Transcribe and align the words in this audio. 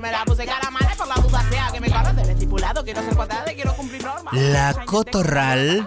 Me 0.00 0.10
la 0.10 0.24
puse 0.24 0.46
cara 0.46 0.70
mala 0.70 0.94
por 0.96 1.06
la 1.06 1.14
duda 1.16 1.44
sea 1.50 1.68
que 1.70 1.80
me 1.80 1.90
corro 1.90 2.12
del 2.14 2.30
estipulado. 2.30 2.82
Quiero 2.82 3.02
ser 3.02 3.14
cuadrada 3.14 3.52
y 3.52 3.54
quiero 3.54 3.74
cumplir 3.74 4.02
normas. 4.02 4.32
La 4.32 4.72
cotorral, 4.86 5.86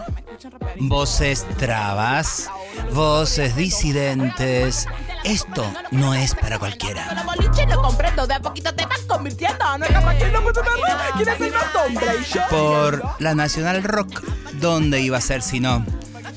voces 0.79 1.47
trabas, 1.57 2.47
voces 2.93 3.55
disidentes. 3.55 4.85
Esto 5.23 5.65
no 5.89 6.13
es 6.13 6.35
para 6.35 6.59
cualquiera. 6.59 7.11
Los 7.15 7.25
boliches 7.25 7.67
lo 7.67 7.81
comprendo, 7.81 8.27
de 8.27 8.35
a 8.35 8.39
poquito 8.39 8.75
te 8.75 8.85
vas 8.85 8.99
convirtiendo. 9.07 9.77
No 9.79 9.85
es 9.85 9.91
capaz 9.91 10.15
que 10.15 10.29
no 10.29 10.43
puede 10.43 10.61
verlo. 10.61 10.85
¿Quieres 11.15 11.37
ser 11.39 11.53
más 11.53 11.75
hombre? 11.75 12.07
Y 12.19 12.33
yo. 12.33 12.41
Por 12.49 13.03
la 13.19 13.33
Nacional 13.33 13.83
Rock, 13.83 14.21
¿dónde 14.53 15.01
iba 15.01 15.17
a 15.17 15.21
ser 15.21 15.41
si 15.41 15.59
no? 15.59 15.83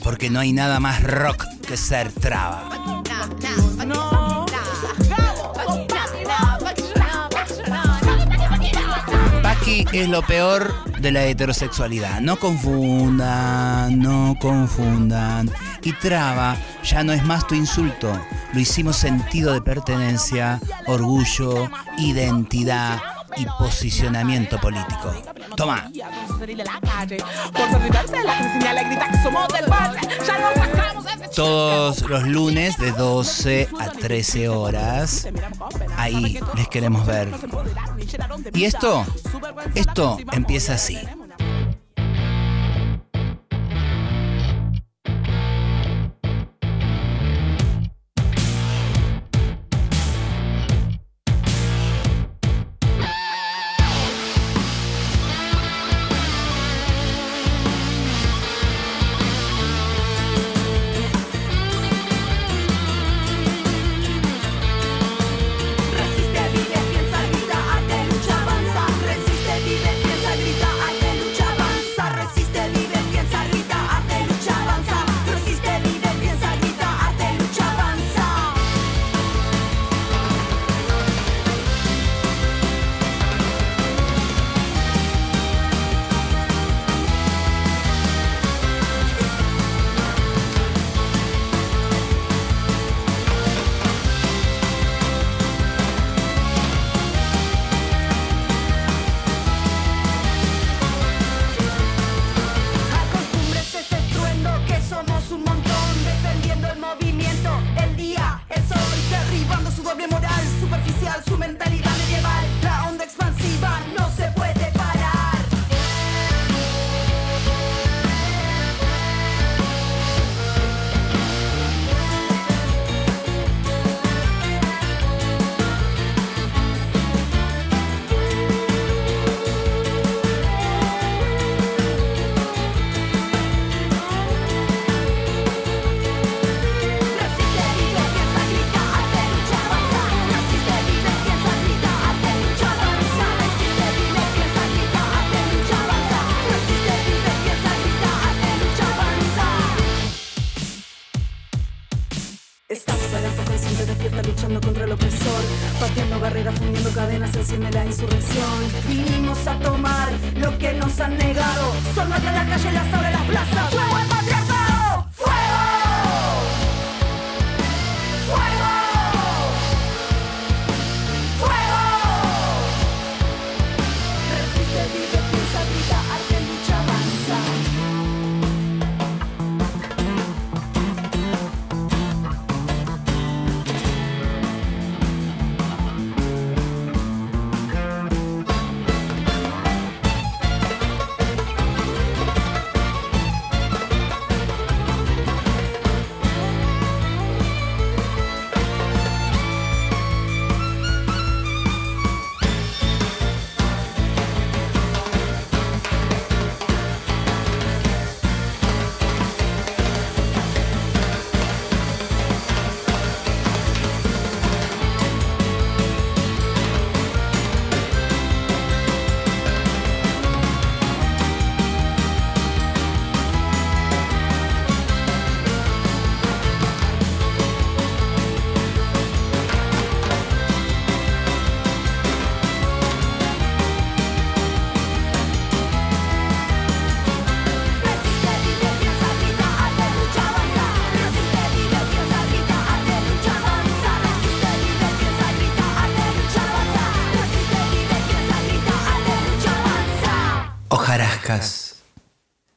Porque 0.02 0.30
no 0.30 0.40
hay 0.40 0.52
nada 0.54 0.80
más 0.80 1.02
rock 1.02 1.44
que 1.66 1.76
ser 1.76 2.10
traba. 2.10 2.95
Es 9.92 10.08
lo 10.08 10.22
peor 10.22 10.72
de 11.00 11.12
la 11.12 11.24
heterosexualidad. 11.24 12.20
No 12.20 12.38
confundan, 12.38 13.98
no 13.98 14.34
confundan. 14.40 15.50
Y 15.82 15.92
traba 15.92 16.56
ya 16.82 17.04
no 17.04 17.12
es 17.12 17.22
más 17.24 17.46
tu 17.46 17.54
insulto. 17.54 18.18
Lo 18.54 18.60
hicimos 18.60 18.96
sentido 18.96 19.52
de 19.52 19.60
pertenencia, 19.60 20.60
orgullo, 20.86 21.68
identidad 21.98 23.02
y 23.36 23.44
posicionamiento 23.58 24.58
político. 24.58 25.12
Toma. 25.56 25.90
Ese 25.90 26.46
Todos 31.34 32.02
los 32.02 32.26
lunes 32.26 32.78
de 32.78 32.92
12 32.92 33.68
a 33.78 33.90
13 33.90 34.48
horas. 34.48 35.28
Ahí 35.96 36.38
les 36.54 36.68
queremos 36.68 37.06
ver. 37.06 37.28
Y 38.54 38.64
esto, 38.64 39.04
esto 39.74 40.18
empieza 40.32 40.74
así. 40.74 40.98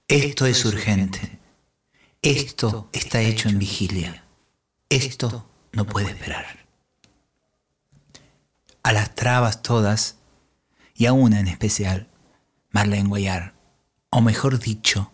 Esto 0.10 0.48
es 0.48 0.66
urgente. 0.66 1.38
Esto 2.24 2.90
está 2.94 3.22
hecho 3.22 3.48
en 3.48 3.60
vigilia. 3.60 4.24
Esto 4.90 5.48
no 5.72 5.86
puede 5.86 6.08
esperar. 6.08 6.66
A 8.82 8.92
las 8.92 9.14
trabas 9.14 9.62
todas, 9.62 10.18
y 10.96 11.06
a 11.06 11.14
una 11.14 11.40
en 11.40 11.48
especial, 11.48 12.10
Marlene 12.72 13.08
Guayar, 13.08 13.54
o 14.10 14.22
mejor 14.22 14.58
dicho, 14.58 15.12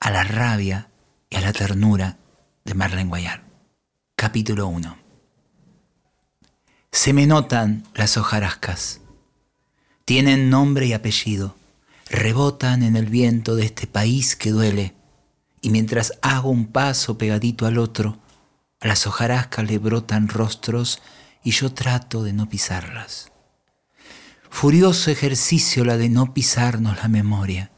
a 0.00 0.10
la 0.10 0.24
rabia 0.24 0.90
y 1.30 1.36
a 1.36 1.40
la 1.40 1.52
ternura 1.52 2.18
de 2.64 2.74
Marlene 2.74 3.10
Guayar. 3.10 3.44
Capítulo 4.16 4.66
1. 4.66 4.98
Se 6.90 7.12
me 7.12 7.28
notan 7.28 7.84
las 7.94 8.16
hojarascas. 8.16 9.00
Tienen 10.04 10.50
nombre 10.50 10.86
y 10.86 10.92
apellido, 10.92 11.54
rebotan 12.14 12.82
en 12.82 12.96
el 12.96 13.06
viento 13.06 13.56
de 13.56 13.64
este 13.64 13.86
país 13.86 14.36
que 14.36 14.50
duele, 14.50 14.94
y 15.60 15.70
mientras 15.70 16.12
hago 16.22 16.50
un 16.50 16.66
paso 16.66 17.18
pegadito 17.18 17.66
al 17.66 17.78
otro, 17.78 18.18
a 18.80 18.86
las 18.86 19.06
hojarascas 19.06 19.66
le 19.66 19.78
brotan 19.78 20.28
rostros 20.28 21.00
y 21.42 21.52
yo 21.52 21.72
trato 21.72 22.22
de 22.22 22.32
no 22.32 22.48
pisarlas. 22.48 23.32
Furioso 24.50 25.10
ejercicio 25.10 25.84
la 25.84 25.96
de 25.96 26.08
no 26.08 26.34
pisarnos 26.34 26.96
la 26.98 27.08
memoria, 27.08 27.70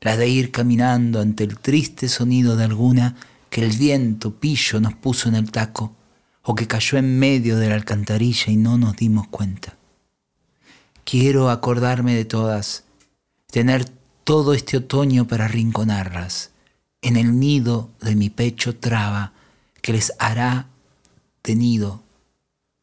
la 0.00 0.16
de 0.16 0.28
ir 0.28 0.50
caminando 0.50 1.20
ante 1.20 1.44
el 1.44 1.58
triste 1.58 2.08
sonido 2.08 2.56
de 2.56 2.64
alguna 2.64 3.16
que 3.50 3.62
el 3.62 3.76
viento 3.76 4.40
pillo 4.40 4.80
nos 4.80 4.94
puso 4.94 5.28
en 5.28 5.34
el 5.34 5.50
taco 5.50 5.94
o 6.42 6.54
que 6.54 6.66
cayó 6.66 6.98
en 6.98 7.18
medio 7.18 7.58
de 7.58 7.68
la 7.68 7.74
alcantarilla 7.74 8.50
y 8.50 8.56
no 8.56 8.78
nos 8.78 8.96
dimos 8.96 9.28
cuenta. 9.28 9.76
Quiero 11.04 11.50
acordarme 11.50 12.14
de 12.14 12.24
todas, 12.24 12.84
tener 13.50 13.84
todo 14.24 14.54
este 14.54 14.76
otoño 14.76 15.26
para 15.26 15.48
rinconarlas, 15.48 16.50
en 17.02 17.16
el 17.16 17.38
nido 17.38 17.90
de 18.00 18.14
mi 18.14 18.30
pecho 18.30 18.76
traba 18.76 19.32
que 19.82 19.92
les 19.92 20.12
hará 20.18 20.68
de 21.42 21.54
nido 21.54 22.02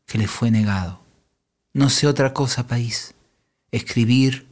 que 0.06 0.18
les 0.18 0.30
fue 0.30 0.52
negado. 0.52 1.02
No 1.74 1.90
sé 1.90 2.08
otra 2.08 2.34
cosa, 2.34 2.68
país, 2.68 3.14
escribir, 3.72 4.48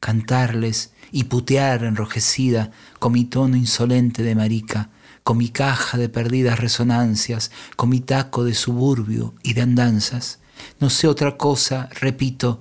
cantarles 0.00 0.92
y 1.10 1.24
putear 1.24 1.84
enrojecida 1.84 2.70
con 2.98 3.12
mi 3.12 3.24
tono 3.24 3.56
insolente 3.56 4.22
de 4.22 4.34
marica, 4.34 4.90
con 5.24 5.38
mi 5.38 5.48
caja 5.48 5.98
de 5.98 6.08
perdidas 6.08 6.60
resonancias, 6.60 7.50
con 7.76 7.88
mi 7.88 8.00
taco 8.00 8.44
de 8.44 8.54
suburbio 8.54 9.34
y 9.42 9.54
de 9.54 9.62
andanzas. 9.62 10.38
No 10.78 10.88
sé 10.88 11.08
otra 11.08 11.36
cosa, 11.36 11.88
repito, 12.00 12.60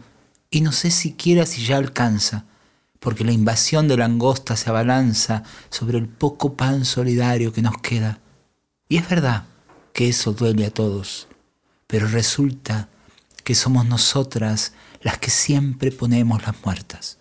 y 0.50 0.62
no 0.62 0.72
sé 0.72 0.90
siquiera 0.90 1.46
si 1.46 1.64
ya 1.66 1.78
alcanza, 1.78 2.46
porque 3.00 3.24
la 3.24 3.32
invasión 3.32 3.88
de 3.88 3.98
langosta 3.98 4.56
se 4.56 4.70
abalanza 4.70 5.44
sobre 5.70 5.98
el 5.98 6.08
poco 6.08 6.56
pan 6.56 6.86
solidario 6.86 7.54
que 7.54 7.62
nos 7.62 7.78
queda. 7.78 8.20
Y 8.90 8.98
es 8.98 9.08
verdad 9.10 9.46
que 9.94 10.10
eso 10.10 10.34
duele 10.34 10.66
a 10.66 10.72
todos, 10.72 11.28
pero 11.88 12.08
resulta 12.08 12.90
que 13.44 13.56
somos 13.56 13.86
nosotras 13.86 14.74
las 15.02 15.18
que 15.18 15.30
siempre 15.30 15.92
ponemos 15.92 16.46
las 16.46 16.56
muertas. 16.66 17.18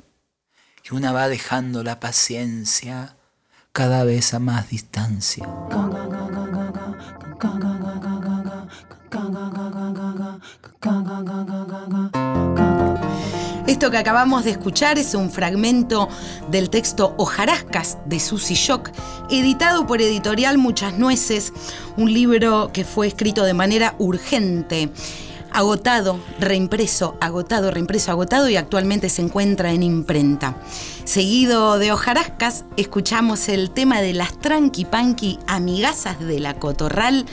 Y 0.89 0.95
una 0.95 1.13
va 1.13 1.29
dejando 1.29 1.83
la 1.83 2.01
paciencia 2.01 3.17
cada 3.73 4.05
vez 4.05 4.35
a 4.35 4.39
más 4.39 4.71
distancia. 4.71 5.47
Esto 13.67 13.91
que 13.91 13.99
acabamos 13.99 14.45
de 14.45 14.53
escuchar 14.53 14.97
es 14.97 15.15
un 15.15 15.29
fragmento 15.29 16.09
del 16.53 16.71
texto 16.71 17.15
Ojarascas 17.17 17.99
de 18.07 18.21
Susy 18.21 18.55
Shock, 18.55 18.91
editado 19.29 19.89
por 19.89 20.01
Editorial 20.01 20.57
Muchas 20.57 20.97
Nueces, 20.99 21.53
un 21.97 22.13
libro 22.13 22.71
que 22.73 22.85
fue 22.85 23.09
escrito 23.09 23.43
de 23.43 23.55
manera 23.55 23.97
urgente 23.99 24.93
agotado, 25.53 26.21
reimpreso, 26.39 27.17
agotado, 27.21 27.71
reimpreso, 27.71 28.13
agotado 28.13 28.49
y 28.49 28.57
actualmente 28.57 29.09
se 29.09 29.23
encuentra 29.23 29.73
en 29.73 29.83
imprenta. 29.83 30.55
Seguido 31.05 31.79
de 31.79 31.93
hojarascas, 31.93 32.65
escuchamos 32.77 33.49
el 33.49 33.71
tema 33.71 34.01
de 34.01 34.13
las 34.13 34.39
tranqui 34.39 34.85
panqui 34.85 35.39
amigasas 35.47 36.21
de 36.21 36.41
la 36.41 36.55
cotorral 36.55 37.25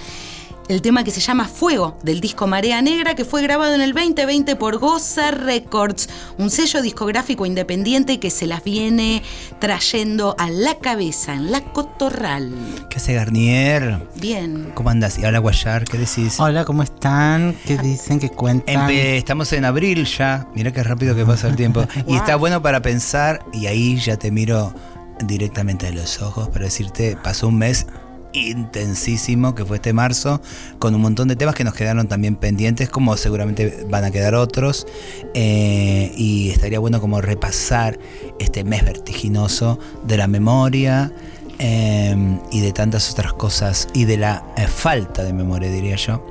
el 0.74 0.82
tema 0.82 1.04
que 1.04 1.12
se 1.12 1.22
llama 1.22 1.48
Fuego 1.48 1.98
del 2.02 2.20
disco 2.20 2.48
Marea 2.48 2.82
Negra 2.82 3.14
que 3.14 3.26
fue 3.26 3.44
grabado 3.44 3.76
en 3.76 3.82
el 3.82 3.94
2020 3.94 4.56
por 4.56 4.80
Goza 4.80 5.30
Records, 5.30 6.10
un 6.40 6.50
sello 6.50 6.82
discográfico 6.82 7.46
independiente 7.46 8.20
que 8.20 8.32
se 8.32 8.48
las 8.48 8.64
viene 8.64 9.22
trayendo 9.60 10.36
a 10.40 10.50
la 10.50 10.80
cabeza 10.80 11.36
en 11.36 11.52
la 11.52 11.62
cotorral. 11.62 12.52
¿Qué 12.90 12.98
hace 12.98 13.14
Garnier? 13.14 14.08
Bien. 14.16 14.72
¿Cómo 14.74 14.90
andas? 14.90 15.20
Y 15.20 15.26
hola 15.26 15.38
Guayar, 15.38 15.84
¿qué 15.86 16.00
decís? 16.00 16.40
Hola, 16.40 16.66
¿cómo 16.66 16.82
están? 16.82 17.56
¿Qué 17.66 17.78
dicen? 17.78 18.20
¿Qué 18.20 18.30
cuentan? 18.30 18.90
estamos 18.90 19.54
en 19.54 19.66
abril 19.66 20.06
ya, 20.06 20.48
mira 20.56 20.72
qué 20.72 20.82
rápido 20.82 21.16
que 21.16 21.26
pasa 21.26 21.48
el 21.48 21.56
tiempo. 21.56 21.86
Y 22.08 22.16
está 22.16 22.36
bueno 22.36 22.62
para 22.62 22.82
pensar, 22.82 23.46
y 23.54 23.68
ahí 23.68 23.98
ya 23.98 24.18
te 24.18 24.32
miro 24.32 24.74
directamente 25.20 25.88
a 25.88 25.92
los 25.92 26.22
ojos 26.22 26.50
para 26.50 26.66
decirte, 26.66 27.16
pasó 27.22 27.48
un 27.48 27.58
mes 27.60 27.86
intensísimo 28.34 29.56
que 29.56 29.66
fue 29.66 29.78
este 29.78 29.94
marzo, 29.94 30.42
con 30.80 30.96
un 30.96 31.02
montón 31.02 31.28
de 31.28 31.36
temas 31.36 31.56
que 31.56 31.64
nos 31.64 31.74
quedaron 31.74 32.08
también 32.08 32.36
pendientes, 32.36 32.90
como 32.90 33.16
seguramente 33.18 33.86
van 33.90 34.04
a 34.04 34.12
quedar 34.12 34.36
otros. 34.36 34.86
Eh, 35.34 36.12
y 36.16 36.50
estaría 36.50 36.80
bueno 36.80 37.00
como 37.00 37.22
repasar 37.22 38.00
este 38.40 38.64
mes 38.64 38.84
vertiginoso 38.84 39.80
de 40.04 40.18
la 40.18 40.28
memoria. 40.28 41.12
Eh, 41.60 42.40
y 42.52 42.62
de 42.62 42.74
tantas 42.74 43.12
otras 43.12 43.32
cosas 43.34 43.88
y 43.94 44.06
de 44.06 44.18
la 44.18 44.44
eh, 44.58 44.66
falta 44.68 45.24
de 45.24 45.34
memoria 45.34 45.70
diría 45.70 45.96
yo 45.98 46.26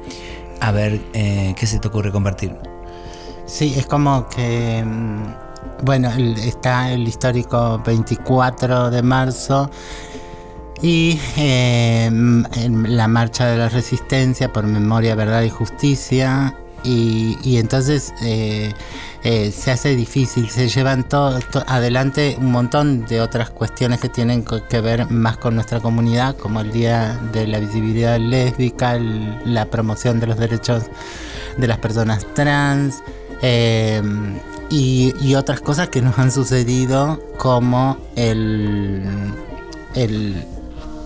a 0.60 0.72
ver 0.72 1.00
qué 1.12 1.64
se 1.64 1.78
te 1.78 1.87
ocurre 1.87 2.10
compartir 2.10 2.56
sí 3.46 3.72
es 3.76 3.87
como 3.87 4.28
que 4.28 4.82
mm, 4.84 5.84
bueno 5.84 6.10
está 6.10 6.90
el 6.90 7.06
histórico 7.06 7.81
24 7.87 8.90
de 8.90 9.02
marzo 9.02 9.70
y 10.82 11.19
eh, 11.37 12.11
la 12.88 13.06
marcha 13.06 13.46
de 13.46 13.56
la 13.56 13.69
resistencia 13.69 14.52
por 14.52 14.67
memoria, 14.67 15.14
verdad 15.14 15.43
y 15.43 15.50
justicia. 15.50 16.55
Y, 16.84 17.58
entonces 17.58 18.12
eh, 18.23 18.75
eh, 19.23 19.52
se 19.52 19.70
hace 19.70 19.94
difícil, 19.94 20.50
se 20.50 20.69
llevan 20.69 21.08
todo, 21.08 21.38
adelante 21.69 22.37
un 22.40 22.50
montón 22.50 23.06
de 23.06 23.20
otras 23.20 23.50
cuestiones 23.50 24.00
que 24.00 24.08
tienen 24.08 24.44
que 24.69 24.81
ver 24.81 25.08
más 25.08 25.37
con 25.37 25.55
nuestra 25.55 25.79
comunidad, 25.79 26.37
como 26.37 26.61
el 26.61 26.73
Día 26.73 27.17
de 27.32 27.46
la 27.46 27.61
Visibilidad 27.61 28.19
Lésbica, 28.19 28.99
la 28.99 29.67
promoción 29.67 30.19
de 30.19 30.26
los 30.26 30.38
derechos 30.38 30.87
de 31.56 31.69
las 31.69 31.78
personas 31.78 32.26
trans. 32.35 33.00
Y, 34.70 35.14
y, 35.20 35.35
otras 35.35 35.61
cosas 35.61 35.88
que 35.88 36.00
nos 36.00 36.19
han 36.19 36.32
sucedido 36.32 37.20
como 37.37 37.99
el 38.17 39.05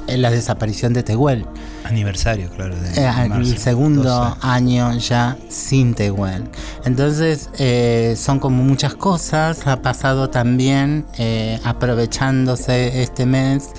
la 0.08 0.30
desaparición 0.30 0.92
de 0.92 1.02
Tehuel. 1.02 1.46
Aniversario, 1.84 2.50
claro. 2.50 2.74
Eh, 2.96 3.28
el 3.34 3.58
segundo 3.58 4.36
año 4.40 4.96
ya 4.98 5.36
sin 5.48 5.94
Tehuel. 5.94 6.44
Entonces 6.84 7.50
eh, 7.58 8.14
son 8.16 8.38
como 8.38 8.62
muchas 8.62 8.94
cosas. 8.94 9.66
Ha 9.66 9.82
pasado 9.82 10.30
también, 10.30 11.06
eh, 11.18 11.60
aprovechándose 11.64 13.02
este 13.02 13.26
mes, 13.26 13.70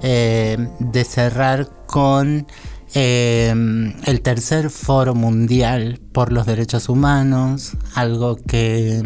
de 0.00 1.04
cerrar 1.04 1.68
con 1.86 2.46
Em, 2.94 3.92
el 4.06 4.22
tercer 4.22 4.70
foro 4.70 5.14
mundial 5.14 6.00
por 6.12 6.32
los 6.32 6.46
derechos 6.46 6.88
humanos, 6.88 7.72
algo 7.94 8.36
que, 8.36 9.02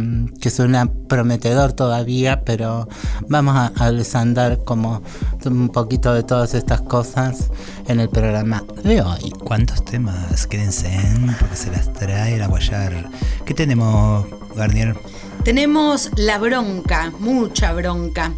suena 0.50 0.88
prometedor 1.08 1.72
todavía, 1.72 2.44
pero 2.44 2.88
vamos 3.28 3.56
a, 3.56 3.72
a, 3.84 3.90
desandar 3.90 4.62
como 4.64 5.02
un 5.44 5.68
poquito 5.68 6.14
de 6.14 6.22
todas 6.22 6.54
estas 6.54 6.80
cosas 6.82 7.50
en 7.88 7.98
el 7.98 8.08
programa 8.08 8.62
de 8.84 9.02
hoy. 9.02 9.32
¿Cuántos 9.44 9.84
temas? 9.84 10.46
Quédense 10.46 10.86
en 10.94 11.34
porque 11.38 11.56
se 11.56 11.70
las 11.72 11.92
trae 11.92 12.38
la 12.38 12.46
Guayar. 12.46 13.10
¿Qué 13.44 13.52
tenemos, 13.52 14.26
Garnier? 14.54 14.96
Tenemos 15.44 16.10
la 16.16 16.38
bronca, 16.38 17.12
mucha 17.18 17.72
bronca. 17.72 18.32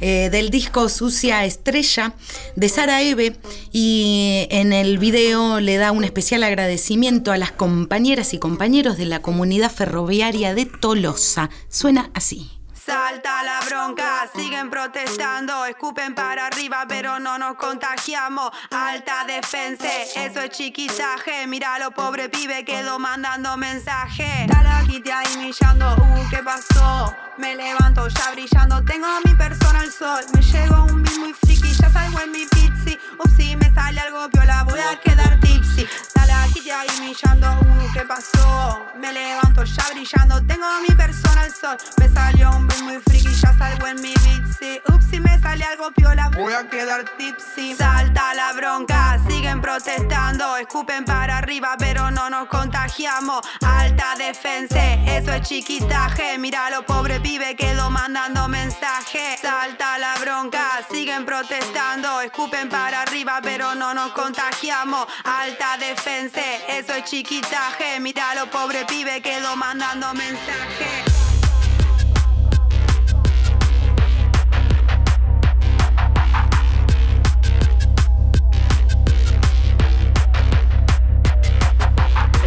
Eh, 0.00 0.30
del 0.30 0.50
disco 0.50 0.88
Sucia 0.88 1.44
Estrella 1.44 2.14
de 2.54 2.68
Sara 2.68 3.02
Eve 3.02 3.36
y 3.72 4.46
en 4.50 4.72
el 4.72 4.98
video 4.98 5.60
le 5.60 5.76
da 5.76 5.90
un 5.90 6.04
especial 6.04 6.44
agradecimiento 6.44 7.32
a 7.32 7.38
las 7.38 7.50
compañeras 7.50 8.32
y 8.32 8.38
compañeros 8.38 8.96
de 8.96 9.06
la 9.06 9.22
comunidad 9.22 9.72
ferroviaria 9.72 10.54
de 10.54 10.66
Tolosa. 10.66 11.50
Suena 11.68 12.10
así. 12.14 12.57
Salta 12.88 13.42
la 13.42 13.60
bronca, 13.66 14.26
siguen 14.34 14.70
protestando, 14.70 15.66
escupen 15.66 16.14
para 16.14 16.46
arriba, 16.46 16.86
pero 16.88 17.18
no 17.18 17.36
nos 17.36 17.56
contagiamos. 17.56 18.50
Alta 18.70 19.26
defensa, 19.26 19.84
eso 20.16 20.40
es 20.40 20.50
chiquitaje. 20.52 21.46
Mira 21.46 21.78
lo 21.80 21.90
pobre 21.90 22.30
pibe 22.30 22.64
quedó 22.64 22.98
mandando 22.98 23.58
mensaje. 23.58 24.46
La 24.48 24.82
quite 24.86 25.12
ahí 25.12 25.36
millando, 25.36 25.96
uh, 25.96 26.30
¿qué 26.30 26.38
pasó? 26.38 27.14
Me 27.36 27.54
levanto 27.54 28.08
ya 28.08 28.30
brillando, 28.30 28.82
tengo 28.82 29.06
a 29.06 29.20
mi 29.22 29.34
persona 29.34 29.80
al 29.80 29.92
sol. 29.92 30.24
Me 30.32 30.40
llego 30.40 30.84
un 30.84 31.02
beat 31.02 31.18
muy 31.18 31.34
friki, 31.34 31.70
ya 31.74 31.90
salgo 31.90 32.20
en 32.20 32.32
mi 32.32 32.46
pizzi. 32.46 32.98
Upsi, 33.18 33.54
me 33.56 33.70
sale 33.74 34.00
algo 34.00 34.30
piola, 34.30 34.62
voy 34.62 34.80
a 34.80 34.98
quedar 34.98 35.38
tipsy 35.40 35.86
la 36.28 36.46
Kitty 36.52 36.70
ahí 36.70 36.88
millando, 37.00 37.48
uh, 37.48 37.92
¿qué 37.92 38.02
pasó? 38.02 38.86
Me 38.96 39.12
levanto 39.12 39.64
ya 39.64 39.84
brillando, 39.92 40.40
tengo 40.46 40.66
mi 40.86 40.94
persona 40.94 41.40
al 41.40 41.54
sol. 41.54 41.76
Me 41.98 42.08
salió 42.08 42.50
un 42.50 42.66
beat 42.68 42.82
muy 42.82 42.98
friki, 43.06 43.34
ya 43.34 43.52
salgo 43.56 43.86
en 43.86 44.00
mi 44.00 44.14
beat, 44.24 44.44
sí. 44.58 44.80
Ups, 44.92 45.06
si 45.10 45.20
me 45.20 45.38
sale 45.40 45.64
algo 45.64 45.90
piola, 45.92 46.30
voy 46.36 46.52
a 46.52 46.68
quedar 46.68 47.04
tipsy. 47.16 47.74
Salta 47.74 48.34
la 48.34 48.52
bronca, 48.52 49.18
siguen 49.28 49.60
protestando, 49.60 50.56
escupen 50.56 51.04
para 51.04 51.38
arriba, 51.38 51.76
pero 51.78 52.10
no 52.10 52.28
nos 52.28 52.46
contagiamos. 52.48 53.40
Alta 53.64 54.14
defensa, 54.18 54.94
eso 55.06 55.32
es 55.32 55.48
chiquitaje. 55.48 56.38
Mira 56.38 56.70
lo 56.70 56.84
pobre 56.84 57.20
pibe 57.20 57.56
quedó 57.56 57.90
mandando 57.90 58.48
mensaje. 58.48 59.38
Salta 59.40 59.98
la 59.98 60.14
bronca, 60.20 60.80
siguen 60.90 61.24
protestando, 61.24 62.20
escupen 62.20 62.68
para 62.68 63.02
arriba, 63.02 63.40
pero 63.42 63.74
no 63.74 63.94
nos 63.94 64.12
contagiamos. 64.12 65.06
Alta 65.24 65.76
defensa, 65.78 66.17
eso 66.26 66.94
es 66.94 67.04
chiquitaje. 67.04 68.00
Mira 68.00 68.34
lo 68.34 68.50
pobre 68.50 68.84
pibe 68.86 69.20
quedó 69.22 69.54
mandando 69.54 70.12
mensaje. 70.14 71.04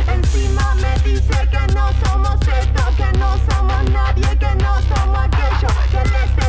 Encima 0.07 0.75
me 0.75 0.99
dice 1.09 1.49
que 1.49 1.73
no 1.73 1.91
somos 2.03 2.39
esto, 2.41 2.83
que 2.97 3.17
no 3.17 3.37
somos 3.49 3.89
nadie, 3.91 4.37
que 4.37 4.55
no 4.55 4.81
somos 4.81 5.25
aquello, 5.25 5.69
que 5.91 5.97
él 5.97 6.40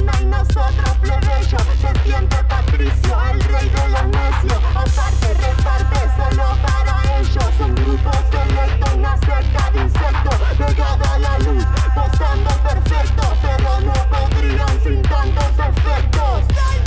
y 0.00 0.24
nosotros 0.24 0.96
plebeyo. 1.02 1.58
Se 1.80 2.02
siente 2.02 2.36
Patricio, 2.44 3.16
el 3.32 3.40
rey 3.40 3.68
de 3.68 3.88
los 3.88 4.06
necios, 4.06 4.60
aparte 4.74 5.34
reparte 5.34 6.00
solo 6.16 6.56
para 6.62 7.18
ellos. 7.18 7.50
Un 7.60 7.74
grupo 7.74 8.10
selecto, 8.30 8.96
una 8.96 9.16
cerca 9.18 9.70
de 9.72 9.80
insectos, 9.80 10.36
pegada 10.56 11.14
a 11.14 11.18
la 11.18 11.38
luz, 11.40 11.64
posando 11.94 12.50
perfecto, 12.62 13.22
pero 13.42 13.80
no 13.80 13.92
podrían 14.10 14.82
sin 14.82 15.02
tantos 15.02 15.52
efectos. 15.58 16.79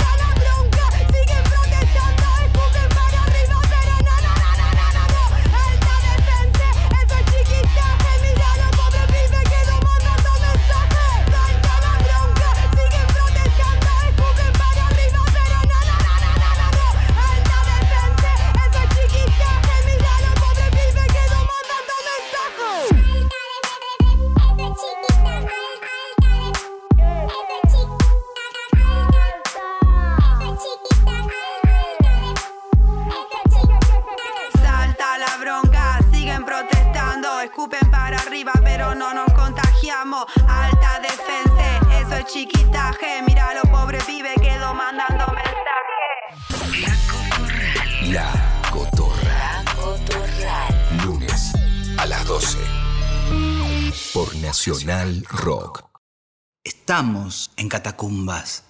Estamos 56.94 57.50
en 57.56 57.68
catacumbas. 57.68 58.62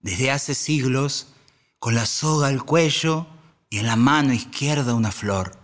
Desde 0.00 0.32
hace 0.32 0.52
siglos, 0.52 1.28
con 1.78 1.94
la 1.94 2.06
soga 2.06 2.48
al 2.48 2.64
cuello 2.64 3.28
y 3.70 3.78
en 3.78 3.86
la 3.86 3.94
mano 3.94 4.32
izquierda 4.32 4.94
una 4.94 5.12
flor. 5.12 5.56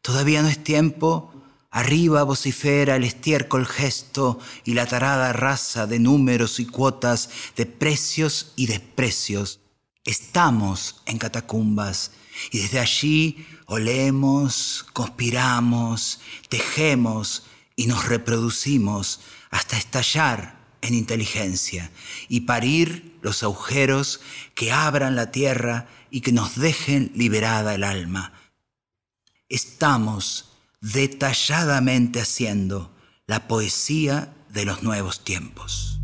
Todavía 0.00 0.40
no 0.40 0.48
es 0.48 0.64
tiempo. 0.64 1.30
Arriba 1.70 2.22
vocifera 2.22 2.96
el 2.96 3.04
estiércol 3.04 3.66
gesto 3.66 4.38
y 4.64 4.72
la 4.72 4.86
tarada 4.86 5.34
raza 5.34 5.86
de 5.86 5.98
números 5.98 6.58
y 6.58 6.64
cuotas, 6.64 7.28
de 7.54 7.66
precios 7.66 8.54
y 8.56 8.68
desprecios. 8.68 9.60
Estamos 10.06 11.02
en 11.04 11.18
catacumbas 11.18 12.12
y 12.50 12.60
desde 12.60 12.78
allí 12.78 13.46
olemos, 13.66 14.86
conspiramos, 14.94 16.20
tejemos 16.48 17.42
y 17.76 17.88
nos 17.88 18.08
reproducimos 18.08 19.20
hasta 19.50 19.76
estallar 19.76 20.56
en 20.82 20.94
inteligencia 20.94 21.90
y 22.28 22.42
parir 22.42 23.18
los 23.22 23.42
agujeros 23.42 24.20
que 24.54 24.72
abran 24.72 25.16
la 25.16 25.30
tierra 25.30 25.88
y 26.10 26.20
que 26.20 26.32
nos 26.32 26.56
dejen 26.56 27.10
liberada 27.14 27.74
el 27.74 27.84
alma. 27.84 28.32
Estamos 29.48 30.52
detalladamente 30.80 32.20
haciendo 32.20 32.94
la 33.26 33.48
poesía 33.48 34.32
de 34.48 34.64
los 34.64 34.82
nuevos 34.82 35.24
tiempos. 35.24 35.95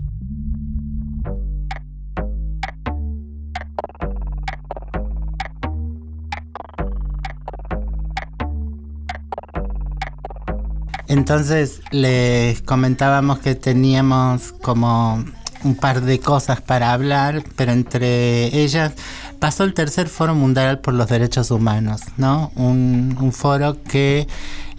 Entonces 11.13 11.83
les 11.91 12.63
comentábamos 12.63 13.39
que 13.41 13.55
teníamos 13.55 14.55
como 14.63 15.23
un 15.63 15.75
par 15.77 16.01
de 16.01 16.19
cosas 16.19 16.63
para 16.63 16.95
hablar, 16.95 17.45
pero 17.55 17.73
entre 17.73 18.47
ellas 18.59 18.95
pasó 19.39 19.65
el 19.65 19.75
tercer 19.75 20.09
Foro 20.09 20.35
Mundial 20.35 20.81
por 20.81 20.95
los 20.95 21.11
Derechos 21.11 21.51
Humanos, 21.51 22.01
¿no? 22.17 22.51
Un, 22.57 23.31
foro 23.31 23.83
que 23.83 24.27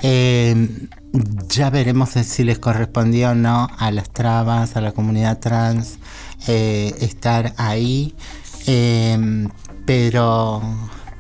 eh, 0.02 0.88
ya 1.50 1.70
veremos 1.70 2.10
si 2.10 2.44
les 2.44 2.58
correspondía 2.58 3.30
o 3.30 3.36
no 3.36 3.68
a 3.78 3.92
las 3.92 4.10
trabas, 4.10 4.76
a 4.76 4.82
la 4.82 4.92
comunidad 4.92 5.38
trans, 5.38 6.00
eh, 6.48 6.96
estar 7.00 7.54
ahí. 7.58 8.16
Eh, 8.66 9.48
pero, 9.86 10.64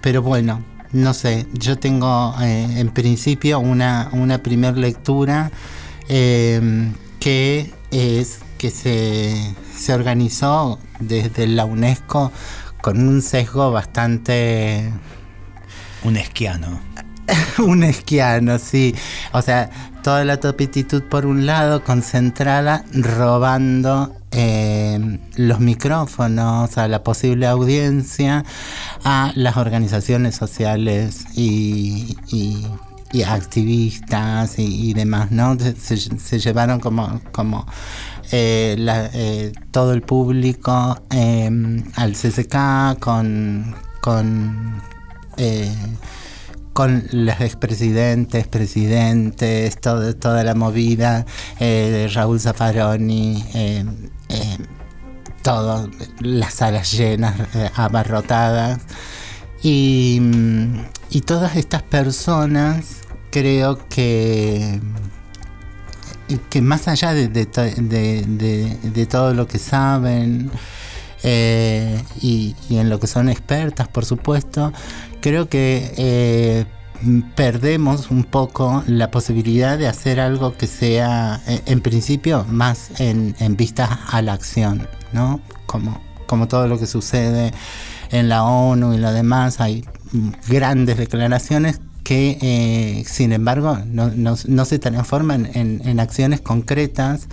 pero 0.01 0.24
bueno, 0.24 0.73
no 0.94 1.14
sé, 1.14 1.48
yo 1.54 1.78
tengo 1.78 2.36
eh, 2.42 2.80
en 2.80 2.90
principio 2.90 3.60
una, 3.60 4.10
una 4.14 4.38
primer 4.38 4.78
lectura 4.78 5.52
eh, 6.08 6.92
que 7.20 7.74
es 7.92 8.40
que 8.58 8.70
se, 8.70 9.56
se 9.76 9.94
organizó 9.94 10.80
desde 11.00 11.48
la 11.48 11.66
UNESCO 11.66 12.32
con 12.82 13.08
un 13.08 13.22
sesgo 13.22 13.72
bastante 13.72 14.92
Un 16.04 16.18
esquiano. 16.18 16.80
un 17.60 17.84
esquiano, 17.84 18.60
sí. 18.60 18.96
O 19.32 19.42
sea, 19.42 19.70
toda 20.03 20.25
la 20.25 20.39
topititud 20.39 21.03
por 21.03 21.25
un 21.25 21.46
lado, 21.46 21.84
concentrada, 21.84 22.84
robando 22.94 24.15
eh, 24.32 25.20
los 25.36 25.60
micrófonos 25.60 26.77
a 26.77 26.88
la 26.88 27.03
posible 27.03 27.48
audiencia, 27.48 28.44
a 29.03 29.32
las 29.36 29.58
organizaciones 29.58 30.36
sociales 30.36 31.25
y, 31.36 32.18
y- 32.27 32.68
activistas 33.27 34.58
y, 34.58 34.94
demás, 34.94 35.30
¿no? 35.30 35.56
Se 35.77 36.39
llevaron 36.39 36.80
como, 36.80 37.22
como 37.32 37.68
eh, 38.32 38.75
la- 38.80 39.08
eh, 39.13 39.51
todo 39.70 39.94
el 39.94 40.01
público 40.01 41.00
eh, 41.12 41.48
al 41.96 42.13
CCK 42.15 42.98
con, 43.00 43.75
con 44.01 44.82
eh, 45.38 45.72
con 46.74 47.03
los 47.12 47.39
expresidentes, 47.42 48.48
presidentes, 48.48 49.80
todo- 49.80 50.15
toda 50.15 50.44
la 50.44 50.56
movida, 50.56 51.25
eh, 51.60 52.10
Raúl 52.13 52.39
Zaffaroni, 52.39 53.44
eh, 53.53 53.86
eh, 54.30 54.58
todo, 55.44 55.89
las 56.20 56.53
salas 56.56 56.92
llenas, 56.92 57.36
eh, 57.56 57.70
abarrotadas. 57.75 58.80
Y, 59.62 60.20
y 61.10 61.22
todas 61.22 61.56
estas 61.56 61.84
personas 61.84 62.86
creo 63.32 63.88
que 63.88 64.80
que 66.50 66.62
más 66.62 66.88
allá 66.88 67.13
de, 67.13 67.27
de 67.27 67.46
de- 67.46 69.06
todo 69.06 69.34
lo 69.34 69.46
que 69.48 69.60
saben 69.60 70.50
eh, 71.22 72.01
y 72.22 72.56
en 72.72 72.89
lo 72.89 73.00
que 73.00 73.08
son 73.08 73.30
expertas, 73.30 73.88
por 73.88 74.03
supuesto, 74.06 74.74
creo 75.24 75.48
que 75.48 75.94
eh, 75.98 76.65
perdemos 77.36 78.12
un 78.12 78.24
poco 78.25 78.84
la 78.88 79.10
posibilidad 79.10 79.77
de 79.77 79.88
hacer 79.88 80.20
algo 80.20 80.56
que 80.58 80.68
sea, 80.68 81.42
eh, 81.48 81.62
en 81.65 81.82
principio, 81.82 82.46
más 82.50 83.00
en, 83.00 83.36
en 83.39 83.56
vista 83.56 84.00
a 84.12 84.22
la 84.22 84.34
acción, 84.34 84.88
¿no? 85.13 85.39
Como, 85.65 86.00
como 86.27 86.48
todo 86.48 86.68
lo 86.68 86.77
que 86.77 86.88
sucede 86.88 87.51
en 88.12 88.30
la 88.30 88.44
ONU 88.44 88.94
y 88.94 88.98
lo 88.98 89.12
demás, 89.12 89.60
hay 89.62 89.86
grandes 90.48 90.98
declaraciones 90.98 91.80
que, 92.03 92.38
eh, 92.42 93.03
sin 93.08 93.32
embargo, 93.32 93.80
no, 93.88 94.10
no- 94.10 94.36
no 94.48 94.65
se 94.65 94.77
transforman 94.77 95.50
en, 95.53 95.82
en 95.86 96.00
acciones 96.01 96.42
concretas, 96.42 97.27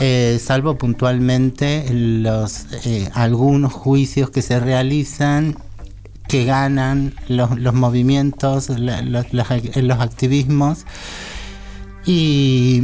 eh, 0.00 0.40
salvo 0.42 0.76
puntualmente 0.78 1.86
los 1.92 2.66
eh, 2.86 3.08
algunos 3.14 3.72
juicios 3.72 4.30
que 4.30 4.42
se 4.42 4.58
realizan 4.58 5.56
que 6.30 6.44
ganan 6.44 7.12
los, 7.26 7.74
movimientos, 7.74 8.68
los 8.68 10.00
activismos 10.00 10.86
y, 12.06 12.80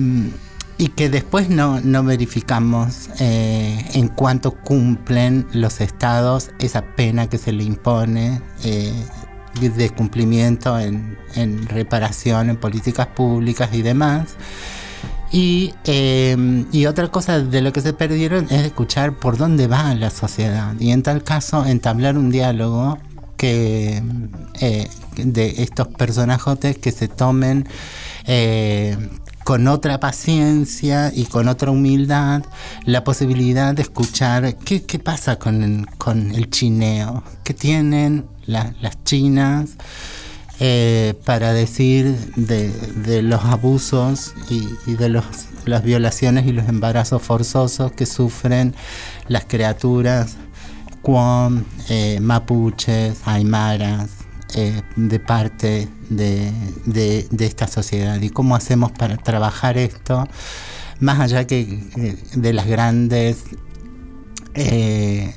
y 0.79 0.88
que 0.88 1.09
después 1.09 1.49
no, 1.49 1.81
no 1.81 2.03
verificamos 2.03 3.09
eh, 3.21 3.85
en 3.95 4.09
cuánto 4.09 4.50
cumplen 4.50 5.47
los 5.53 5.81
estados 5.81 6.50
esa 6.59 6.83
pena 6.83 7.29
que 7.29 7.38
se 7.38 7.53
le 7.53 7.62
impone 7.62 8.41
eh, 8.65 8.93
de 9.61 9.91
cumplimiento 9.91 10.79
en, 10.81 11.17
en 11.37 11.69
reparación, 11.69 12.50
en 12.50 12.57
políticas 12.57 13.07
públicas 13.07 13.71
y 13.73 13.83
demás. 13.83 14.35
Y, 15.31 15.73
eh, 15.85 16.65
y 16.73 16.87
otra 16.87 17.09
cosa 17.09 17.41
de 17.41 17.61
lo 17.61 17.73
que 17.73 17.81
se 17.81 17.93
perdieron 17.93 18.47
es 18.47 18.67
escuchar 18.67 19.12
por 19.12 19.37
dónde 19.37 19.69
va 19.69 19.95
la 19.95 20.11
sociedad. 20.11 20.75
Y 20.81 20.91
en 20.91 21.05
tal 21.05 21.23
caso, 21.23 21.65
entablar 21.65 22.19
un 22.19 22.31
diálogo 22.31 22.99
que 23.37 24.02
eh, 24.61 24.88
de 25.16 25.62
estos 25.62 25.88
personajes 25.88 26.78
que 26.78 26.90
se 26.93 27.09
tomen 27.09 27.66
eh, 28.26 28.97
con 29.45 29.69
otra 29.69 30.00
paciencia 30.00 31.12
y 31.14 31.26
con 31.26 31.47
otra 31.49 31.71
humildad 31.71 32.43
la 32.85 33.05
posibilidad 33.05 33.75
de 33.75 33.83
escuchar 33.83 34.57
qué, 34.57 34.83
qué 34.83 34.99
pasa 34.99 35.38
con 35.38 35.62
el, 35.62 35.87
con 35.99 36.33
el 36.35 36.50
chineo, 36.50 37.23
qué 37.45 37.55
tienen 37.55 38.25
la- 38.47 38.75
las 38.81 39.02
chinas 39.05 39.71
eh, 40.59 41.14
para 41.25 41.52
decir 41.52 42.16
de, 42.37 42.71
de 42.71 43.23
los 43.23 43.45
abusos 43.45 44.33
y, 44.49 44.66
y 44.90 44.95
de 44.95 45.11
los, 45.11 45.25
las 45.66 45.83
violaciones 45.85 46.47
y 46.47 46.52
los 46.52 46.69
embarazos 46.69 47.23
forzosos 47.23 47.93
que 47.93 48.07
sufren 48.07 48.75
las 49.28 49.45
criaturas 49.45 50.37
eh, 51.89 52.19
mapuches, 52.21 53.19
aymaras, 53.27 54.11
eh, 54.55 54.83
de 54.97 55.21
parte 55.21 55.89
de, 56.11 56.51
de- 56.85 57.27
esta 57.47 57.69
sociedad 57.69 58.21
y 58.21 58.31
cómo 58.31 58.57
hacemos 58.57 58.91
para 58.93 59.17
trabajar 59.17 59.77
esto 59.79 60.27
más 60.99 61.21
allá 61.21 61.47
que 61.47 61.65
de 62.35 62.53
las 62.53 62.67
grandes 62.67 63.45
eh, 64.55 65.35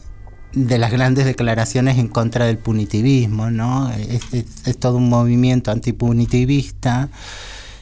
de 0.53 0.77
las 0.79 0.91
grandes 0.91 1.25
declaraciones 1.25 1.99
en 1.99 2.07
contra 2.07 2.45
del 2.45 2.57
punitivismo, 2.57 3.51
¿no? 3.51 3.91
Es, 3.91 4.79
todo 4.79 4.97
un 4.97 5.07
movimiento 5.09 5.69
antipunitivista 5.69 7.09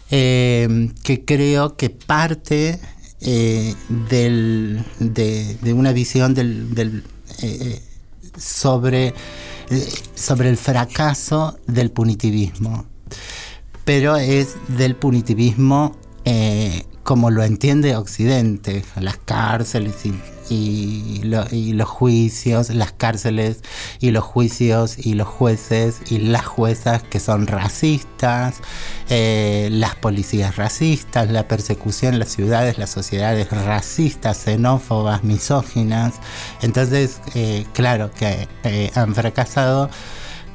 que 0.10 1.24
creo 1.26 1.78
que 1.78 1.90
parte 1.90 2.80
del- 4.10 4.84
de, 5.00 5.74
una 5.74 5.94
visión 5.94 6.34
del, 6.34 6.76
eh, 7.42 7.82
sobre, 8.38 9.14
eh, 9.70 9.94
sobre 10.16 10.50
el 10.50 10.58
fracaso 10.58 11.58
del 11.68 11.92
punitivismo, 11.92 12.86
pero 13.86 14.18
es 14.18 14.56
del 14.68 14.96
punitivismo 14.96 15.96
eh, 16.26 16.86
como 17.04 17.32
lo 17.32 17.44
entiende 17.44 17.96
Occidente, 17.96 18.84
las 19.00 19.18
cárceles 19.18 20.06
y, 20.06 20.14
y 20.50 21.22
lo- 21.24 21.46
los 21.52 21.88
juicios, 21.90 22.70
las 22.70 22.92
cárceles 22.92 23.58
y 24.00 24.12
los 24.12 24.24
juicios 24.24 24.98
y 25.06 25.14
los 25.14 25.28
jueces 25.28 26.02
y 26.10 26.20
las 26.20 26.46
juezas 26.46 27.04
que 27.04 27.20
son 27.20 27.48
racistas, 27.48 28.56
eh, 29.10 29.70
las 29.72 29.96
policías 29.96 30.56
racistas, 30.56 31.30
la 31.32 31.48
persecución 31.48 32.20
las 32.20 32.30
ciudades, 32.30 32.78
las 32.78 32.90
sociedades 32.90 33.50
racistas, 33.52 34.38
xenófobas, 34.38 35.24
misóginas. 35.24 36.16
Entonces, 36.62 37.22
eh, 37.36 37.66
claro 37.74 38.12
que 38.12 38.48
eh, 38.64 38.92
han 38.96 39.14
fracasado 39.16 39.90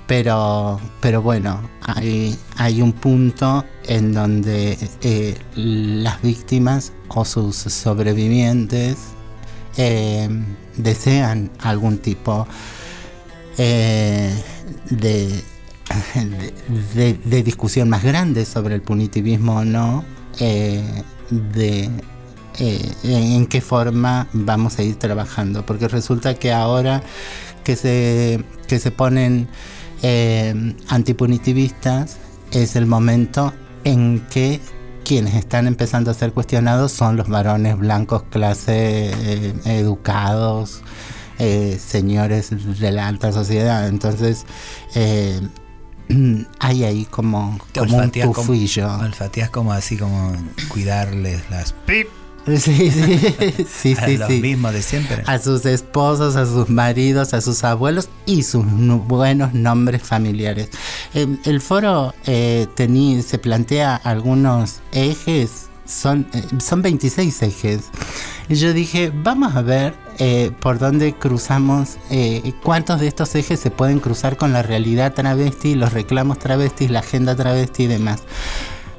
pero, 0.07 0.81
pero 1.01 1.23
bueno, 1.23 1.61
hay, 1.83 2.37
hay 2.57 2.83
un 2.83 2.93
punto 2.93 3.65
en 3.87 4.13
donde 4.13 4.77
las 5.55 6.21
víctimas 6.21 6.93
o 7.09 7.25
sus 7.25 7.57
sobrevivientes 7.57 8.97
eh, 9.77 10.29
desean 10.77 11.51
algún 11.61 11.99
tipo 11.99 12.47
eh, 13.59 14.35
de, 14.91 15.43
de, 16.95 17.43
discusión 17.43 17.89
más 17.89 18.03
grande 18.03 18.45
sobre 18.45 18.75
el 18.75 18.83
punitivismo 18.83 19.57
o 19.59 19.65
no, 19.65 20.05
eh, 20.41 21.03
de 21.31 21.91
en 23.05 23.47
qué 23.47 23.63
forma 23.63 24.29
vamos 24.35 24.79
a 24.79 24.83
ir 24.83 24.97
trabajando, 24.97 25.65
porque 25.65 25.89
resulta 25.89 26.35
que 26.35 26.53
ahora 26.53 27.03
que 27.65 27.77
se, 27.77 28.45
que 28.69 28.79
se 28.79 28.91
ponen 28.91 29.49
antipunitivistas 30.89 32.19
es 32.51 32.77
el 32.77 32.85
momento 32.85 33.55
en 33.85 34.21
que 34.31 34.61
quienes 35.05 35.35
están 35.35 35.67
empezando 35.67 36.11
a 36.11 36.15
ser 36.15 36.33
cuestionados 36.33 36.93
son 36.93 37.17
los 37.17 37.29
varones 37.29 37.79
blancos, 37.79 38.23
clase 38.25 39.11
eh, 39.11 39.55
educados, 39.65 40.83
eh, 41.39 41.79
señores 41.79 42.51
de 42.79 42.93
la 42.93 43.09
alta 43.09 43.33
sociedad. 43.33 43.89
Entonces, 43.89 44.47
eh, 44.95 45.41
hay 46.61 46.85
ahí 46.85 47.05
como, 47.05 47.59
como 47.75 47.97
un 47.97 48.11
como, 48.11 48.33
tufillo. 48.35 48.99
olfateas 48.99 49.51
como 49.51 49.73
así 49.73 49.97
como 49.97 50.33
cuidarles 50.69 51.43
las 51.51 51.73
pip 51.87 52.09
Sí, 52.59 52.91
sí, 52.91 53.65
sí, 53.69 53.95
a 53.99 54.05
sí, 54.07 54.17
los 54.17 54.29
sí. 54.29 54.41
mismos 54.41 54.73
de 54.73 54.83
siempre. 54.83 55.23
A 55.27 55.39
sus 55.39 55.65
esposos, 55.65 56.35
a 56.37 56.45
sus 56.45 56.69
maridos, 56.69 57.35
a 57.35 57.41
sus 57.41 57.63
abuelos 57.65 58.09
y 58.27 58.43
sus 58.43 58.65
buenos 59.07 59.55
nombres 59.55 60.03
familiares. 60.03 60.69
Eh, 61.15 61.27
el 61.45 61.61
foro 61.61 62.15
eh, 62.27 62.67
tení- 62.77 63.23
se 63.23 63.39
plantea 63.39 63.95
algunos 63.95 64.81
ejes, 64.93 65.67
son, 65.87 66.27
eh, 66.33 66.43
son 66.61 66.83
26 66.83 67.43
ejes. 67.43 67.81
Yo 68.49 68.73
dije, 68.73 69.13
vamos 69.15 69.55
a 69.55 69.63
ver 69.63 69.95
eh, 70.19 70.51
por 70.61 70.79
dónde 70.79 71.15
cruzamos, 71.15 71.97
eh, 72.11 72.53
cuántos 72.63 73.01
de 73.01 73.07
estos 73.07 73.35
ejes 73.37 73.61
se 73.61 73.71
pueden 73.71 74.01
cruzar 74.01 74.37
con 74.37 74.53
la 74.53 74.63
realidad 74.63 75.15
travesti, 75.15 75.75
los 75.77 75.93
reclamos 75.93 76.39
travestis, 76.41 76.91
la 76.91 77.01
agenda 77.01 77.37
travesti 77.37 77.85
y 77.85 77.87
demás. 77.87 78.23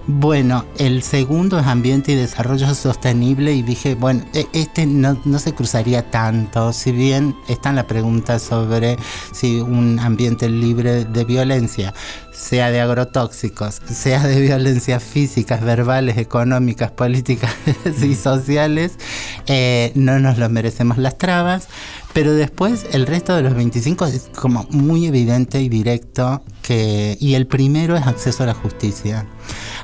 Bueno, 0.05 0.65
el 0.79 1.01
segundo 1.01 1.57
es 1.57 1.65
ambiente 1.65 2.11
y 2.11 2.15
desarrollo 2.15 2.75
sostenible 2.75 3.53
y 3.53 3.61
dije, 3.61 3.95
bueno, 3.95 4.25
e- 4.33 4.47
este 4.51 4.85
no, 4.85 5.17
no 5.23 5.39
se 5.39 5.53
cruzaría 5.53 6.11
tanto, 6.11 6.73
si 6.73 6.91
bien 6.91 7.37
está 7.47 7.69
en 7.69 7.77
la 7.77 7.87
pregunta 7.87 8.37
sobre 8.39 8.97
si 9.31 9.61
un 9.61 9.99
ambiente 9.99 10.49
libre 10.49 11.05
de 11.05 11.23
violencia, 11.23 11.93
sea 12.33 12.69
de 12.69 12.81
agrotóxicos, 12.81 13.75
sea 13.89 14.27
de 14.27 14.41
violencias 14.41 15.01
físicas, 15.01 15.61
verbales, 15.61 16.17
económicas, 16.17 16.91
políticas 16.91 17.55
y 18.03 18.15
sociales, 18.15 18.97
eh, 19.47 19.93
no 19.95 20.19
nos 20.19 20.37
lo 20.37 20.49
merecemos 20.49 20.97
las 20.97 21.17
trabas, 21.17 21.69
pero 22.11 22.33
después 22.33 22.87
el 22.91 23.07
resto 23.07 23.37
de 23.37 23.43
los 23.43 23.53
25 23.53 24.05
es 24.07 24.29
como 24.35 24.67
muy 24.69 25.05
evidente 25.05 25.61
y 25.61 25.69
directo 25.69 26.43
y 26.69 27.33
el 27.35 27.45
primero 27.47 27.95
es 27.97 28.05
acceso 28.07 28.43
a 28.43 28.45
la 28.45 28.53
justicia. 28.53 29.25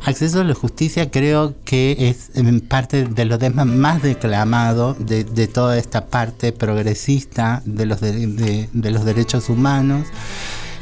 Acceso 0.05 0.41
a 0.41 0.43
la 0.43 0.53
justicia 0.53 1.11
creo 1.11 1.55
que 1.65 2.09
es 2.09 2.31
en 2.35 2.61
parte 2.61 3.05
de 3.05 3.25
lo 3.25 3.37
de- 3.37 3.49
más 3.49 4.01
declamado 4.01 4.95
de, 4.97 5.23
toda 5.47 5.77
esta 5.77 6.07
parte 6.07 6.51
progresista 6.53 7.61
de 7.65 7.85
los, 7.85 7.99
de 8.01 8.91
los 8.91 9.03
derechos 9.05 9.49
humanos. 9.49 10.07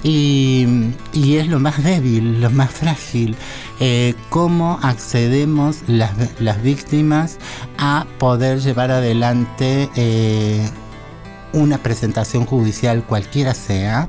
Y, 0.04 0.68
y 1.12 1.38
es 1.38 1.48
lo 1.48 1.60
más 1.60 1.84
débil, 1.84 2.40
lo 2.40 2.52
más 2.52 2.70
frágil. 2.70 3.36
Eh, 3.80 4.14
cómo 4.30 4.80
accedemos 4.84 5.78
las, 5.88 6.12
las 6.40 6.62
víctimas 6.62 7.38
a 7.80 8.06
poder 8.20 8.60
llevar 8.60 8.92
adelante 8.92 9.90
eh, 9.96 10.70
una 11.54 11.80
presentación 11.80 12.46
judicial 12.46 13.04
cualquiera 13.06 13.54
sea 13.56 14.08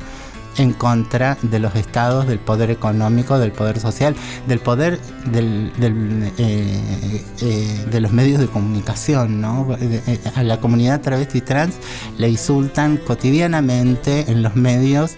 en 0.58 0.72
contra 0.72 1.38
de 1.42 1.58
los 1.58 1.74
estados, 1.74 2.26
del 2.26 2.38
poder 2.38 2.70
económico, 2.70 3.38
del 3.38 3.52
poder 3.52 3.80
social, 3.80 4.14
del 4.46 4.58
poder 4.58 5.00
del, 5.30 5.72
del, 5.78 6.32
eh, 6.38 7.24
eh, 7.40 7.86
de 7.90 8.00
los 8.00 8.12
medios 8.12 8.40
de 8.40 8.46
comunicación. 8.46 9.40
¿no? 9.40 9.76
Eh, 9.80 10.20
A 10.34 10.42
la 10.42 10.60
comunidad 10.60 11.00
travesti 11.00 11.40
trans 11.40 11.76
le 12.18 12.28
insultan 12.28 12.96
cotidianamente 12.98 14.30
en 14.30 14.42
los 14.42 14.56
medios 14.56 15.12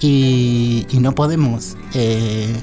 y, 0.00 0.86
y 0.90 0.98
no 0.98 1.14
podemos 1.14 1.76
eh, 1.94 2.54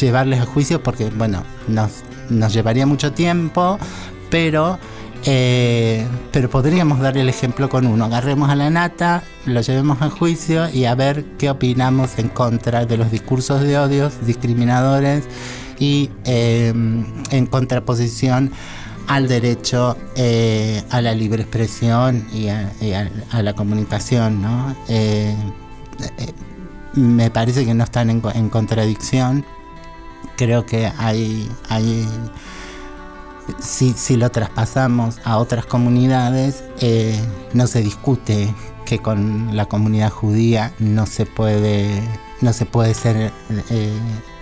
llevarles 0.00 0.40
a 0.40 0.46
juicio 0.46 0.82
porque, 0.82 1.10
bueno, 1.10 1.42
nos, 1.68 1.90
nos 2.30 2.52
llevaría 2.52 2.86
mucho 2.86 3.12
tiempo, 3.12 3.78
pero 4.30 4.78
Eh, 5.26 6.06
pero 6.32 6.50
podríamos 6.50 7.00
dar 7.00 7.16
el 7.16 7.28
ejemplo 7.28 7.68
con 7.68 7.86
uno. 7.86 8.04
Agarremos 8.04 8.50
a 8.50 8.56
la 8.56 8.68
nata, 8.68 9.22
lo 9.46 9.60
llevemos 9.62 10.02
a 10.02 10.10
juicio 10.10 10.68
y 10.68 10.84
a 10.84 10.94
ver 10.94 11.24
qué 11.38 11.48
opinamos 11.48 12.18
en 12.18 12.28
contra 12.28 12.84
de 12.84 12.96
los 12.98 13.10
discursos 13.10 13.62
de 13.62 13.78
odios 13.78 14.26
discriminadores 14.26 15.24
y 15.78 16.10
eh, 16.24 16.68
en 17.30 17.46
contraposición 17.46 18.52
al 19.06 19.28
derecho 19.28 19.96
eh, 20.16 20.82
a 20.90 21.00
la 21.00 21.14
libre 21.14 21.42
expresión 21.42 22.26
y 22.32 22.48
a, 22.48 22.70
la 23.42 23.54
comunicación. 23.54 24.42
¿no? 24.42 24.76
Me 26.94 27.30
parece 27.30 27.64
que 27.64 27.74
no 27.74 27.84
están 27.84 28.10
en, 28.10 28.22
en 28.34 28.50
contradicción. 28.50 29.44
Creo 30.36 30.66
que 30.66 30.90
hay, 30.98 31.48
hay 31.68 32.06
si, 33.58 33.92
si 33.92 34.16
lo 34.16 34.30
traspasamos 34.30 35.16
a 35.24 35.36
otras 35.38 35.66
comunidades, 35.66 36.64
eh, 36.80 37.18
no 37.52 37.66
se 37.66 37.80
discute 37.82 38.52
que 38.84 38.98
con 38.98 39.56
la 39.56 39.66
comunidad 39.66 40.10
judía 40.10 40.72
no 40.78 41.06
se 41.06 41.26
puede, 41.26 42.02
no 42.40 42.52
se 42.52 42.66
puede 42.66 42.94
ser, 42.94 43.32
eh, 43.70 43.92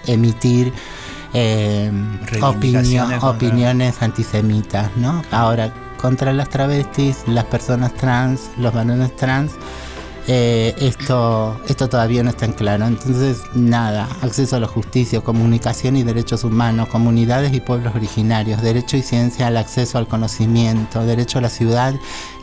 emitir 0.06 0.72
eh, 1.34 1.90
contra- 2.40 2.40
opiniones 3.28 4.02
antisemitas, 4.02 4.90
¿no? 4.96 5.22
Ahora, 5.30 5.72
contra 6.00 6.32
las 6.32 6.48
travestis, 6.48 7.18
las 7.26 7.44
personas 7.44 7.94
trans, 7.94 8.50
los 8.58 8.74
varones 8.74 9.14
trans, 9.16 9.52
eh, 10.28 10.74
esto, 10.78 11.60
esto 11.68 11.88
todavía 11.88 12.22
no 12.22 12.30
está 12.30 12.44
en 12.44 12.52
claro. 12.52 12.86
Entonces, 12.86 13.38
nada, 13.54 14.08
acceso 14.22 14.56
a 14.56 14.60
la 14.60 14.68
justicia, 14.68 15.20
comunicación 15.20 15.96
y 15.96 16.04
derechos 16.04 16.44
humanos, 16.44 16.88
comunidades 16.88 17.52
y 17.52 17.60
pueblos 17.60 17.94
originarios, 17.94 18.62
derecho 18.62 18.96
y 18.96 19.02
ciencia 19.02 19.48
al 19.48 19.56
acceso 19.56 19.98
al 19.98 20.06
conocimiento, 20.06 21.04
derecho 21.04 21.38
a 21.38 21.42
la 21.42 21.48
ciudad 21.48 21.94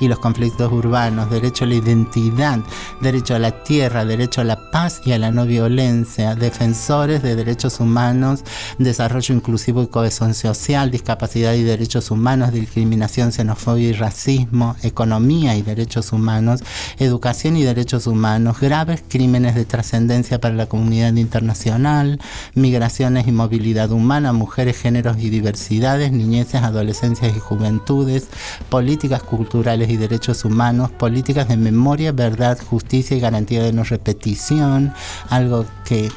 y 0.02 0.08
los 0.08 0.20
conflictos 0.20 0.72
urbanos, 0.72 1.30
derecho 1.30 1.64
a 1.64 1.68
la 1.68 1.76
identidad, 1.76 2.60
derecho 3.00 3.36
a 3.36 3.40
la 3.40 3.64
tierra, 3.64 4.04
derecho 4.04 4.42
a 4.42 4.44
la 4.44 4.72
paz 4.72 5.02
y 5.06 5.14
a 5.14 5.18
la 5.18 5.32
no 5.32 5.46
violencia, 5.46 6.36
defensores 6.36 7.24
de 7.24 7.36
derechos 7.36 7.80
humanos, 7.80 8.44
desarrollo 8.78 9.36
inclusivo 9.36 9.84
y 9.84 9.88
cohesión 9.88 10.34
social, 10.34 10.92
discapacidad 10.92 11.54
y 11.54 11.64
derechos 11.64 12.12
humanos, 12.12 12.52
discriminación, 12.52 13.32
xenofobia 13.32 13.90
y 13.90 13.94
racismo, 13.94 14.76
economía 14.84 15.56
y 15.56 15.62
derechos 15.62 16.12
humanos, 16.12 16.62
educación 16.98 17.56
y 17.56 17.69
derechos 17.70 18.08
humanos, 18.08 18.60
graves 18.60 19.04
crímenes 19.08 19.56
de 19.56 19.66
trascendencia 19.66 20.40
para 20.40 20.56
la 20.56 20.66
comunidad 20.66 21.14
internacional, 21.14 22.20
migraciones 22.56 23.28
y 23.28 23.32
movilidad 23.32 23.92
humana, 23.92 24.34
mujeres, 24.34 24.78
géneros 24.78 25.18
y 25.20 25.30
diversidades, 25.30 26.12
niñeces, 26.12 26.62
adolescencias 26.62 27.36
y 27.36 27.40
juventudes, 27.40 28.28
políticas 28.70 29.24
culturales 29.24 29.90
y 29.90 29.98
derechos 29.98 30.46
humanos, 30.46 30.92
políticas 30.92 31.48
de 31.48 31.58
memoria, 31.58 32.12
verdad, 32.12 32.58
justicia 32.60 33.16
y 33.16 33.20
garantía 33.20 33.64
de 33.64 33.74
no 33.74 33.84
repetición, 33.84 34.94
algo 35.30 35.66
que 35.86 36.12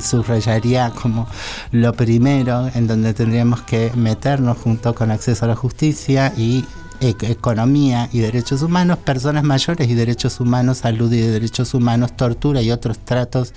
subrayaría 0.00 0.90
como 0.90 1.26
lo 1.72 1.92
primero 1.94 2.70
en 2.74 2.86
donde 2.86 3.14
tendríamos 3.14 3.62
que 3.62 3.92
meternos 3.96 4.58
junto 4.58 4.94
con 4.94 5.10
acceso 5.10 5.44
a 5.44 5.48
la 5.48 5.56
justicia 5.56 6.32
y 6.36 6.64
economía 7.08 8.08
y 8.12 8.20
derechos 8.20 8.62
humanos, 8.62 8.98
personas 8.98 9.44
mayores 9.44 9.88
y 9.88 9.94
derechos 9.94 10.40
humanos, 10.40 10.78
salud 10.78 11.12
y 11.12 11.20
derechos 11.20 11.74
humanos, 11.74 12.16
tortura 12.16 12.62
y 12.62 12.70
otros 12.70 12.98
tratos 12.98 13.52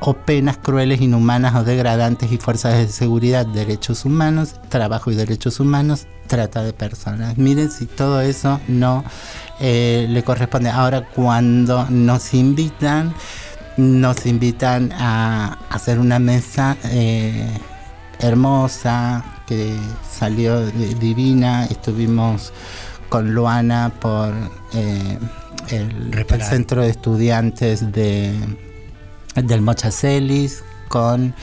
o 0.00 0.14
penas 0.14 0.56
crueles, 0.56 1.00
inhumanas 1.00 1.54
o 1.54 1.64
degradantes 1.64 2.32
y 2.32 2.38
fuerzas 2.38 2.78
de 2.78 2.88
seguridad, 2.88 3.46
derechos 3.46 4.04
humanos, 4.04 4.54
trabajo 4.68 5.10
y 5.10 5.14
derechos 5.14 5.60
humanos, 5.60 6.06
trata 6.26 6.62
de 6.62 6.72
personas. 6.72 7.36
Miren 7.36 7.70
si 7.70 7.86
todo 7.86 8.20
eso 8.20 8.60
no 8.66 9.04
eh, 9.60 10.06
le 10.08 10.22
corresponde. 10.22 10.70
Ahora 10.70 11.06
cuando 11.06 11.86
nos 11.90 12.32
invitan, 12.32 13.14
nos 13.76 14.24
invitan 14.26 14.92
a 14.92 15.58
hacer 15.68 15.98
una 15.98 16.18
mesa 16.18 16.76
eh, 16.84 17.46
hermosa 18.20 19.24
que 19.50 19.76
salió 20.08 20.60
de- 20.60 20.94
divina. 20.94 21.66
Estuvimos 21.66 22.52
con 23.08 23.34
Luana 23.34 23.92
por 24.00 24.32
eh, 24.74 25.18
el, 25.70 26.14
centro 26.44 26.82
de 26.82 26.90
estudiantes 26.90 27.90
de, 27.90 28.32
del 29.34 29.60
Mochacelis, 29.60 30.62
con 30.88 31.34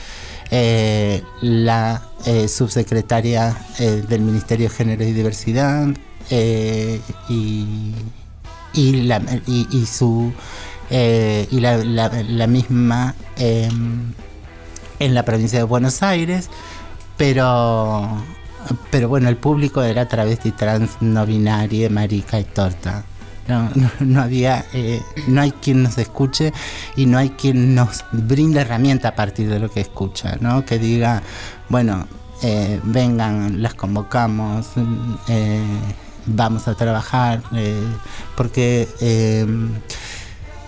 eh, 0.50 1.22
la 1.42 2.02
eh, 2.24 2.48
subsecretaria 2.48 3.54
del 3.78 4.22
Ministerio 4.22 4.70
de 4.70 4.74
Género 4.74 5.04
y 5.04 5.12
Diversidad 5.12 5.86
y, 6.30 7.94
y, 8.72 8.92
la, 9.02 9.20
y, 9.46 9.66
y 9.70 9.84
su 9.86 10.32
y 10.90 11.60
la, 11.60 11.76
la- 11.84 12.22
la 12.22 12.46
misma 12.46 13.14
em, 13.36 14.12
en 14.98 15.14
la 15.14 15.22
provincia 15.24 15.58
de 15.58 15.64
Buenos 15.64 16.02
Aires, 16.02 16.48
pero 17.18 18.24
pero 18.90 19.08
bueno, 19.08 19.28
el 19.28 19.36
público 19.36 19.82
era 19.82 20.08
travesti, 20.08 20.52
trans, 20.52 20.98
no 21.00 21.24
binaria, 21.26 21.88
marica 21.88 22.38
y 22.38 22.44
torta. 22.44 23.04
No, 23.46 23.70
no, 23.74 23.90
no 24.00 24.20
había, 24.20 24.66
eh, 24.74 25.00
no 25.26 25.40
hay 25.40 25.52
quien 25.52 25.82
nos 25.82 25.96
escuche 25.96 26.52
y 26.96 27.06
no 27.06 27.16
hay 27.16 27.30
quien 27.30 27.74
nos 27.74 28.04
brinde 28.12 28.60
herramienta 28.60 29.08
a 29.08 29.14
partir 29.14 29.48
de 29.48 29.58
lo 29.58 29.70
que 29.70 29.80
escucha, 29.80 30.36
¿no? 30.40 30.66
Que 30.66 30.78
diga, 30.78 31.22
bueno, 31.70 32.06
eh, 32.42 32.78
vengan, 32.84 33.62
las 33.62 33.72
convocamos, 33.72 34.66
eh, 35.28 35.62
vamos 36.26 36.68
a 36.68 36.74
trabajar, 36.74 37.42
porque 38.36 38.86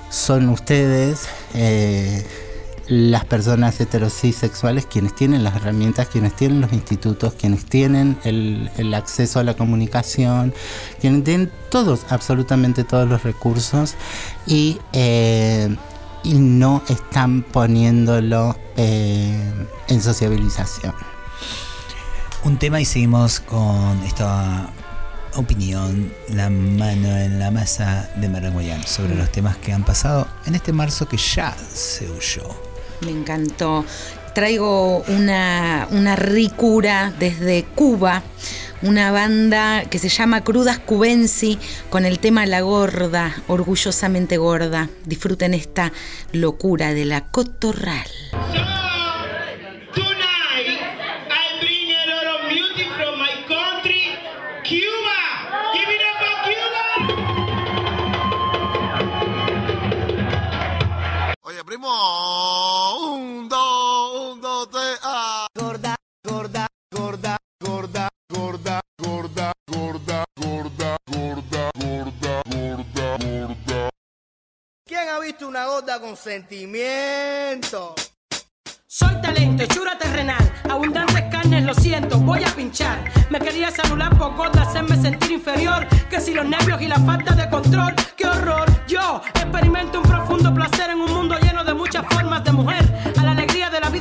son 0.09 0.49
ustedes, 0.49 1.29
las 2.91 3.25
personas 3.25 3.81
heterosexuales, 3.81 4.85
quienes 4.85 5.15
tienen 5.15 5.45
las 5.45 5.55
herramientas, 5.55 6.09
quienes 6.09 6.35
tienen 6.35 6.61
los 6.61 6.73
institutos, 6.73 7.35
quienes 7.35 7.65
tienen 7.65 8.19
el, 8.25 8.69
el 8.79 8.93
acceso 8.95 9.39
a 9.39 9.45
la 9.45 9.55
comunicación, 9.55 10.53
quienes 11.01 11.23
tienen 11.23 11.53
todos, 11.71 12.05
absolutamente 12.09 12.83
todos 12.83 13.09
los 13.09 13.23
recursos 13.23 13.95
y, 14.45 14.79
eh, 14.93 15.75
y 16.25 16.35
no 16.35 16.83
están 16.89 17.43
poniéndolo 17.43 18.59
eh, 18.77 19.41
en 19.87 20.03
sociabilización. 20.03 20.93
Un 22.43 22.59
tema 22.59 22.81
y 22.81 22.85
seguimos 22.85 23.39
con 23.39 24.03
esta 24.03 24.69
opinión, 25.37 26.13
la 26.31 26.51
mano 26.51 27.17
en 27.17 27.39
la 27.39 27.53
masa 27.53 28.11
de 28.17 28.29
Marangoyán 28.29 28.85
sobre 28.85 29.15
los 29.15 29.31
temas 29.31 29.57
que 29.59 29.73
han 29.73 29.85
pasado 29.85 30.27
en 30.45 30.57
este 30.57 30.73
marzo 30.73 31.07
que 31.07 31.19
ya 31.19 31.55
se 31.73 32.11
huyó. 32.11 32.70
Me 33.01 33.11
encantó. 33.11 33.85
Traigo 34.35 35.03
una, 35.09 35.89
una 35.91 36.17
ricura 36.17 37.13
desde 37.19 37.65
Cuba, 37.65 38.23
una 38.83 39.11
banda 39.11 39.85
que 39.85 39.99
se 39.99 40.09
llama 40.09 40.43
Crudas 40.43 40.79
Cubensi 40.79 41.59
con 41.91 42.05
el 42.05 42.19
tema 42.19 42.47
La 42.47 42.61
Gorda, 42.61 43.35
orgullosamente 43.49 44.37
gorda. 44.37 44.89
Disfruten 45.05 45.55
esta 45.55 45.93
locura 46.33 46.95
de 46.95 47.05
la 47.05 47.27
cotorral. 47.31 48.07
Primo, 61.65 61.89
un, 63.15 63.49
dos, 63.49 64.33
un, 64.33 64.41
dos, 64.41 64.71
tres, 64.71 64.99
ah. 65.03 65.47
Gorda, 65.55 65.95
gorda, 66.27 66.67
gorda, 66.91 67.39
gorda, 67.61 68.09
gorda, 68.33 68.81
gorda, 68.99 69.53
gorda, 69.69 70.25
gorda, 70.37 70.97
gorda, 70.97 70.97
gorda, 71.07 71.71
gorda, 71.77 72.43
gorda. 73.27 73.91
¿Quién 74.87 75.09
ha 75.09 75.19
visto 75.19 75.47
una 75.47 75.67
gorda 75.67 76.01
con 76.01 76.17
sentimiento? 76.17 77.95
Soy 78.93 79.15
talento, 79.23 79.63
hechura 79.63 79.97
terrenal, 79.97 80.53
abundantes 80.69 81.23
carnes, 81.31 81.63
lo 81.63 81.73
siento, 81.75 82.19
voy 82.19 82.43
a 82.43 82.49
pinchar. 82.49 82.99
Me 83.31 83.39
quería 83.39 83.71
celular 83.71 84.19
por 84.19 84.35
gorda, 84.35 84.63
hacerme 84.63 84.97
sentir 84.97 85.31
inferior. 85.31 85.87
Que 86.11 86.21
si 86.21 86.35
los 86.35 86.45
nervios 86.45 86.83
y 86.83 86.89
la 86.89 86.99
falta 86.99 87.37
de 87.37 87.49
control, 87.49 87.95
qué 88.17 88.27
horror. 88.27 88.69
Yo 88.89 89.23
experimento 89.33 90.01
un 90.01 90.09
profundo 90.09 90.53
placer 90.53 90.91
en 90.91 91.03
un 91.03 91.13
mundo 91.13 91.39
lleno 91.39 91.63
de 91.63 91.73
muchas 91.73 92.05
formas 92.13 92.43
de 92.43 92.51
mujer. 92.51 92.85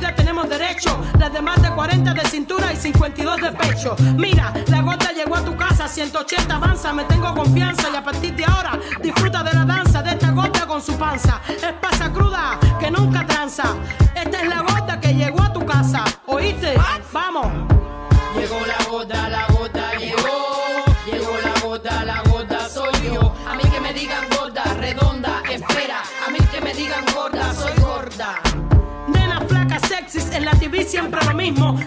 Tenemos 0.08 0.48
derecho. 0.48 0.98
Las 1.18 1.32
de 1.32 1.42
más 1.42 1.60
de 1.62 1.70
40 1.70 2.14
de 2.14 2.24
cintura 2.26 2.72
y 2.72 2.76
52 2.76 3.40
de 3.40 3.52
pecho. 3.52 3.96
Mira, 4.16 4.52
la 4.68 4.80
gorda 4.82 5.12
llegó 5.12 5.36
a 5.36 5.44
tu 5.44 5.56
casa, 5.56 5.86
180 5.86 6.54
avanza, 6.54 6.92
me 6.92 7.04
tengo 7.04 7.34
confianza 7.34 7.88
y 7.92 7.96
a 7.96 8.02
partir 8.02 8.34
de 8.34 8.44
ahora 8.44 8.78
disfruta 9.02 9.42
de 9.42 9.52
la 9.52 9.64
danza 9.64 10.02
de 10.02 10.10
esta 10.10 10.30
gorda 10.30 10.66
con 10.66 10.80
su 10.82 10.96
panza. 10.96 11.40
Es 11.48 11.72
pasa 11.80 12.10
cruda 12.12 12.58
que 12.78 12.90
nunca 12.90 13.26
tranza. 13.26 13.74
Esta 14.14 14.42
es 14.42 14.48
la 14.48 14.62
gorda 14.62 15.00
que 15.00 15.14
llegó 15.14 15.42
a 15.42 15.52
tu 15.52 15.64
casa. 15.64 16.04
¿Oíste? 16.26 16.74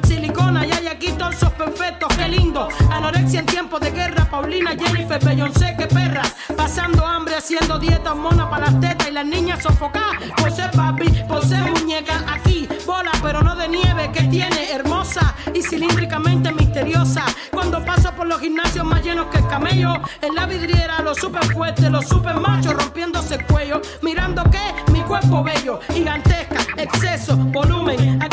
Silicona 0.07 0.65
y 0.65 0.71
hay 0.71 0.87
aquí 0.87 1.11
torsos 1.11 1.51
perfectos, 1.51 2.11
qué 2.17 2.27
lindo. 2.27 2.67
Anorexia 2.91 3.41
en 3.41 3.45
tiempos 3.45 3.79
de 3.81 3.91
guerra, 3.91 4.25
Paulina, 4.25 4.71
Jennifer, 4.71 5.23
Beyoncé, 5.23 5.75
qué 5.77 5.85
perras. 5.85 6.35
Pasando 6.57 7.05
hambre, 7.05 7.35
haciendo 7.35 7.77
dieta, 7.77 8.15
mona 8.15 8.49
para 8.49 8.71
las 8.71 8.79
tetas 8.79 9.07
y 9.09 9.11
las 9.11 9.25
niñas 9.27 9.61
sofocadas. 9.61 10.17
Por 10.37 10.51
ser 10.51 10.71
papi, 10.71 11.07
por 11.27 11.45
ser 11.45 11.71
muñeca, 11.71 12.25
aquí 12.27 12.67
bola, 12.87 13.11
pero 13.21 13.43
no 13.43 13.55
de 13.55 13.67
nieve, 13.67 14.11
que 14.11 14.23
tiene 14.23 14.71
hermosa 14.71 15.35
y 15.53 15.61
cilíndricamente 15.61 16.51
misteriosa. 16.51 17.23
Cuando 17.51 17.85
paso 17.85 18.11
por 18.13 18.25
los 18.25 18.41
gimnasios 18.41 18.83
más 18.83 19.03
llenos 19.03 19.27
que 19.27 19.37
el 19.37 19.47
camello, 19.47 20.01
en 20.23 20.33
la 20.33 20.47
vidriera, 20.47 20.99
los 21.03 21.19
super 21.19 21.45
fuertes, 21.53 21.91
los 21.91 22.07
super 22.07 22.39
machos 22.39 22.73
rompiéndose 22.73 23.35
el 23.35 23.45
cuello, 23.45 23.81
mirando 24.01 24.43
que 24.49 24.91
mi 24.91 25.01
cuerpo 25.01 25.43
bello, 25.43 25.79
gigantesca, 25.93 26.65
exceso, 26.75 27.37
volumen. 27.37 28.19
A 28.19 28.27
quienes 28.27 28.32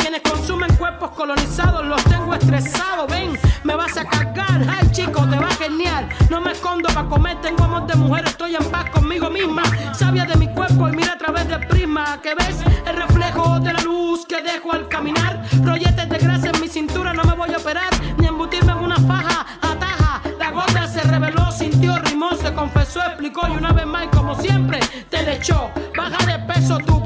colonizados 1.21 1.85
los 1.85 2.03
tengo 2.05 2.33
estresados. 2.33 3.05
Ven, 3.07 3.37
me 3.63 3.75
vas 3.75 3.95
a 3.95 4.03
cargar. 4.05 4.59
Ay, 4.67 4.89
chico, 4.91 5.23
te 5.29 5.37
va 5.37 5.49
a 5.49 5.53
genial. 5.53 6.09
No 6.31 6.41
me 6.41 6.51
escondo 6.51 6.89
para 6.91 7.07
comer, 7.07 7.39
tengo 7.41 7.63
amor 7.63 7.85
de 7.85 7.95
mujer, 7.95 8.25
estoy 8.25 8.55
en 8.55 8.65
paz 8.71 8.89
conmigo 8.89 9.29
misma. 9.29 9.61
Sabia 9.93 10.25
de 10.25 10.35
mi 10.35 10.47
cuerpo 10.47 10.89
y 10.89 10.93
mira 10.93 11.13
a 11.13 11.17
través 11.19 11.47
del 11.47 11.59
prisma 11.67 12.19
que 12.23 12.33
ves 12.33 12.57
el 12.87 12.95
reflejo 12.95 13.59
de 13.59 13.71
la 13.71 13.81
luz 13.81 14.25
que 14.25 14.41
dejo 14.41 14.73
al 14.73 14.87
caminar. 14.87 15.43
Rolletes 15.63 16.09
de 16.09 16.17
grasa 16.17 16.49
en 16.49 16.59
mi 16.59 16.67
cintura, 16.67 17.13
no 17.13 17.23
me 17.23 17.35
voy 17.35 17.53
a 17.53 17.57
operar 17.57 17.91
ni 18.17 18.25
embutirme 18.25 18.71
en 18.71 18.79
una 18.79 18.97
faja. 18.97 19.45
Ataja, 19.61 20.21
la 20.39 20.49
gota 20.49 20.87
se 20.87 21.01
reveló, 21.01 21.51
sintió, 21.51 21.99
rimó, 21.99 22.31
se 22.31 22.51
confesó, 22.51 22.99
explicó 23.03 23.47
y 23.47 23.57
una 23.57 23.71
vez 23.73 23.85
más, 23.85 24.07
como 24.07 24.33
siempre, 24.41 24.79
te 25.11 25.21
le 25.21 25.35
echó. 25.35 25.69
Baja 25.95 26.25
de 26.25 26.39
peso 26.51 26.79
tú, 26.79 27.00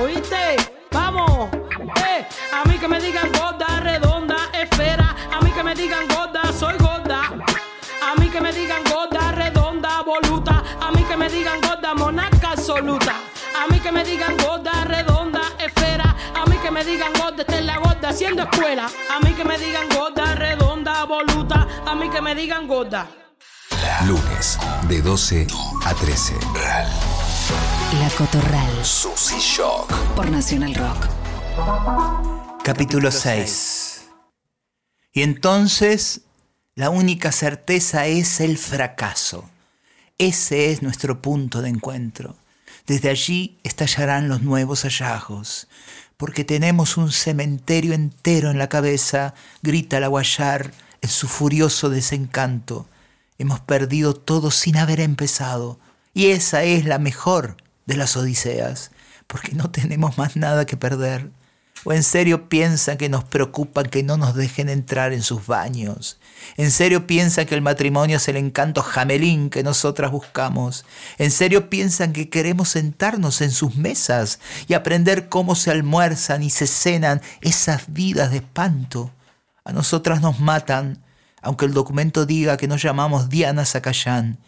¿oíste? 0.00 0.56
Vamos, 0.90 1.48
eh, 2.06 2.26
a 2.52 2.68
mí 2.68 2.78
que 2.78 2.88
me 2.88 3.00
digan 3.00 3.30
gorda, 3.32 3.80
redonda, 3.80 4.36
esfera, 4.52 5.14
a 5.30 5.40
mí 5.40 5.50
que 5.52 5.62
me 5.62 5.74
digan 5.74 6.06
gorda, 6.08 6.52
soy 6.52 6.76
gorda. 6.78 7.22
A 8.02 8.14
mí 8.16 8.28
que 8.28 8.40
me 8.40 8.52
digan 8.52 8.82
gorda, 8.84 9.32
redonda, 9.32 10.02
voluta, 10.02 10.64
a 10.80 10.90
mí 10.90 11.04
que 11.04 11.16
me 11.16 11.28
digan 11.28 11.60
gorda, 11.60 11.94
monarca 11.94 12.52
absoluta. 12.52 13.14
A 13.56 13.66
mí 13.70 13.78
que 13.78 13.92
me 13.92 14.02
digan 14.02 14.36
gorda, 14.36 14.84
redonda, 14.84 15.42
esfera, 15.58 16.16
a 16.34 16.46
mí 16.46 16.56
que 16.56 16.70
me 16.70 16.84
digan 16.84 17.12
gorda, 17.12 17.42
esta 17.42 17.58
es 17.58 17.64
la 17.64 17.78
gorda 17.78 18.08
haciendo 18.08 18.42
escuela. 18.42 18.88
A 19.10 19.20
mí 19.20 19.32
que 19.34 19.44
me 19.44 19.58
digan 19.58 19.88
gorda, 19.90 20.34
redonda, 20.34 21.04
voluta, 21.04 21.68
a 21.86 21.94
mí 21.94 22.08
que 22.08 22.20
me 22.20 22.34
digan 22.34 22.66
gorda. 22.66 23.06
Lunes, 24.06 24.58
de 24.88 25.02
12 25.02 25.46
a 25.84 25.94
13. 25.94 26.34
La 27.98 28.10
Cotorral. 28.16 28.84
Susy 28.84 29.38
Shock. 29.38 29.92
Por 30.14 30.30
Nacional 30.30 30.74
Rock. 30.74 31.08
Capítulo 32.62 33.10
6. 33.10 34.08
Y 35.12 35.22
entonces 35.22 36.22
la 36.74 36.90
única 36.90 37.32
certeza 37.32 38.06
es 38.06 38.40
el 38.40 38.58
fracaso. 38.58 39.48
Ese 40.18 40.72
es 40.72 40.82
nuestro 40.82 41.22
punto 41.22 41.62
de 41.62 41.70
encuentro. 41.70 42.36
Desde 42.86 43.10
allí 43.10 43.58
estallarán 43.62 44.28
los 44.28 44.42
nuevos 44.42 44.82
hallazgos, 44.82 45.68
porque 46.16 46.44
tenemos 46.44 46.96
un 46.96 47.12
cementerio 47.12 47.94
entero 47.94 48.50
en 48.50 48.58
la 48.58 48.68
cabeza, 48.68 49.34
grita 49.62 50.00
la 50.00 50.08
guayar 50.08 50.72
en 51.00 51.08
su 51.08 51.28
furioso 51.28 51.88
desencanto. 51.88 52.86
Hemos 53.40 53.58
perdido 53.58 54.12
todo 54.12 54.50
sin 54.50 54.76
haber 54.76 55.00
empezado, 55.00 55.80
y 56.12 56.26
esa 56.26 56.62
es 56.64 56.84
la 56.84 56.98
mejor 56.98 57.56
de 57.86 57.96
las 57.96 58.14
odiseas, 58.18 58.90
porque 59.26 59.52
no 59.54 59.70
tenemos 59.70 60.18
más 60.18 60.36
nada 60.36 60.66
que 60.66 60.76
perder. 60.76 61.30
¿O 61.84 61.94
en 61.94 62.02
serio 62.02 62.50
piensan 62.50 62.98
que 62.98 63.08
nos 63.08 63.24
preocupan 63.24 63.86
que 63.86 64.02
no 64.02 64.18
nos 64.18 64.34
dejen 64.34 64.68
entrar 64.68 65.14
en 65.14 65.22
sus 65.22 65.46
baños? 65.46 66.20
¿En 66.58 66.70
serio 66.70 67.06
piensan 67.06 67.46
que 67.46 67.54
el 67.54 67.62
matrimonio 67.62 68.18
es 68.18 68.28
el 68.28 68.36
encanto 68.36 68.82
jamelín 68.82 69.48
que 69.48 69.62
nosotras 69.62 70.10
buscamos? 70.10 70.84
¿En 71.16 71.30
serio 71.30 71.70
piensan 71.70 72.12
que 72.12 72.28
queremos 72.28 72.68
sentarnos 72.68 73.40
en 73.40 73.52
sus 73.52 73.74
mesas 73.74 74.38
y 74.68 74.74
aprender 74.74 75.30
cómo 75.30 75.54
se 75.54 75.70
almuerzan 75.70 76.42
y 76.42 76.50
se 76.50 76.66
cenan 76.66 77.22
esas 77.40 77.90
vidas 77.90 78.32
de 78.32 78.36
espanto? 78.36 79.10
A 79.64 79.72
nosotras 79.72 80.20
nos 80.20 80.40
matan, 80.40 81.02
aunque 81.42 81.66
el 81.66 81.74
documento 81.74 82.26
diga 82.26 82.56
que 82.56 82.68
nos 82.68 82.82
llamamos 82.82 83.28
Diana 83.28 83.64
Zacayán. 83.64 84.38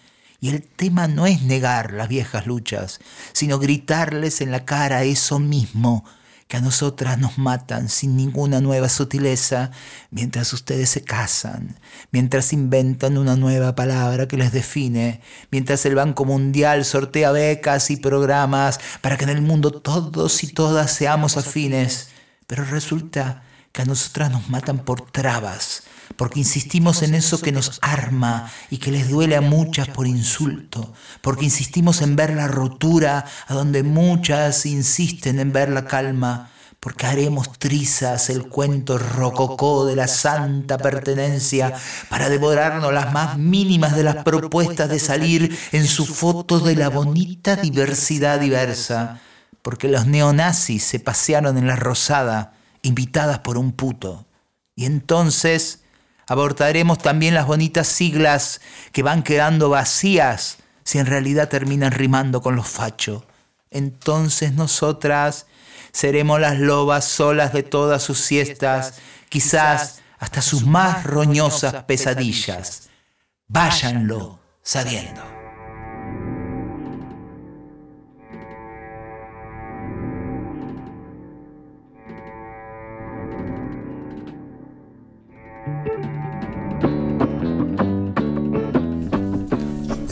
Y 0.41 0.49
el 0.49 0.63
tema 0.63 1.07
no 1.07 1.27
es 1.27 1.43
negar 1.43 1.93
las 1.93 2.09
viejas 2.09 2.47
luchas, 2.47 3.01
sino 3.33 3.59
gritarles 3.59 4.41
en 4.41 4.51
la 4.51 4.65
cara 4.65 5.05
eso 5.05 5.39
mismo 5.39 6.05
que 6.53 6.59
a 6.59 6.61
nosotras 6.61 7.19
nos 7.19 7.39
matan 7.39 7.89
sin 7.89 8.15
ninguna 8.15 8.61
nueva 8.61 8.91
sutileza, 8.91 9.71
mientras 10.11 10.53
ustedes 10.53 10.91
se 10.91 11.03
casan, 11.03 11.79
mientras 12.11 12.53
inventan 12.53 13.17
una 13.17 13.37
nueva 13.37 13.75
palabra 13.75 14.29
que 14.29 14.37
les 14.37 14.53
define, 14.53 15.23
mientras 15.51 15.87
el 15.87 15.95
Banco 15.95 16.27
Mundial 16.27 16.85
sortea 16.85 17.33
becas 17.33 17.91
y 17.91 17.97
programas 17.97 18.81
para 19.01 19.17
que 19.17 19.25
en 19.25 19.31
el 19.31 19.41
mundo 19.41 19.71
todos 19.71 20.45
y 20.45 20.49
todas 20.49 20.93
seamos 20.93 21.39
afines. 21.39 22.09
Pero 22.47 22.67
resulta 22.67 23.45
que 23.73 23.81
a 23.81 23.87
nosotras 23.87 24.31
nos 24.31 24.51
matan 24.51 24.81
por 24.81 25.11
trabas, 25.11 25.85
porque 26.17 26.41
insistimos 26.41 27.03
en 27.03 27.15
eso 27.15 27.41
que 27.41 27.53
nos 27.53 27.79
arma 27.83 28.51
y 28.71 28.79
que 28.79 28.91
les 28.91 29.09
duele 29.09 29.37
a 29.37 29.41
muchas 29.41 29.89
por 29.89 30.07
insulto, 30.07 30.93
porque 31.21 31.45
insistimos 31.45 32.03
en 32.03 32.17
ver 32.17 32.35
la 32.35 32.49
rotura 32.49 33.25
a 33.47 33.55
donde 33.55 33.83
muchas 33.83 34.67
insisten 34.67 35.41
en 35.41 35.53
ver 35.53 35.71
la 35.71 35.85
calma, 35.85 36.51
porque 36.83 37.07
haremos 37.07 37.61
trizas 37.61 38.29
el 38.29 38.49
cuento 38.49 38.99
rococó 38.99 39.87
de 39.87 39.95
la 39.95 40.09
santa 40.09 40.79
pertenencia 40.79 41.73
para 42.09 42.29
devorarnos 42.29 42.93
las 42.93 43.13
más 43.13 43.39
mínimas 43.39 43.95
de 43.95 44.03
las 44.03 44.25
propuestas 44.25 44.89
de 44.89 44.99
salir 44.99 45.57
en 45.71 45.87
su 45.87 46.05
foto 46.05 46.59
de 46.59 46.75
la 46.75 46.89
bonita 46.89 47.55
diversidad 47.55 48.41
diversa, 48.41 49.21
porque 49.63 49.87
los 49.87 50.07
neonazis 50.07 50.83
se 50.83 50.99
pasearon 50.99 51.57
en 51.57 51.69
la 51.69 51.77
rosada, 51.77 52.55
invitadas 52.83 53.39
por 53.39 53.59
un 53.59 53.71
puto. 53.71 54.27
Y 54.75 54.87
entonces 54.87 55.82
abortaremos 56.33 56.97
también 56.97 57.35
las 57.35 57.47
bonitas 57.47 57.87
siglas 57.87 58.63
que 58.91 59.03
van 59.03 59.23
quedando 59.23 59.69
vacías 59.69 60.57
si 60.83 60.99
en 60.99 61.05
realidad 61.05 61.51
terminan 61.51 61.93
rimando 61.93 62.41
con 62.41 62.57
los 62.57 62.67
fachos. 62.67 63.25
Entonces 63.71 64.53
nosotras 64.53 65.47
seremos 65.93 66.41
las 66.41 66.59
lobas 66.59 67.05
solas 67.05 67.53
de 67.53 67.63
todas 67.63 68.03
sus 68.03 68.19
siestas, 68.19 68.95
quizás 69.29 70.01
hasta 70.19 70.41
sus 70.41 70.65
más 70.65 71.05
roñosas 71.05 71.85
pesadillas. 71.85 72.89
Váyanlo 73.47 74.41
sabiendo. 74.63 75.42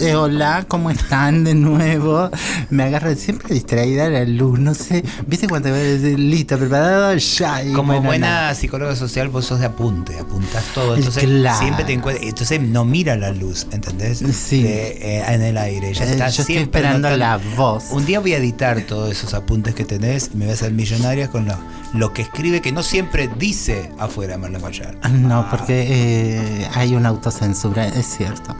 Eh, 0.01 0.15
hola, 0.15 0.65
¿cómo 0.67 0.91
están 0.91 1.45
de 1.45 1.55
nuevo? 1.55 2.31
Me 2.71 2.85
agarra 2.85 3.15
siempre 3.17 3.53
distraída 3.55 4.09
la 4.09 4.25
luz, 4.25 4.59
no 4.59 4.73
sé. 4.75 5.05
¿Viste 5.27 5.47
cuando 5.47 5.71
ves 5.73 6.01
listo, 6.03 6.57
preparado? 6.59 7.15
Ya. 7.17 7.63
y 7.63 7.73
Como 7.73 8.01
buena 8.01 8.55
psicóloga 8.55 8.97
social, 8.97 9.29
vos 9.29 9.45
sos 9.45 9.61
de 9.61 9.67
apunte, 9.67 10.19
apuntás 10.19 10.65
todo. 10.75 10.95
Entonces 10.97 11.25
Claro. 11.25 11.59
siempre 11.59 11.85
te 11.85 11.93
encuentras. 11.93 12.27
Entonces 12.27 12.61
no 12.63 12.85
mira 12.87 13.15
la 13.17 13.33
luz, 13.33 13.67
¿entendés? 13.73 14.23
Sí. 14.33 14.63
De, 14.63 15.19
eh, 15.19 15.25
en 15.29 15.43
el 15.43 15.59
aire. 15.59 15.93
Ya 15.93 16.05
Eh, 16.07 16.13
está 16.13 16.29
yo 16.31 16.41
estoy 16.43 16.55
siempre 16.57 16.81
esperando 16.81 17.11
notando- 17.11 17.19
la 17.19 17.57
voz. 17.57 17.85
Un 17.91 18.07
día 18.07 18.21
voy 18.21 18.33
a 18.33 18.39
editar 18.39 18.81
todos 18.83 19.11
esos 19.11 19.35
apuntes 19.35 19.75
que 19.75 19.85
tenés 19.85 20.31
y 20.33 20.37
me 20.39 20.47
voy 20.47 20.53
a 20.53 20.55
hacer 20.55 20.73
millonaria 20.73 21.29
con 21.29 21.47
lo, 21.47 21.57
lo 21.93 22.13
que 22.15 22.23
escribe, 22.23 22.63
que 22.63 22.73
no 22.73 22.83
siempre 22.83 23.29
dice 23.39 23.91
afuera 23.99 24.39
Marlene 24.39 24.63
Mayar. 24.63 24.97
No, 25.11 25.47
porque 25.51 25.87
eh, 25.89 26.69
hay 26.75 26.95
una 26.95 27.11
autocensura, 27.11 27.87
es 27.89 28.07
cierto. 28.07 28.57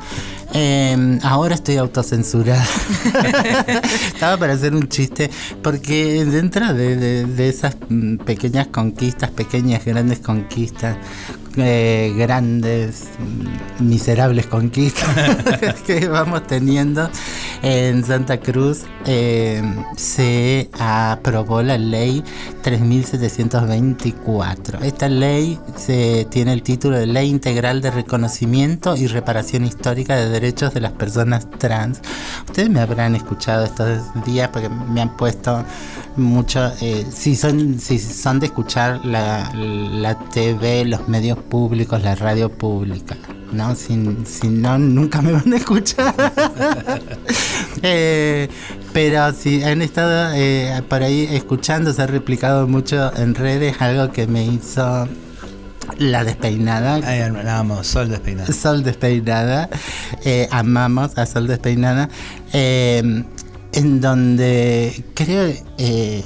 Ahora 1.31 1.55
estoy 1.55 1.77
autocensurada. 1.77 2.67
Estaba 4.13 4.37
para 4.37 4.55
hacer 4.55 4.75
un 4.75 4.89
chiste, 4.89 5.31
porque 5.63 6.25
dentro 6.25 6.75
de, 6.75 6.97
de- 6.97 7.25
de 7.25 7.49
esas 7.49 7.77
mm, 7.89 8.17
pequeñas 8.17 8.67
conquistas, 8.67 9.31
pequeñas, 9.31 9.85
grandes 9.85 10.19
conquistas, 10.19 10.97
eh, 11.57 12.13
grandes, 12.17 13.05
mm, 13.79 13.85
miserables 13.89 14.47
conquistas 14.47 15.07
que 15.87 16.09
vamos 16.09 16.45
teniendo 16.49 17.09
en 17.63 18.05
Santa 18.05 18.41
Cruz, 18.41 18.85
eh, 19.07 19.63
se 19.97 20.71
aprobó 20.79 21.63
la 21.63 21.79
ley 21.79 22.23
3724. 22.63 24.81
Esta 24.83 25.09
ley 25.09 25.59
se 25.77 26.27
tiene 26.31 26.53
el 26.53 26.63
título 26.63 26.99
de 26.99 27.07
Ley 27.07 27.29
Integral 27.29 27.81
de 27.81 27.91
Reconocimiento 27.91 28.97
y 28.97 29.07
Reparación 29.07 29.65
Histórica 29.65 30.17
de 30.17 30.29
Derechos 30.29 30.75
de 30.75 30.81
las 30.81 30.93
Personas 30.93 31.49
Trans. 31.59 32.01
Ustedes 32.47 32.71
me 32.71 32.81
habrán 32.81 33.15
escuchado 33.15 33.65
estos 33.65 34.01
días 34.25 34.49
porque 34.49 34.69
me 34.69 35.01
han 35.01 35.17
puesto 35.17 35.65
mucho, 36.17 36.73
eh, 36.81 37.07
si, 37.11 37.37
son, 37.37 37.79
si 37.79 37.99
son 37.99 38.41
de 38.41 38.47
escuchar 38.47 39.05
la, 39.05 39.53
la 39.55 40.19
TV, 40.31 40.85
los 40.85 41.09
medios 41.09 41.39
públicos, 41.39 42.03
la 42.03 42.15
radio 42.15 42.51
pública. 42.51 43.17
¿No? 43.53 43.75
Si, 43.75 43.99
si 44.25 44.49
no, 44.49 44.79
nunca 44.79 45.23
me 45.23 45.33
van 45.33 45.53
a 45.53 45.57
escuchar. 45.57 46.15
Eh, 47.83 48.49
pero 48.93 49.33
si 49.33 49.63
han 49.63 49.81
estado 49.81 50.35
eh, 50.35 50.83
por 50.89 51.03
ahí 51.03 51.27
escuchando, 51.31 51.95
se 51.95 52.03
ha 52.03 52.07
replicado 52.07 52.67
mucho 52.67 53.17
en 53.17 53.35
redes, 53.35 53.81
algo 53.81 54.13
que 54.13 54.27
me 54.27 54.45
hizo 54.45 55.09
la 55.99 56.25
despeinada. 56.25 57.01
Ay, 57.05 57.21
amamos, 57.21 57.87
Sol 57.87 58.09
despeinada. 58.09 58.53
Sol 58.53 58.83
despeinada. 58.83 59.69
Eh, 60.25 60.49
amamos 60.51 61.17
a 61.19 61.27
Sol 61.27 61.47
despeinada. 61.47 62.09
Eh, 62.53 63.25
en 63.73 64.01
donde 64.01 65.05
creo 65.15 65.53
eh, 65.79 66.25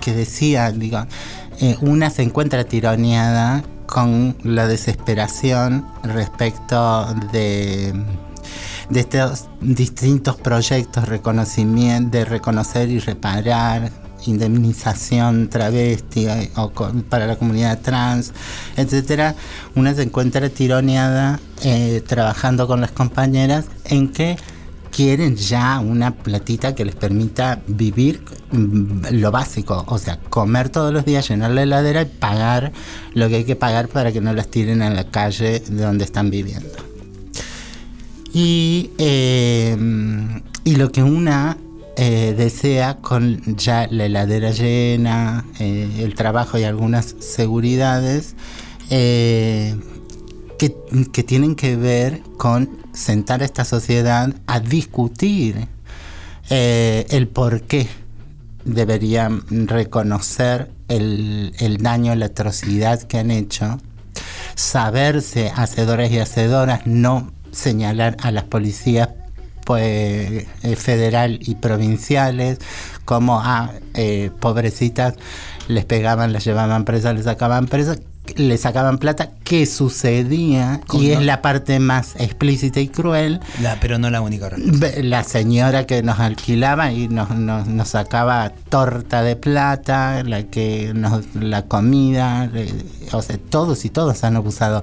que 0.00 0.12
decía, 0.12 0.70
digo, 0.70 1.06
una 1.80 2.10
se 2.10 2.22
encuentra 2.22 2.64
tironeada 2.64 3.62
con 3.92 4.34
la 4.42 4.66
desesperación 4.66 5.86
respecto 6.02 7.14
de 7.30 7.92
estos 8.90 9.48
distintos 9.60 10.36
proyectos 10.36 11.06
reconocimiento, 11.06 12.16
de 12.16 12.24
reconocer 12.24 12.88
y 12.88 13.00
reparar, 13.00 13.90
indemnización 14.24 15.50
travesti 15.50 16.26
eh, 16.26 16.50
o 16.56 16.70
para 17.10 17.26
la 17.26 17.36
comunidad 17.36 17.80
trans, 17.82 18.32
etcétera, 18.78 19.34
una 19.74 19.92
se 19.92 20.04
encuentra 20.04 20.48
tironeada 20.48 21.38
eh, 21.62 22.02
trabajando 22.06 22.66
con 22.66 22.80
las 22.80 22.92
compañeras 22.92 23.66
en 23.84 24.10
que 24.10 24.38
quieren 24.92 25.36
ya 25.36 25.80
una 25.80 26.14
platita 26.14 26.74
que 26.74 26.84
les 26.84 26.94
permita 26.94 27.60
vivir 27.66 28.22
mm, 28.52 29.06
lo 29.12 29.30
básico, 29.30 29.84
o 29.88 29.98
sea, 29.98 30.20
comer 30.20 30.68
todos 30.68 30.92
los 30.92 31.04
días, 31.04 31.28
llenar 31.28 31.50
la 31.50 31.62
heladera 31.62 32.02
y 32.02 32.04
pagar 32.04 32.72
lo 33.14 33.28
que 33.28 33.36
hay 33.36 33.44
que 33.44 33.56
pagar 33.56 33.88
para 33.88 34.12
que 34.12 34.20
no 34.20 34.32
las 34.34 34.48
tiren 34.48 34.82
a 34.82 34.90
la 34.90 35.04
calle 35.04 35.60
de 35.60 35.82
donde 35.82 36.04
están 36.04 36.30
viviendo. 36.30 36.68
Y, 38.34 38.90
eh, 38.98 39.76
y 40.64 40.76
lo 40.76 40.92
que 40.92 41.02
una 41.02 41.56
eh, 41.96 42.34
desea 42.36 42.98
con 42.98 43.56
ya 43.56 43.88
la 43.90 44.06
heladera 44.06 44.50
llena, 44.52 45.44
eh, 45.58 46.00
el 46.00 46.14
trabajo 46.14 46.58
y 46.58 46.64
algunas 46.64 47.16
seguridades 47.18 48.34
que, 48.88 49.74
que 50.58 51.22
tienen 51.22 51.54
que 51.54 51.76
ver 51.76 52.20
con 52.36 52.81
sentar 52.92 53.42
a 53.42 53.44
esta 53.44 53.64
sociedad 53.64 54.34
a 54.46 54.60
discutir 54.60 55.68
eh, 56.50 57.06
el 57.10 57.28
por 57.28 57.62
qué 57.62 57.88
deberían 58.64 59.42
reconocer 59.68 60.70
el, 60.88 61.54
el 61.58 61.78
daño, 61.78 62.14
la 62.14 62.26
atrocidad 62.26 63.02
que 63.02 63.18
han 63.18 63.30
hecho, 63.30 63.78
saberse 64.54 65.52
hacedoras 65.54 66.10
y 66.10 66.18
hacedoras, 66.18 66.86
no 66.86 67.32
señalar 67.50 68.16
a 68.20 68.30
las 68.30 68.44
policías 68.44 69.08
pues, 69.64 70.46
eh, 70.62 70.76
federal 70.76 71.38
y 71.40 71.54
provinciales 71.56 72.58
como 73.04 73.40
a 73.40 73.72
pobrecitas 74.40 75.14
les 75.68 75.84
pegaban, 75.84 76.32
las 76.32 76.44
llevaban 76.44 76.84
presas, 76.84 77.14
les 77.14 77.24
sacaban 77.24 77.66
presas, 77.66 78.00
le 78.36 78.56
sacaban 78.56 78.98
plata, 78.98 79.30
¿qué 79.44 79.66
sucedía? 79.66 80.80
Y 80.92 81.10
es 81.10 81.20
la 81.22 81.42
parte 81.42 81.78
más 81.80 82.14
explícita 82.16 82.80
y 82.80 82.88
cruel. 82.88 83.40
La- 83.60 83.78
pero 83.80 83.98
no 83.98 84.10
la 84.10 84.20
única 84.20 84.48
razón. 84.48 84.78
Ve- 84.78 85.02
La 85.02 85.24
señora 85.24 85.86
que 85.86 86.02
nos 86.02 86.18
alquilaba 86.20 86.92
y 86.92 87.08
nos, 87.08 87.30
nos- 87.30 87.66
nos 87.66 87.88
sacaba 87.88 88.50
torta 88.68 89.22
de 89.22 89.36
plata, 89.36 90.22
la 90.24 90.44
que 90.44 90.92
nos, 90.94 91.34
la 91.34 91.62
comida, 91.62 92.48
eh, 92.54 92.72
o 93.12 93.20
sea, 93.22 93.38
todos 93.50 93.84
y 93.84 93.90
todas 93.90 94.22
han 94.24 94.36
abusado. 94.36 94.82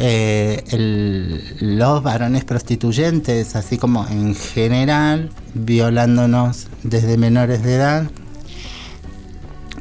Eh, 0.00 0.62
el- 0.70 1.76
los 1.78 2.02
varones 2.04 2.44
prostituyentes, 2.44 3.56
así 3.56 3.76
como 3.78 4.06
en 4.06 4.36
general, 4.36 5.30
violándonos 5.54 6.68
desde 6.84 7.18
menores 7.18 7.64
de 7.64 7.74
edad, 7.74 8.04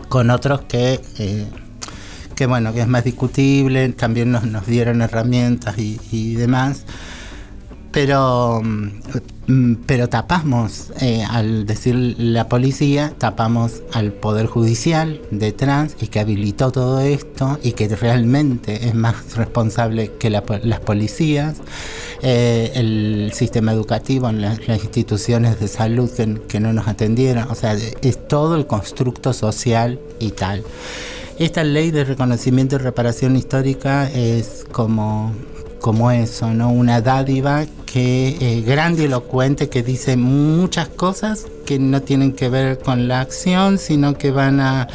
con 0.10 0.30
otros 0.32 0.62
que, 0.62 1.00
eh, 1.20 1.46
que 2.38 2.46
bueno, 2.46 2.72
que 2.72 2.82
es 2.82 2.88
más 2.88 3.04
discutible, 3.04 3.90
también 3.90 4.32
nos, 4.32 4.46
nos 4.46 4.68
dieron 4.68 5.02
herramientas 5.02 5.78
y, 5.80 6.00
y 6.12 6.36
demás. 6.36 6.86
Pero, 7.92 8.62
mm, 8.64 9.76
pero 9.88 10.08
tapamos, 10.08 10.92
eh, 11.02 11.24
al 11.28 11.66
decir 11.66 11.96
la 11.96 12.48
policía, 12.48 13.14
tapamos 13.18 13.82
al 13.92 14.14
Poder 14.14 14.46
Judicial 14.46 15.20
detrás 15.32 15.96
y 16.00 16.08
que 16.08 16.20
habilitó 16.20 16.72
todo 16.72 17.00
esto 17.00 17.58
y 17.64 17.72
que 17.72 17.88
realmente 17.88 18.88
es 18.88 18.94
más 18.94 19.36
responsable 19.36 20.12
que 20.20 20.30
la 20.30 20.44
las 20.62 20.80
policías, 20.82 21.56
eh, 22.22 22.72
el 22.76 23.32
sistema 23.34 23.72
educativo, 23.72 24.32
las, 24.32 24.68
las 24.68 24.84
instituciones 24.84 25.60
de 25.60 25.68
salud 25.68 26.12
que 26.48 26.60
no 26.60 26.74
nos 26.74 26.88
atendieron, 26.88 27.48
o 27.50 27.56
sea, 27.56 27.74
es 27.74 28.28
todo 28.28 28.56
el 28.56 28.68
constructo 28.68 29.34
social 29.34 30.00
y 30.20 30.32
tal. 30.32 30.64
Esta 31.40 31.64
ley 31.64 31.92
de 31.92 32.04
reconocimiento 32.04 32.76
y 32.76 32.80
reparación 32.80 33.36
histórica 33.36 34.10
es 34.10 34.66
como 34.72 35.34
como 35.80 36.10
eso, 36.10 36.52
¿no? 36.54 36.72
Una 36.72 37.02
dádiva 37.02 37.66
que 37.86 38.36
eh, 38.42 38.62
grandilocuente 38.62 39.70
que 39.70 39.84
dice 39.84 40.18
muchas 40.18 40.88
cosas 40.90 41.46
que 41.68 41.78
no 41.78 42.02
tienen 42.02 42.34
que 42.34 42.50
ver 42.50 42.80
con 42.80 43.08
la 43.08 43.22
acción, 43.22 43.78
sino 43.78 44.18
que 44.18 44.32
van 44.32 44.60
a, 44.60 44.88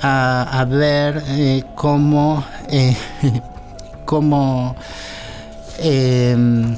a, 0.00 0.64
ver 0.64 1.22
eh, 1.28 1.64
cómo, 1.74 2.42
eh, 2.70 2.96
cómo 4.06 4.74
eh, 5.78 6.76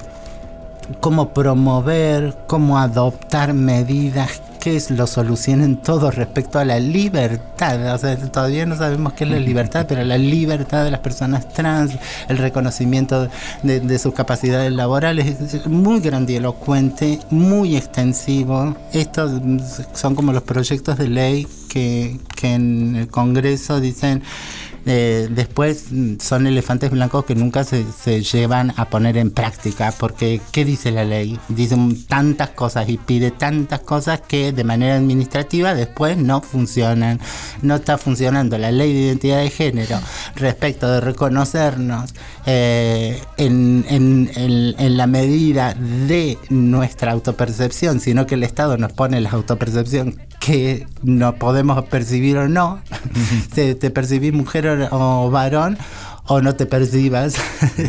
cómo 1.01 1.33
promover, 1.33 2.37
cómo 2.47 2.79
adoptar 2.79 3.55
medidas 3.55 4.41
que 4.59 4.81
lo 4.91 5.07
solucionen 5.07 5.77
todo 5.77 6.11
respecto 6.11 6.59
a 6.59 6.65
la 6.65 6.79
libertad. 6.79 7.95
O 7.95 7.99
sea, 7.99 8.17
todavía 8.17 8.67
no 8.67 8.77
sabemos 8.77 9.13
qué 9.15 9.25
es 9.25 9.31
la 9.31 9.39
libertad, 9.39 9.87
pero 9.89 10.05
la 10.05 10.19
libertad 10.19 10.85
de 10.85 10.91
las 10.91 11.01
personas 11.01 11.49
trans, 11.53 11.93
el 12.29 12.39
reconocimiento 12.39 13.29
de, 13.63 13.81
de 13.81 13.99
sus 13.99 14.15
capacidades 14.15 14.73
laborales, 14.73 15.41
es 15.41 15.67
muy 15.67 16.01
grandilocuente, 16.01 17.19
muy 17.31 17.77
extensivo. 17.77 18.77
Estos 18.93 19.41
son 19.95 20.15
como 20.15 20.33
los 20.33 20.43
proyectos 20.43 20.99
de 20.99 21.09
ley 21.09 21.47
que, 21.69 22.19
que 22.37 22.55
en 22.55 22.97
el 22.97 23.09
Congreso 23.09 23.81
dicen 23.81 24.23
eh, 24.89 25.29
después 25.31 25.87
mm, 25.93 26.15
son 26.21 26.47
elefantes 26.47 26.91
blancos 26.91 27.25
que 27.25 27.35
nunca 27.35 27.63
se, 27.63 27.85
se 27.93 28.23
llevan 28.23 28.73
a 28.77 28.87
poner 28.87 29.17
en 29.19 29.31
práctica, 29.31 29.93
porque 29.99 30.41
¿qué 30.51 30.65
dice 30.65 30.91
la 30.91 31.05
ley? 31.05 31.39
Dice 31.49 31.77
tantas 32.09 32.51
cosas 32.51 32.89
y 32.89 32.97
pide 32.99 33.31
tantas 33.31 33.81
cosas 33.81 34.21
que 34.27 34.53
de 34.53 34.65
manera 34.65 34.97
administrativa 34.97 35.75
después 35.75 36.17
no 36.17 36.41
funcionan. 36.41 37.21
No 37.63 37.77
está 37.77 37.99
funcionando 37.99 38.57
la 38.59 38.71
ley 38.73 38.93
de 38.93 39.01
identidad 39.01 39.39
de 39.43 39.51
género 39.51 39.99
respecto 40.35 40.91
de 40.91 41.01
reconocernos 41.01 42.15
eh, 42.47 43.21
en, 43.37 43.85
en- 43.89 44.31
en- 44.35 44.75
en 44.79 44.97
la 44.97 45.07
medida 45.07 45.75
de 45.75 46.39
nuestra 46.49 47.13
autopercepción, 47.13 48.01
sino 48.01 48.27
que 48.27 48.35
el 48.37 48.43
Estado 48.43 48.77
nos 48.79 48.93
pone 48.93 49.21
la 49.21 49.31
autopercepción 49.31 50.19
que 50.49 50.87
no 51.03 51.35
podemos 51.35 51.85
percibir 51.85 52.39
o 52.39 52.49
no. 52.49 52.81
te, 53.55 53.75
te 53.75 53.91
percibís 53.91 54.33
mujer 54.33 54.89
o, 54.91 55.27
o 55.27 55.31
varón 55.31 55.77
o 56.29 56.41
no 56.43 56.55
te 56.55 56.67
percibas, 56.67 57.35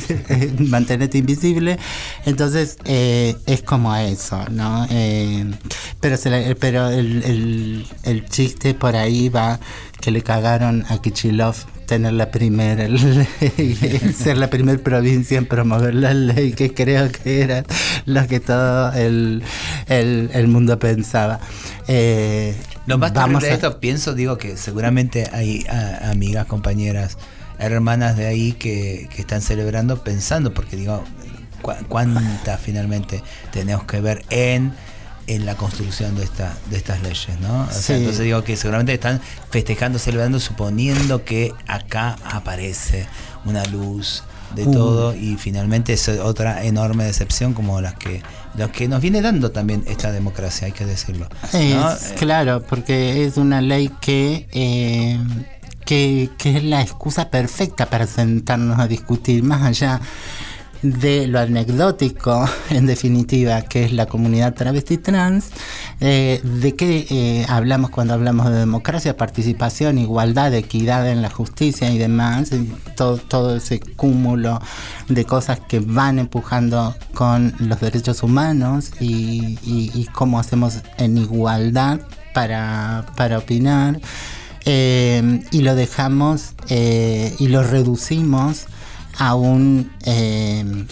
mantenerte 0.59 1.17
invisible. 1.17 1.77
Entonces 2.25 2.77
eh, 2.85 3.35
es 3.45 3.61
como 3.63 3.95
eso, 3.95 4.43
¿no? 4.51 4.87
Eh, 4.89 5.45
pero 5.99 6.17
se 6.17 6.29
la- 6.29 6.55
pero 6.55 6.89
el, 6.89 7.23
el- 7.23 7.87
el 8.03 8.25
chiste 8.29 8.73
por 8.73 8.95
ahí 8.95 9.29
va 9.29 9.59
que 10.01 10.11
le 10.11 10.21
cagaron 10.21 10.85
a 10.89 11.01
Kichilov 11.01 11.55
tener 11.85 12.13
la 12.13 12.29
primera 12.31 12.87
ley, 12.87 14.13
ser 14.17 14.37
la 14.37 14.49
primera 14.49 14.77
provincia 14.81 15.37
en 15.37 15.45
promover 15.45 15.95
la 15.95 16.13
ley, 16.13 16.53
que 16.53 16.73
creo 16.73 17.11
que 17.11 17.41
era 17.41 17.63
lo 18.05 18.25
que 18.27 18.39
todo 18.39 18.93
el, 18.93 19.43
el, 19.87 20.29
el 20.33 20.47
mundo 20.47 20.77
pensaba. 20.79 21.39
Eh, 21.87 22.55
Lo 22.85 22.97
más 22.99 23.11
terrible 23.11 23.47
de 23.47 23.53
esto, 23.55 23.79
pienso, 23.79 24.13
digo 24.13 24.37
que 24.37 24.55
seguramente 24.55 25.27
hay 25.33 25.65
a- 25.67 26.11
amigas, 26.11 26.45
compañeras, 26.45 27.17
hermanas 27.59 28.17
de 28.17 28.25
ahí 28.27 28.53
que, 28.53 29.07
que 29.13 29.21
están 29.21 29.41
celebrando 29.41 30.03
pensando, 30.03 30.53
porque 30.53 30.75
digo, 30.77 31.03
cu- 31.61 31.73
cuánta 31.87 32.57
finalmente 32.63 33.21
tenemos 33.51 33.83
que 33.85 34.01
ver 34.01 34.23
en 34.29 34.73
en 35.27 35.45
la 35.45 35.53
construcción 35.55 36.15
de 36.15 36.23
esta 36.23 36.57
de 36.71 36.77
estas 36.77 37.03
leyes, 37.03 37.39
¿no? 37.39 37.61
O 37.61 37.71
sea, 37.71 37.81
Sí. 37.81 37.93
entonces 37.93 38.23
digo 38.23 38.43
que 38.43 38.57
seguramente 38.57 38.93
están 38.95 39.21
festejando, 39.51 39.99
celebrando, 39.99 40.39
suponiendo 40.39 41.23
que 41.23 41.53
acá 41.67 42.15
aparece 42.23 43.05
una 43.45 43.63
luz 43.65 44.23
de 44.55 44.63
Uh. 44.63 44.71
todo 44.71 45.15
y 45.15 45.35
finalmente 45.37 45.93
es 45.93 46.09
otra 46.09 46.63
enorme 46.63 47.03
decepción 47.03 47.53
como 47.53 47.79
las 47.79 47.93
que 47.93 48.23
los 48.55 48.71
que 48.71 48.87
nos 48.87 48.99
viene 49.01 49.21
dando 49.21 49.51
también 49.51 49.83
esta 49.85 50.11
democracia, 50.11 50.65
hay 50.65 50.71
que 50.71 50.85
decirlo. 50.87 51.27
¿no? 51.53 51.91
Es, 51.91 52.13
claro, 52.17 52.63
porque 52.67 53.23
es 53.25 53.37
una 53.37 53.61
ley 53.61 53.91
que, 54.01 54.47
eh, 54.51 55.19
que, 55.89 56.29
es 56.55 56.63
la 56.63 56.81
excusa 56.81 57.29
perfecta 57.31 57.87
para 57.87 58.05
sentarnos 58.05 58.79
a 58.79 58.87
discutir, 58.87 59.41
más 59.43 59.63
allá 59.63 59.99
de 60.83 61.27
lo 61.27 61.39
anecdótico, 61.39 62.47
en 62.69 62.85
definitiva, 62.85 63.63
que 63.63 63.83
es 63.85 63.91
la 63.91 64.05
comunidad 64.05 64.53
travesti 64.53 64.97
trans, 64.99 65.49
eh, 65.99 66.39
de 66.43 66.75
qué 66.75 67.07
eh, 67.09 67.45
hablamos 67.49 67.89
cuando 67.89 68.13
hablamos 68.13 68.45
de 68.51 68.57
democracia, 68.59 69.17
participación, 69.17 69.97
igualdad, 69.97 70.53
equidad 70.53 71.09
en 71.09 71.21
la 71.23 71.29
justicia 71.31 71.89
y 71.91 71.97
demás, 71.97 72.51
todo, 72.95 73.17
todo 73.17 73.55
ese 73.57 73.79
cúmulo 73.79 74.61
de 75.07 75.25
cosas 75.25 75.59
que 75.67 75.79
van 75.79 76.19
empujando 76.19 76.95
con 77.15 77.53
los 77.59 77.79
derechos 77.81 78.21
humanos 78.21 78.91
y, 78.99 79.57
y- 79.65 79.91
y 79.95 80.05
cómo 80.13 80.39
hacemos 80.39 80.75
en 80.97 81.17
igualdad 81.17 81.99
para, 82.33 83.05
para 83.17 83.39
opinar. 83.39 83.99
Eh, 84.69 85.41
y 85.51 85.61
lo 85.61 85.75
dejamos 85.75 86.53
eh, 86.69 87.35
y 87.39 87.47
lo 87.47 87.63
reducimos 87.63 88.67
a 89.17 89.33
un 89.33 89.91
eh, 90.05 90.85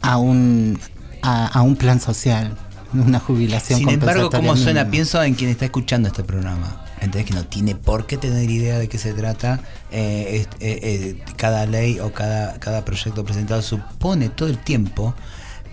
a 0.00 0.16
un 0.16 0.78
a, 1.22 1.46
a 1.46 1.62
un 1.62 1.76
plan 1.76 2.00
social 2.00 2.56
una 2.92 3.20
jubilación 3.20 3.78
Sin 3.78 3.88
embargo, 3.88 4.30
¿cómo 4.30 4.56
suena? 4.56 4.80
mínima. 4.80 4.90
Pienso 4.90 5.22
en 5.22 5.34
quien 5.34 5.50
está 5.50 5.64
escuchando 5.66 6.08
este 6.08 6.24
programa. 6.24 6.84
Entonces 7.00 7.30
que 7.30 7.34
no 7.34 7.44
tiene 7.44 7.74
por 7.74 8.06
qué 8.06 8.18
tener 8.18 8.50
idea 8.50 8.78
de 8.78 8.88
qué 8.88 8.98
se 8.98 9.12
trata. 9.14 9.60
Eh, 9.90 10.46
eh, 10.60 10.80
eh, 10.82 11.22
cada 11.36 11.66
ley 11.66 11.98
o 12.00 12.12
cada, 12.12 12.58
cada 12.58 12.84
proyecto 12.84 13.24
presentado 13.24 13.62
supone 13.62 14.28
todo 14.28 14.48
el 14.48 14.58
tiempo 14.58 15.14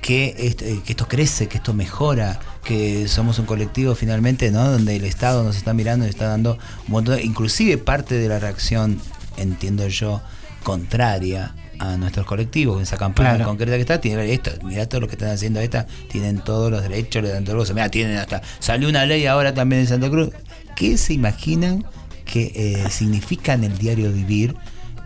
que, 0.02 0.36
est- 0.38 0.62
eh, 0.62 0.80
que 0.86 0.93
esto 0.93 1.08
crece, 1.08 1.48
que 1.48 1.58
esto 1.58 1.74
mejora, 1.74 2.39
que 2.64 3.08
somos 3.08 3.39
un 3.39 3.45
colectivo 3.45 3.95
finalmente, 3.95 4.52
¿no? 4.52 4.70
Donde 4.70 4.95
el 4.95 5.06
Estado 5.06 5.43
nos 5.43 5.56
está 5.58 5.74
mirando 5.74 6.06
y 6.06 6.10
está 6.10 6.28
dando 6.28 6.54
un 6.88 6.91
montón, 6.91 7.20
inclusive 7.22 7.78
parte 7.78 8.16
de 8.16 8.28
la 8.30 8.39
reacción, 8.39 9.00
entiendo 9.38 9.88
yo, 9.88 10.22
contraria 10.64 11.56
a 11.80 11.95
nuestros 11.95 12.26
colectivos, 12.26 12.82
esa 12.82 12.98
campaña 12.98 13.36
Claro. 13.36 13.45
concreta 13.45 13.76
que 13.76 13.82
está, 13.82 14.02
tiene 14.02 14.34
esto, 14.34 14.52
mira 14.64 14.89
todo 14.89 15.02
lo 15.02 15.08
que 15.08 15.14
están 15.14 15.30
haciendo 15.30 15.60
esta, 15.60 15.86
tienen 16.10 16.39
todos 16.39 16.72
los 16.72 16.82
derechos, 16.82 17.22
le 17.24 17.30
dan 17.30 17.43
todo 17.43 17.56
los 17.56 17.72
mira, 17.74 17.89
tienen 17.89 18.18
hasta, 18.18 18.41
salió 18.60 18.89
una 18.89 19.06
ley 19.06 19.26
ahora 19.28 19.54
también 19.54 19.82
en 19.82 19.88
Santa 19.88 20.10
Cruz. 20.10 20.30
¿Qué 20.76 20.98
se 20.98 21.14
imaginan 21.14 21.86
que 22.26 22.52
eh, 22.56 22.89
significan 22.89 23.64
el 23.64 23.78
diario 23.78 24.12
vivir, 24.12 24.56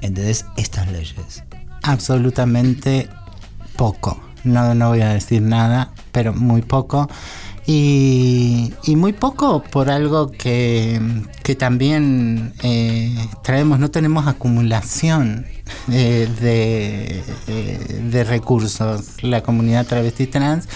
entendés, 0.02 0.46
estas 0.58 0.90
leyes? 0.92 1.44
absolutamente 1.84 3.10
poco. 3.76 4.22
No, 4.44 4.74
no 4.76 4.90
voy 4.90 5.02
a 5.02 5.10
decir 5.10 5.42
nada, 5.42 5.92
pero 6.12 6.34
muy 6.34 6.62
poco. 6.62 7.10
Y, 7.68 8.74
y 8.84 8.96
muy 8.96 9.14
poco 9.14 9.62
por 9.62 9.90
algo 9.90 10.32
que, 10.32 11.00
que 11.44 11.56
también 11.56 12.54
eh, 12.64 13.16
traemos, 13.44 13.80
no 13.80 13.92
tenemos 13.92 14.28
acumulación 14.28 15.46
eh, 15.92 16.28
de, 16.42 17.24
eh, 17.48 18.02
de 18.12 18.24
recursos, 18.24 19.24
la 19.24 19.42
comunidad 19.44 19.86
travesti 19.86 20.26
trans, 20.26 20.68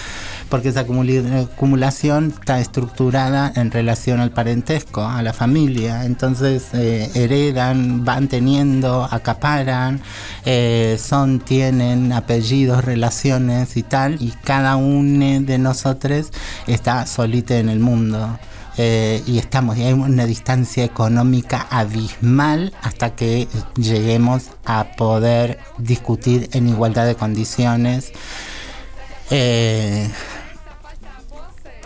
porque 0.48 0.68
esa 0.68 0.80
acumulación 0.80 2.34
está 2.38 2.60
estructurada 2.60 3.52
en 3.56 3.70
relación 3.70 4.20
al 4.20 4.30
parentesco, 4.30 5.02
a 5.04 5.22
la 5.22 5.32
familia. 5.32 6.04
Entonces 6.04 6.68
eh, 6.72 7.10
heredan, 7.14 8.04
van 8.04 8.28
teniendo, 8.28 9.08
acaparan, 9.10 10.00
eh, 10.44 10.98
son, 11.00 11.40
tienen 11.40 12.12
apellidos, 12.12 12.84
relaciones 12.84 13.76
y 13.76 13.82
tal, 13.82 14.22
y 14.22 14.32
cada 14.44 14.76
uno 14.76 15.40
de 15.40 15.58
nosotros 15.58 16.30
está 16.66 17.06
solita 17.06 17.58
en 17.58 17.68
el 17.68 17.80
mundo. 17.80 18.38
Eh, 18.78 19.22
y 19.26 19.38
estamos, 19.38 19.78
y 19.78 19.84
hay 19.84 19.94
una 19.94 20.26
distancia 20.26 20.84
económica 20.84 21.66
abismal 21.70 22.74
hasta 22.82 23.14
que 23.14 23.48
lleguemos 23.76 24.50
a 24.66 24.84
poder 24.96 25.58
discutir 25.78 26.50
en 26.52 26.68
igualdad 26.68 27.06
de 27.06 27.14
condiciones. 27.14 28.12
Eh, 29.30 30.08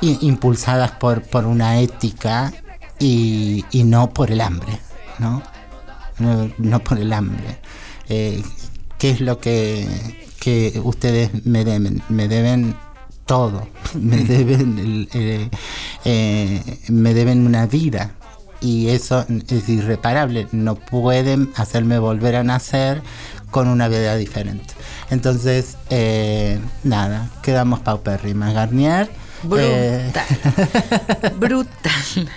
impulsadas 0.01 0.92
por, 0.92 1.22
por 1.22 1.46
una 1.46 1.80
ética 1.80 2.53
y, 2.98 3.64
y 3.70 3.84
no 3.84 4.11
por 4.11 4.30
el 4.30 4.40
hambre, 4.40 4.78
¿no? 5.18 5.42
No, 6.59 6.80
por 6.80 6.98
el 6.98 7.12
hambre. 7.12 7.59
Eh, 8.09 8.42
¿Qué 8.98 9.11
es 9.11 9.20
lo 9.20 9.38
que, 9.38 9.88
que 10.38 10.80
ustedes 10.84 11.46
me 11.46 11.64
deben? 11.64 12.03
Me 12.09 12.28
deben 12.28 12.76
todo. 13.24 13.68
Me 13.94 14.18
deben, 14.18 15.09
eh, 15.14 15.48
eh, 16.05 16.78
me 16.88 17.14
deben 17.14 17.46
una 17.46 17.66
vida. 17.66 18.12
Y 18.61 18.88
eso 18.88 19.24
es 19.48 19.68
irreparable. 19.68 20.46
No 20.53 20.74
pueden 20.74 21.51
hacerme 21.57 21.98
volver 21.98 22.36
a 22.36 22.44
nacer 22.44 23.03
con 23.51 23.68
una 23.68 23.88
vida 23.88 24.16
diferente. 24.16 24.74
Entonces, 25.11 25.76
nada, 26.84 27.30
quedamos 27.42 27.80
paupérrimas. 27.80 28.53
Garnier. 28.53 29.11
Eh, 29.59 30.11
Brutal. 30.12 31.36
Brutal. 31.38 32.30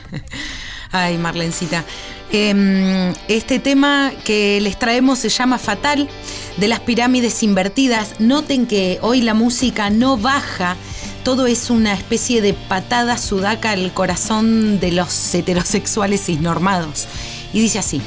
Ay, 0.91 1.17
Marlencita. 1.17 1.83
Em, 2.31 3.13
este 3.27 3.59
tema 3.59 4.11
que 4.23 4.59
les 4.61 4.77
traemos 4.77 5.19
se 5.19 5.29
llama 5.29 5.57
Fatal, 5.57 6.09
de 6.57 6.67
las 6.67 6.79
pirámides 6.79 7.43
invertidas. 7.43 8.19
Noten 8.19 8.67
que 8.67 8.99
hoy 9.01 9.21
la 9.21 9.33
música 9.33 9.89
no 9.89 10.17
baja, 10.17 10.75
todo 11.23 11.47
es 11.47 11.69
una 11.69 11.93
especie 11.93 12.41
de 12.41 12.53
patada 12.53 13.17
sudaca 13.17 13.71
al 13.71 13.93
corazón 13.93 14.79
de 14.79 14.91
los 14.91 15.33
heterosexuales 15.33 16.27
normados. 16.41 17.07
Y 17.53 17.61
dice 17.61 17.79
así. 17.79 18.01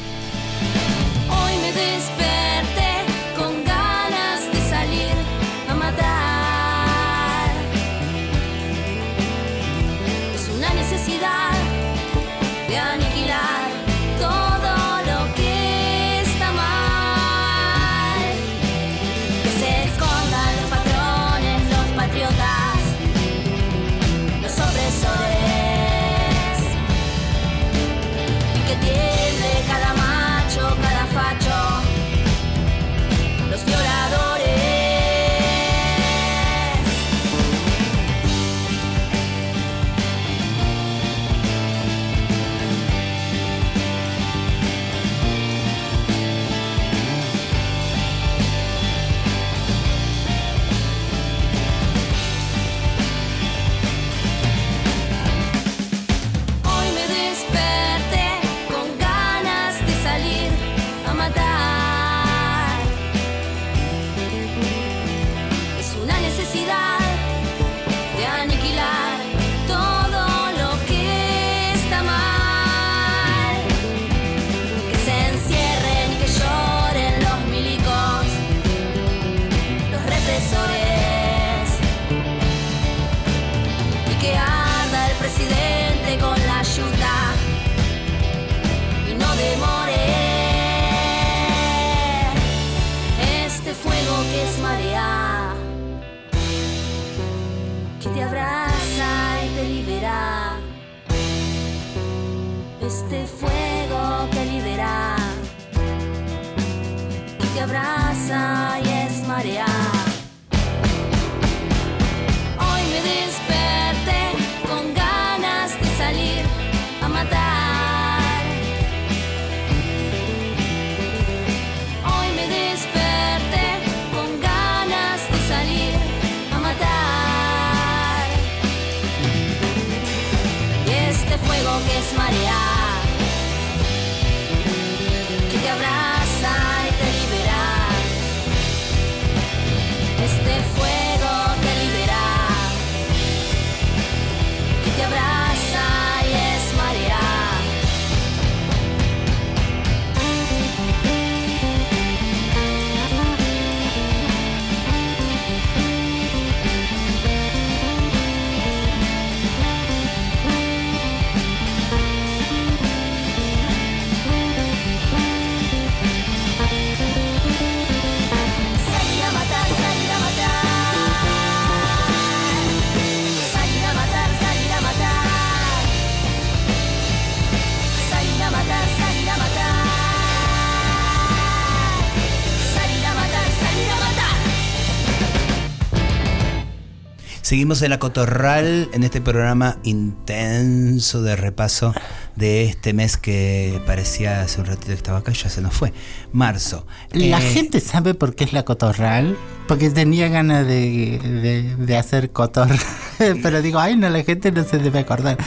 Seguimos 187.46 187.80
en 187.82 187.90
la 187.90 188.00
Cotorral 188.00 188.88
en 188.92 189.04
este 189.04 189.20
programa 189.20 189.76
intenso 189.84 191.22
de 191.22 191.36
repaso 191.36 191.94
de 192.34 192.64
este 192.64 192.92
mes 192.92 193.16
que 193.16 193.80
parecía 193.86 194.40
hace 194.40 194.60
un 194.60 194.66
ratito 194.66 194.88
que 194.88 194.94
estaba 194.94 195.18
acá 195.18 195.30
y 195.30 195.36
ya 195.36 195.48
se 195.48 195.60
nos 195.62 195.72
fue. 195.72 195.92
Marzo. 196.32 196.88
La 197.12 197.38
Eh, 197.38 197.42
gente 197.52 197.78
sabe 197.78 198.14
por 198.14 198.34
qué 198.34 198.42
es 198.42 198.52
la 198.52 198.64
cotorral, 198.64 199.36
porque 199.68 199.90
tenía 199.90 200.26
ganas 200.26 200.66
de, 200.66 201.20
de- 201.22 201.76
de 201.86 201.96
hacer 201.96 202.30
cotor, 202.32 202.66
pero 203.44 203.62
digo, 203.62 203.78
ay 203.78 203.94
no, 203.96 204.08
la 204.10 204.24
gente 204.24 204.50
no 204.50 204.64
se 204.64 204.78
debe 204.78 204.98
acordar. 204.98 205.38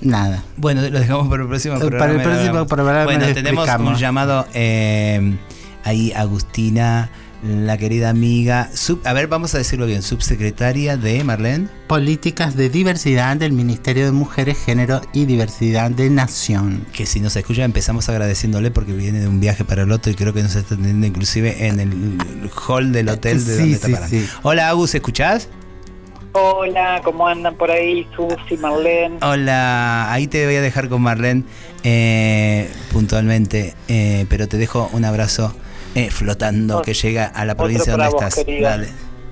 Nada. 0.00 0.44
Bueno, 0.56 0.80
lo 0.82 1.00
dejamos 1.00 1.26
para 1.26 1.42
el 1.42 1.48
próximo 1.48 1.74
Para 1.74 1.86
el 1.86 1.90
programa. 1.90 2.22
próximo 2.22 2.66
programa 2.68 3.04
Bueno, 3.04 3.24
tenemos 3.34 3.64
explicamos. 3.64 3.94
un 3.94 3.98
llamado 3.98 4.46
eh, 4.54 5.38
ahí, 5.82 6.12
Agustina, 6.12 7.10
la 7.44 7.76
querida 7.76 8.08
amiga. 8.08 8.70
sub- 8.74 9.00
a 9.04 9.12
ver, 9.12 9.26
vamos 9.28 9.54
a 9.54 9.58
decirlo 9.58 9.86
bien, 9.86 10.02
subsecretaria 10.02 10.96
de 10.96 11.22
Marlene. 11.24 11.68
Políticas 11.86 12.56
de 12.56 12.70
diversidad 12.70 13.36
del 13.36 13.52
Ministerio 13.52 14.06
de 14.06 14.12
Mujeres, 14.12 14.56
Género 14.64 15.02
y 15.12 15.26
Diversidad 15.26 15.90
de 15.90 16.08
Nación. 16.10 16.86
Que 16.92 17.04
si 17.06 17.20
nos 17.20 17.36
escucha, 17.36 17.64
empezamos 17.64 18.08
agradeciéndole 18.08 18.70
porque 18.70 18.92
viene 18.92 19.20
de 19.20 19.28
un 19.28 19.40
viaje 19.40 19.64
para 19.64 19.82
el 19.82 19.92
otro 19.92 20.10
y 20.10 20.14
creo 20.14 20.32
que 20.32 20.42
nos 20.42 20.54
está 20.56 20.74
atendiendo 20.74 21.06
inclusive 21.06 21.66
en 21.66 21.80
el 21.80 22.50
hall 22.66 22.92
del 22.92 23.08
hotel 23.10 23.44
de 23.44 23.52
Sí, 23.54 23.58
donde 23.60 23.72
está 23.94 24.08
sí, 24.08 24.20
sí. 24.20 24.28
Hola, 24.42 24.68
Agus, 24.70 24.94
¿escuchás? 24.94 25.48
Hola, 26.32 27.00
¿cómo 27.04 27.28
andan 27.28 27.54
por 27.54 27.70
ahí? 27.70 28.08
Susi, 28.16 28.56
Marlene. 28.56 29.18
Hola, 29.22 30.12
ahí 30.12 30.26
te 30.26 30.44
voy 30.46 30.56
a 30.56 30.62
dejar 30.62 30.88
con 30.88 31.00
Marlene 31.02 31.44
eh, 31.84 32.68
puntualmente, 32.92 33.74
eh, 33.86 34.26
pero 34.28 34.48
te 34.48 34.56
dejo 34.56 34.88
un 34.92 35.04
abrazo 35.04 35.54
eh, 35.94 36.10
flotando 36.10 36.82
que 36.82 36.94
llega 36.94 37.26
a 37.26 37.44
la 37.44 37.56
provincia 37.56 37.92
donde 37.92 38.08
vos, 38.08 38.22
estás. 38.22 38.44
querida. 38.44 38.70
Dale. 38.70 38.88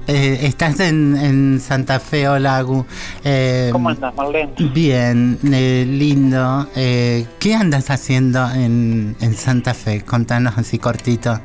Eh, 0.09 0.47
estás 0.47 0.81
en, 0.81 1.17
en 1.17 1.61
Santa 1.61 2.01
Fe, 2.01 2.27
hola 2.27 2.57
Agu. 2.57 2.85
Eh, 3.25 3.69
¿Cómo 3.71 3.89
andas, 3.89 4.13
Marlene? 4.17 4.53
Bien, 4.75 5.39
eh, 5.53 5.85
lindo. 5.87 6.67
Eh, 6.75 7.25
¿Qué 7.39 7.55
andas 7.55 7.89
haciendo 7.91 8.51
en, 8.53 9.15
en 9.21 9.35
Santa 9.35 9.75
Fe? 9.75 10.01
Contanos 10.03 10.59
así 10.59 10.79
cortito. 10.79 11.39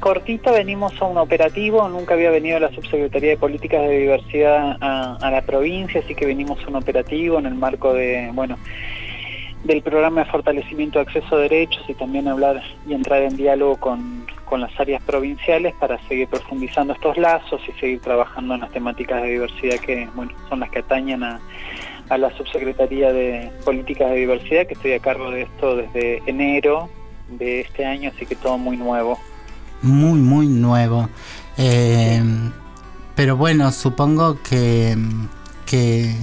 Cortito, 0.00 0.52
venimos 0.52 0.92
a 1.00 1.04
un 1.06 1.18
operativo, 1.18 1.88
nunca 1.88 2.14
había 2.14 2.30
venido 2.30 2.58
la 2.58 2.70
Subsecretaría 2.72 3.30
de 3.30 3.36
Políticas 3.36 3.82
de 3.82 3.98
Diversidad 3.98 4.76
a, 4.80 5.16
a 5.16 5.30
la 5.30 5.42
provincia, 5.42 6.00
así 6.02 6.14
que 6.14 6.26
venimos 6.26 6.58
a 6.64 6.68
un 6.68 6.76
operativo 6.76 7.38
en 7.38 7.46
el 7.46 7.54
marco 7.54 7.94
de, 7.94 8.30
bueno, 8.34 8.58
del 9.64 9.82
programa 9.82 10.24
de 10.24 10.30
fortalecimiento 10.30 10.98
de 10.98 11.04
acceso 11.06 11.36
a 11.36 11.38
derechos 11.38 11.82
y 11.88 11.94
también 11.94 12.28
hablar 12.28 12.62
y 12.86 12.92
entrar 12.92 13.22
en 13.22 13.36
diálogo 13.36 13.76
con, 13.76 14.26
con 14.44 14.60
las 14.60 14.78
áreas 14.78 15.02
provinciales 15.02 15.74
para 15.74 15.98
seguir 16.08 16.28
profundizando 16.28 16.92
estos 16.92 17.16
lazos 17.16 17.60
y 17.68 17.72
seguir 17.80 18.00
trabajando 18.00 18.54
en 18.54 18.60
las 18.60 18.70
temáticas 18.70 19.22
de 19.22 19.30
diversidad 19.30 19.76
que, 19.76 20.08
bueno, 20.14 20.32
son 20.48 20.60
las 20.60 20.70
que 20.70 20.80
atañen 20.80 21.22
a, 21.22 21.40
a 22.08 22.18
la 22.18 22.30
Subsecretaría 22.36 23.12
de 23.12 23.50
Políticas 23.64 24.10
de 24.10 24.16
Diversidad, 24.16 24.66
que 24.66 24.74
estoy 24.74 24.92
a 24.92 24.98
cargo 24.98 25.30
de 25.30 25.42
esto 25.42 25.76
desde 25.76 26.22
enero 26.26 26.88
de 27.28 27.60
este 27.60 27.84
año, 27.84 28.10
así 28.14 28.26
que 28.26 28.36
todo 28.36 28.58
muy 28.58 28.76
nuevo. 28.76 29.18
Muy, 29.82 30.20
muy 30.20 30.46
nuevo. 30.46 31.08
Eh, 31.58 32.22
pero 33.14 33.36
bueno, 33.36 33.70
supongo 33.70 34.42
que, 34.42 34.96
que, 35.66 36.14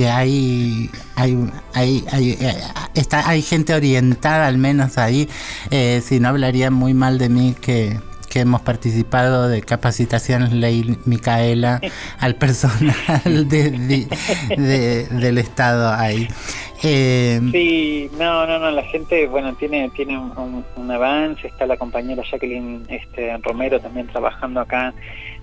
que 0.00 0.08
hay, 0.08 0.88
hay, 1.14 1.36
hay, 1.74 2.04
hay, 2.10 2.30
eh, 2.40 2.54
está, 2.94 3.28
hay 3.28 3.42
gente 3.42 3.74
orientada 3.74 4.46
al 4.46 4.56
menos 4.56 4.96
ahí, 4.96 5.28
eh, 5.70 6.00
si 6.02 6.20
no 6.20 6.28
hablaría 6.28 6.70
muy 6.70 6.94
mal 6.94 7.18
de 7.18 7.28
mí 7.28 7.54
que, 7.60 8.00
que 8.30 8.40
hemos 8.40 8.62
participado 8.62 9.46
de 9.48 9.60
capacitaciones 9.60 10.52
Ley 10.54 10.96
Micaela 11.04 11.82
al 12.18 12.34
personal 12.36 12.94
de, 13.50 13.70
de- 13.72 14.08
de- 14.56 15.06
del 15.08 15.36
Estado 15.36 15.92
ahí. 15.92 16.28
Eh, 16.82 17.38
Sí, 17.52 18.10
no, 18.18 18.46
no, 18.46 18.58
no, 18.58 18.70
la 18.70 18.82
gente, 18.84 19.26
bueno, 19.26 19.52
tiene 19.56 19.90
tiene 19.94 20.16
un, 20.18 20.32
un- 20.38 20.64
un 20.76 20.90
avance, 20.90 21.46
está 21.46 21.66
la 21.66 21.76
compañera 21.76 22.22
Jacqueline 22.22 22.86
este, 22.88 23.36
Romero 23.42 23.78
también 23.80 24.06
trabajando 24.06 24.60
acá 24.60 24.94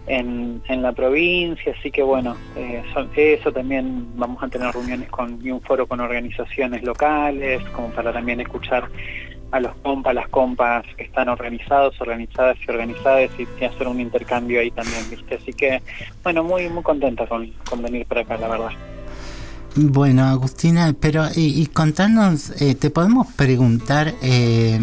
en, 0.08 0.62
en 0.68 0.82
la 0.82 0.92
provincia, 0.94 1.74
así 1.78 1.92
que 1.92 2.02
bueno, 2.02 2.36
eh, 2.56 2.82
son- 2.94 3.10
eso 3.16 3.52
también 3.52 4.08
vamos 4.16 4.42
a 4.42 4.48
tener 4.48 4.72
reuniones 4.74 5.10
con 5.10 5.40
y 5.46 5.52
un 5.52 5.62
foro 5.62 5.86
con 5.88 6.00
organizaciones 6.00 6.82
locales, 6.84 7.62
como 7.72 7.90
para 7.90 8.12
también 8.14 8.40
escuchar 8.40 8.88
a 9.52 9.60
los 9.62 9.74
compas, 9.78 10.14
las 10.14 10.28
compas 10.28 10.86
que 10.98 11.04
están 11.06 11.30
organizados, 11.30 12.00
organizadas 12.02 12.58
y 12.68 12.70
organizadas 12.72 13.30
y, 13.40 13.48
y 13.62 13.66
hacer 13.66 13.88
un 13.88 14.00
intercambio 14.02 14.60
ahí 14.60 14.72
también, 14.72 15.10
¿viste? 15.10 15.36
Así 15.36 15.54
que, 15.54 15.82
bueno, 16.24 16.44
muy 16.44 16.68
muy 16.70 16.84
contenta 16.84 17.26
con, 17.28 17.52
con 17.70 17.82
venir 17.82 18.06
para 18.08 18.22
acá, 18.22 18.38
la 18.38 18.48
verdad. 18.50 18.72
Bueno, 19.80 20.26
Agustina, 20.26 20.96
pero 21.00 21.28
y, 21.36 21.62
y 21.62 21.68
contanos, 21.68 22.52
eh, 22.60 22.74
te 22.74 22.90
podemos 22.90 23.28
preguntar 23.36 24.12
eh, 24.24 24.80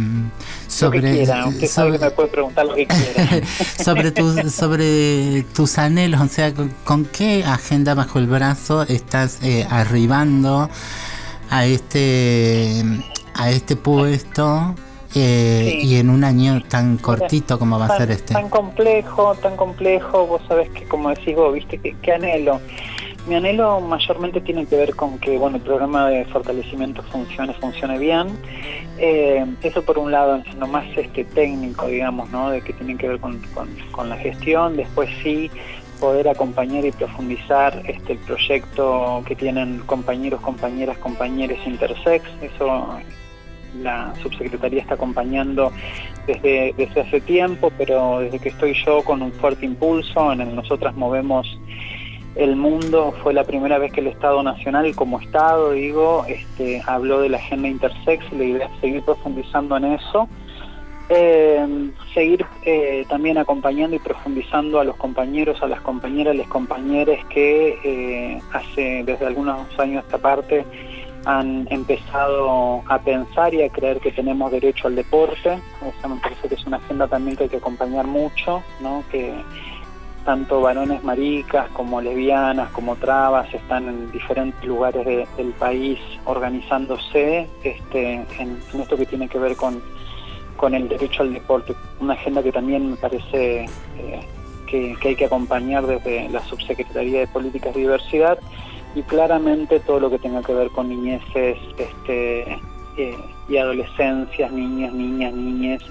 sobre 0.68 1.26
lo 1.26 1.50
que 1.50 1.68
que 1.68 1.98
me 1.98 2.10
puede 2.12 2.28
preguntar 2.28 2.64
lo 2.64 2.76
que 2.76 2.86
quiera. 2.86 3.40
sobre 3.84 4.12
tus 4.12 4.52
sobre 4.52 5.42
tus 5.52 5.78
anhelos, 5.78 6.20
o 6.20 6.28
sea, 6.28 6.54
con, 6.54 6.72
con 6.84 7.04
qué 7.06 7.42
agenda 7.44 7.94
bajo 7.94 8.20
el 8.20 8.28
brazo 8.28 8.82
estás 8.84 9.40
eh, 9.42 9.66
arribando 9.68 10.70
a 11.50 11.66
este 11.66 12.84
a 13.34 13.50
este 13.50 13.74
puesto 13.74 14.76
eh, 15.16 15.78
Sí. 15.80 15.86
y 15.88 15.96
en 15.96 16.10
un 16.10 16.22
año 16.22 16.62
tan 16.68 16.98
cortito 16.98 17.58
como 17.58 17.78
va 17.80 17.86
a 17.86 17.98
ser 17.98 18.12
este. 18.12 18.34
Tan 18.34 18.48
complejo, 18.48 19.34
tan 19.36 19.56
complejo, 19.56 20.26
vos 20.26 20.42
sabés 20.46 20.70
que 20.70 20.84
como 20.84 21.08
decís 21.10 21.34
vos, 21.34 21.52
viste, 21.52 21.78
que 21.78 22.12
anhelo. 22.12 22.60
Mi 23.26 23.36
anhelo 23.36 23.80
mayormente 23.80 24.40
tiene 24.42 24.66
que 24.66 24.76
ver 24.76 24.94
con 24.94 25.18
que 25.18 25.38
bueno 25.38 25.56
el 25.56 25.62
programa 25.62 26.08
de 26.08 26.26
fortalecimiento 26.26 27.02
funcione, 27.04 27.54
funcione 27.54 27.98
bien. 27.98 28.28
Eh, 28.98 29.44
eso 29.62 29.82
por 29.82 29.98
un 29.98 30.12
lado 30.12 30.36
en 30.36 30.60
lo 30.60 30.66
más 30.66 30.84
este 30.96 31.24
técnico, 31.24 31.86
digamos, 31.86 32.30
¿no? 32.30 32.50
De 32.50 32.60
que 32.60 32.74
tiene 32.74 32.96
que 32.96 33.08
ver 33.08 33.20
con, 33.20 33.38
con, 33.54 33.68
con 33.92 34.10
la 34.10 34.16
gestión. 34.18 34.76
Después 34.76 35.08
sí 35.22 35.50
poder 36.00 36.28
acompañar 36.28 36.84
y 36.84 36.92
profundizar 36.92 37.80
este 37.86 38.12
el 38.12 38.18
proyecto 38.18 39.22
que 39.26 39.34
tienen 39.34 39.78
compañeros, 39.86 40.40
compañeras, 40.42 40.98
compañeros 40.98 41.58
intersex. 41.64 42.24
Eso 42.42 42.98
la 43.80 44.12
subsecretaría 44.22 44.82
está 44.82 44.94
acompañando 44.94 45.72
desde, 46.26 46.74
desde 46.76 47.00
hace 47.00 47.20
tiempo, 47.20 47.72
pero 47.76 48.20
desde 48.20 48.38
que 48.38 48.50
estoy 48.50 48.74
yo 48.84 49.02
con 49.02 49.22
un 49.22 49.32
fuerte 49.32 49.66
impulso, 49.66 50.32
en 50.32 50.42
el 50.42 50.54
nosotras 50.54 50.94
movemos 50.94 51.58
el 52.36 52.56
mundo, 52.56 53.14
fue 53.22 53.32
la 53.32 53.44
primera 53.44 53.78
vez 53.78 53.92
que 53.92 54.00
el 54.00 54.08
Estado 54.08 54.42
Nacional, 54.42 54.94
como 54.94 55.20
Estado, 55.20 55.72
digo, 55.72 56.24
este, 56.28 56.82
habló 56.86 57.20
de 57.20 57.28
la 57.28 57.38
agenda 57.38 57.68
intersex 57.68 58.24
y 58.32 58.36
la 58.36 58.44
idea 58.44 58.66
es 58.66 58.80
seguir 58.80 59.02
profundizando 59.02 59.76
en 59.76 59.84
eso. 59.84 60.28
Eh, 61.10 61.90
seguir 62.14 62.46
eh, 62.64 63.04
también 63.10 63.36
acompañando 63.36 63.94
y 63.94 63.98
profundizando 63.98 64.80
a 64.80 64.84
los 64.84 64.96
compañeros, 64.96 65.62
a 65.62 65.66
las 65.66 65.82
compañeras, 65.82 66.34
los 66.34 66.46
compañeros 66.48 67.18
que 67.28 67.78
eh, 67.84 68.40
hace 68.52 69.04
desde 69.04 69.26
algunos 69.26 69.78
años 69.78 70.02
esta 70.02 70.16
parte 70.16 70.64
han 71.26 71.66
empezado 71.70 72.82
a 72.86 72.98
pensar 72.98 73.52
y 73.52 73.62
a 73.62 73.68
creer 73.68 73.98
que 74.00 74.12
tenemos 74.12 74.50
derecho 74.50 74.88
al 74.88 74.96
deporte. 74.96 75.58
Esa 75.98 76.08
me 76.08 76.16
parece 76.16 76.48
que 76.48 76.54
es 76.54 76.66
una 76.66 76.78
agenda 76.78 77.06
también 77.06 77.36
que 77.36 77.44
hay 77.44 77.50
que 77.50 77.56
acompañar 77.58 78.06
mucho, 78.06 78.62
¿no? 78.80 79.04
que 79.10 79.32
tanto 80.24 80.60
varones 80.60 81.02
maricas 81.04 81.68
como 81.70 82.00
lesbianas 82.00 82.70
como 82.70 82.96
trabas 82.96 83.52
están 83.52 83.88
en 83.88 84.10
diferentes 84.12 84.64
lugares 84.64 85.04
de- 85.04 85.26
del 85.36 85.52
país 85.52 85.98
organizándose 86.24 87.46
este, 87.62 88.14
en, 88.38 88.58
esto 88.80 88.96
que 88.96 89.06
tiene 89.06 89.28
que 89.28 89.38
ver 89.38 89.56
con, 89.56 89.82
el 90.72 90.88
derecho 90.88 91.22
al 91.22 91.34
deporte. 91.34 91.74
Una 92.00 92.14
agenda 92.14 92.42
que 92.42 92.50
también 92.50 92.90
me 92.92 92.96
parece 92.96 93.64
eh, 93.98 94.20
que, 94.66 94.96
hay 95.02 95.14
que 95.14 95.26
acompañar 95.26 95.86
desde 95.86 96.26
la 96.30 96.40
Subsecretaría 96.40 97.20
de 97.20 97.26
Políticas 97.26 97.74
de 97.74 97.80
Diversidad 97.80 98.38
y 98.94 99.02
claramente 99.02 99.78
todo 99.80 100.00
lo 100.00 100.08
que 100.08 100.18
tenga 100.18 100.42
que 100.42 100.54
ver 100.54 100.70
con 100.70 100.88
niñeces 100.88 101.58
este, 101.76 102.58
eh, 102.96 103.18
y 103.46 103.56
adolescencias, 103.58 104.50
niñas, 104.52 104.94
niñas, 104.94 105.34
niñes 105.34 105.82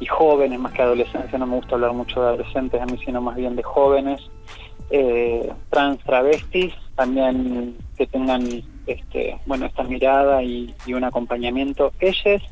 y 0.00 0.06
jóvenes, 0.06 0.58
más 0.58 0.72
que 0.72 0.82
adolescencia, 0.82 1.38
no 1.38 1.46
me 1.46 1.56
gusta 1.56 1.74
hablar 1.74 1.92
mucho 1.92 2.20
de 2.20 2.28
adolescentes, 2.28 2.80
a 2.80 2.86
mí 2.86 2.98
sino 3.04 3.20
más 3.20 3.36
bien 3.36 3.56
de 3.56 3.62
jóvenes, 3.62 4.20
eh, 4.90 5.52
trans, 5.70 6.02
travestis, 6.04 6.72
también 6.94 7.76
que 7.96 8.06
tengan 8.06 8.46
este, 8.86 9.38
bueno, 9.46 9.66
esta 9.66 9.82
mirada 9.82 10.42
y, 10.42 10.74
un 10.88 11.04
acompañamiento, 11.04 11.92
ellas 12.00 12.42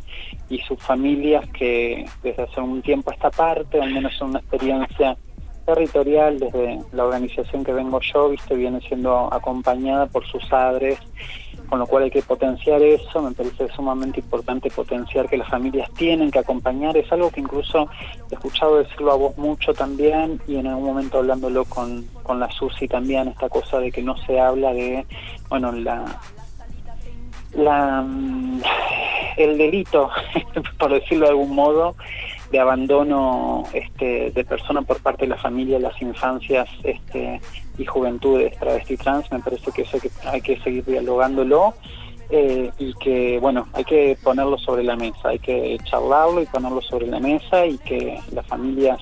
y 0.49 0.59
sus 0.61 0.83
familias 0.83 1.49
que 1.51 2.07
desde 2.23 2.43
hace 2.43 2.61
un 2.61 2.83
tiempo 2.83 3.11
a 3.11 3.15
esta 3.15 3.31
parte, 3.31 3.81
al 3.81 3.93
menos 3.93 4.15
son 4.17 4.31
una 4.31 4.41
experiencia 4.41 5.17
territorial 5.65 6.39
desde 6.39 6.81
la 6.93 7.05
organización 7.05 7.65
que 7.65 7.73
vengo 7.73 8.01
yo, 8.01 8.31
viste, 8.31 8.55
viene 8.55 8.81
siendo 8.81 9.33
acompañada 9.33 10.07
por 10.07 10.27
sus 10.27 10.45
padres, 10.47 10.99
con 11.69 11.79
lo 11.79 11.87
cual 11.87 12.05
hay 12.05 12.11
que 12.11 12.23
potenciar 12.23 12.83
eso, 12.83 13.23
me 13.23 13.33
parece 13.33 13.69
sumamente 13.69 14.21
importante 14.21 14.71
potenciar 14.71 15.29
que 15.29 15.37
las 15.37 15.49
familias 15.49 15.91
tienen 15.95 16.31
que 16.31 16.39
acompañar, 16.39 16.97
es 16.97 17.11
algo 17.13 17.31
que 17.31 17.41
incluso 17.41 17.89
he 18.31 18.35
escuchado 18.35 18.79
decirlo 18.79 19.13
a 19.13 19.17
vos 19.17 19.37
mucho 19.39 19.73
también 19.75 20.41
y 20.47 20.57
en 20.57 20.67
algún 20.67 20.85
momento 20.85 21.19
hablándolo 21.19 21.65
con, 21.65 22.05
con 22.23 22.39
la 22.39 22.51
Susi 22.51 22.87
también, 22.89 23.29
esta 23.29 23.49
cosa 23.49 23.79
de 23.79 23.91
que 23.91 24.03
no 24.03 24.17
se 24.19 24.39
habla 24.39 24.73
de, 24.73 25.07
bueno, 25.49 25.73
la 25.73 26.21
la 27.57 28.03
mm, 28.03 28.63
el 29.37 29.59
delito, 29.59 30.11
por 30.79 30.93
decirlo 30.93 31.27
de 31.27 31.31
algún 31.31 31.55
modo, 31.55 31.97
de 32.51 32.61
abandono 32.61 33.65
este, 33.73 34.31
de 34.31 34.45
persona 34.45 34.83
por 34.83 35.01
parte 35.01 35.25
de 35.25 35.31
la 35.31 35.37
familia, 35.37 35.79
las 35.79 36.01
infancias 36.01 36.69
este, 36.83 37.41
y 37.79 37.85
juventudes 37.85 38.57
travesti 38.59 38.97
trans, 38.97 39.31
me 39.33 39.41
parece 39.41 39.73
que 39.73 39.83
eso 39.83 39.97
hay 39.97 40.01
que, 40.01 40.11
hay 40.27 40.41
que 40.41 40.61
seguir 40.61 40.85
dialogándolo 40.85 41.75
eh, 42.31 42.71
y 42.79 42.95
que, 42.95 43.39
bueno, 43.41 43.69
hay 43.73 43.85
que 43.85 44.17
ponerlo 44.23 44.59
sobre 44.59 44.83
la 44.83 44.97
mesa, 44.97 45.29
hay 45.29 45.39
que 45.39 45.79
charlarlo 45.85 46.43
y 46.43 46.47
ponerlo 46.47 46.81
sobre 46.83 47.07
la 47.07 47.21
mesa 47.21 47.67
y 47.67 47.79
que 47.79 48.19
las 48.33 48.47
familias 48.47 48.99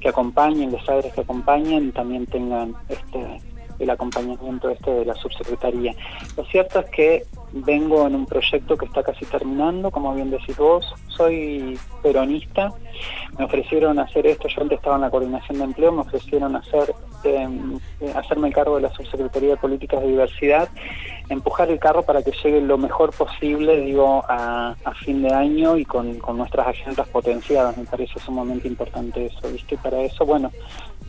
que 0.00 0.08
acompañen, 0.08 0.72
los 0.72 0.84
padres 0.84 1.12
que 1.12 1.20
acompañen 1.20 1.92
también 1.92 2.26
tengan 2.26 2.74
este 2.88 3.40
el 3.78 3.90
acompañamiento 3.90 4.68
este 4.70 4.90
de 4.90 5.04
la 5.04 5.14
subsecretaría. 5.14 5.94
Lo 6.36 6.44
cierto 6.44 6.80
es 6.80 6.86
que 6.90 7.22
vengo 7.52 8.06
en 8.06 8.14
un 8.14 8.26
proyecto 8.26 8.76
que 8.76 8.86
está 8.86 9.02
casi 9.02 9.24
terminando, 9.26 9.90
como 9.90 10.14
bien 10.14 10.30
decís 10.30 10.56
vos, 10.56 10.94
soy 11.08 11.78
peronista, 12.02 12.72
me 13.38 13.44
ofrecieron 13.44 13.98
hacer 13.98 14.26
esto, 14.26 14.48
yo 14.48 14.62
antes 14.62 14.78
estaba 14.78 14.96
en 14.96 15.02
la 15.02 15.10
coordinación 15.10 15.58
de 15.58 15.64
empleo, 15.64 15.92
me 15.92 16.00
ofrecieron 16.00 16.56
hacer 16.56 16.94
eh, 17.24 17.48
eh, 18.00 18.12
hacerme 18.14 18.52
cargo 18.52 18.76
de 18.76 18.82
la 18.82 18.94
subsecretaría 18.94 19.50
de 19.50 19.56
políticas 19.56 20.00
de 20.00 20.08
diversidad, 20.08 20.68
empujar 21.28 21.70
el 21.70 21.78
carro 21.78 22.02
para 22.02 22.22
que 22.22 22.32
llegue 22.32 22.60
lo 22.60 22.78
mejor 22.78 23.12
posible, 23.12 23.80
digo, 23.80 24.24
a, 24.28 24.74
a 24.84 24.94
fin 24.94 25.22
de 25.22 25.32
año 25.32 25.76
y 25.76 25.84
con, 25.84 26.18
con 26.18 26.36
nuestras 26.36 26.68
agendas 26.68 27.08
potenciadas, 27.08 27.76
me 27.76 27.84
parece 27.84 28.18
sumamente 28.20 28.68
importante 28.68 29.26
eso, 29.26 29.50
¿viste? 29.50 29.74
Y 29.74 29.78
para 29.78 30.02
eso, 30.02 30.24
bueno, 30.24 30.50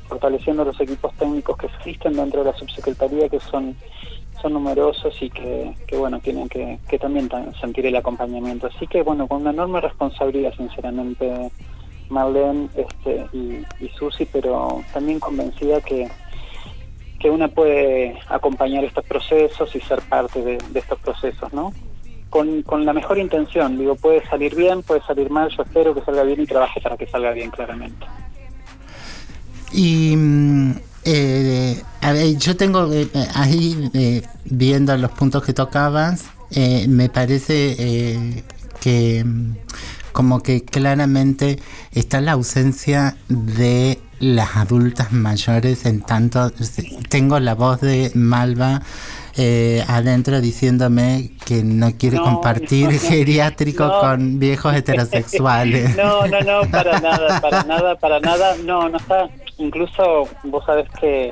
fortaleciendo 0.07 0.65
los 0.65 0.79
equipos 0.79 1.13
técnicos 1.15 1.57
que 1.57 1.67
existen 1.67 2.13
dentro 2.13 2.43
de 2.43 2.51
la 2.51 2.57
subsecretaría, 2.57 3.29
que 3.29 3.39
son 3.39 3.75
son 4.41 4.53
numerosos 4.53 5.19
y 5.19 5.31
que, 5.31 5.73
bueno, 5.97 6.19
tienen 6.19 6.47
que, 6.47 6.77
que 6.87 6.99
también 6.99 7.27
ta- 7.27 7.51
sentir 7.59 7.87
el 7.87 7.95
acompañamiento. 7.95 8.67
Así 8.67 8.85
que 8.85 9.01
bueno, 9.01 9.27
con 9.27 9.41
una 9.41 9.49
enorme 9.49 9.81
responsabilidad, 9.81 10.53
sinceramente, 10.55 11.49
Marlene 12.09 12.69
este, 12.75 13.25
y, 13.33 13.65
y 13.83 13.89
Susi, 13.97 14.25
pero 14.25 14.83
también 14.93 15.19
convencida 15.19 15.81
que, 15.81 16.07
que 17.19 17.31
una 17.31 17.47
puede 17.47 18.15
acompañar 18.29 18.83
estos 18.83 19.03
procesos 19.05 19.75
y 19.75 19.79
ser 19.81 20.01
parte 20.03 20.39
de, 20.43 20.59
de 20.69 20.79
estos 20.81 20.99
procesos, 20.99 21.51
¿no? 21.51 21.73
Con, 22.29 22.61
con 22.61 22.85
la 22.85 22.93
mejor 22.93 23.17
intención, 23.17 23.75
digo, 23.79 23.95
puede 23.95 24.23
salir 24.27 24.53
bien, 24.53 24.83
puede 24.83 25.01
salir 25.01 25.31
mal, 25.31 25.49
yo 25.49 25.63
espero 25.63 25.95
que 25.95 26.01
salga 26.01 26.21
bien 26.21 26.41
y 26.41 26.45
trabaje 26.45 26.79
para 26.79 26.95
que 26.95 27.07
salga 27.07 27.31
bien, 27.31 27.49
claramente. 27.49 28.05
Y 29.71 30.15
mm, 30.15 30.75
Eh, 31.09 31.81
a 32.01 32.11
ver, 32.11 32.35
yo 32.37 32.57
tengo 32.57 32.91
eh, 32.91 33.07
ahí, 33.33 33.89
eh, 33.93 34.23
viendo 34.43 34.95
los 34.97 35.11
puntos 35.11 35.41
que 35.43 35.53
tocabas, 35.53 36.25
eh, 36.51 36.85
me 36.89 37.07
parece 37.09 37.75
eh, 37.79 38.43
que 38.81 39.23
mm, 39.23 39.55
como 40.11 40.41
que 40.43 40.63
claramente 40.65 41.59
está 41.93 42.19
la 42.19 42.33
ausencia 42.33 43.15
de 43.29 43.99
las 44.19 44.57
adultas 44.57 45.11
mayores 45.13 45.85
en 45.85 46.01
tanto 46.01 46.51
tengo 47.07 47.39
la 47.39 47.53
voz 47.55 47.79
de 47.81 48.11
Malva 48.15 48.81
eh, 49.37 49.83
adentro 49.87 50.41
diciéndome 50.41 51.31
que 51.45 51.63
no 51.63 51.91
quiere 51.97 52.17
No, 52.17 52.23
compartir 52.23 52.89
no, 52.91 52.99
geriátrico 52.99 53.85
no. 53.85 53.99
con 53.99 54.39
viejos 54.39 54.73
heterosexuales. 54.75 55.95
No, 55.95 56.27
no, 56.27 56.41
no, 56.41 56.69
para 56.71 56.99
nada, 56.99 57.39
para 57.39 57.63
nada, 57.63 57.95
para 57.97 58.19
nada. 58.19 58.55
No, 58.65 58.89
no 58.89 58.97
está. 58.97 59.29
Incluso 59.57 60.27
vos 60.43 60.65
sabés 60.65 60.89
que 60.99 61.31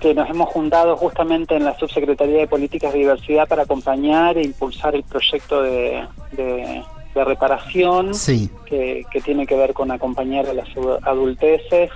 que 0.00 0.12
nos 0.12 0.28
hemos 0.28 0.50
juntado 0.50 0.96
justamente 0.98 1.56
en 1.56 1.64
la 1.64 1.78
Subsecretaría 1.78 2.38
de 2.40 2.46
Políticas 2.46 2.92
de 2.92 2.98
Diversidad 2.98 3.48
para 3.48 3.62
acompañar 3.62 4.36
e 4.36 4.42
impulsar 4.44 4.94
el 4.94 5.02
proyecto 5.02 5.62
de, 5.62 6.04
de- 6.32 6.82
de 7.14 7.24
reparación 7.24 8.12
Sí. 8.12 8.50
que, 8.66 9.04
que 9.10 9.20
tiene 9.20 9.46
que 9.46 9.56
ver 9.56 9.72
con 9.72 9.90
acompañar 9.92 10.46
a 10.46 10.52
las 10.52 10.68
adu- 10.70 10.98
adulteces 11.04 11.90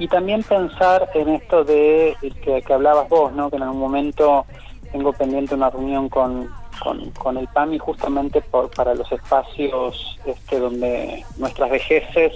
y 0.00 0.08
también 0.08 0.42
pensar 0.42 1.08
en 1.14 1.28
esto 1.28 1.62
de 1.64 2.16
que, 2.42 2.60
que 2.60 2.72
hablabas 2.72 3.08
vos, 3.08 3.32
¿no? 3.32 3.48
que 3.50 3.56
en 3.56 3.62
algún 3.62 3.78
momento 3.78 4.44
tengo 4.90 5.12
pendiente 5.12 5.54
una 5.54 5.70
reunión 5.70 6.08
con, 6.08 6.50
con, 6.82 7.08
con 7.12 7.38
el 7.38 7.46
PAMI 7.48 7.78
justamente 7.78 8.40
por, 8.42 8.68
para 8.72 8.94
los 8.96 9.10
espacios 9.12 10.18
este, 10.26 10.58
donde 10.58 11.24
nuestras 11.38 11.70
vejeces 11.70 12.32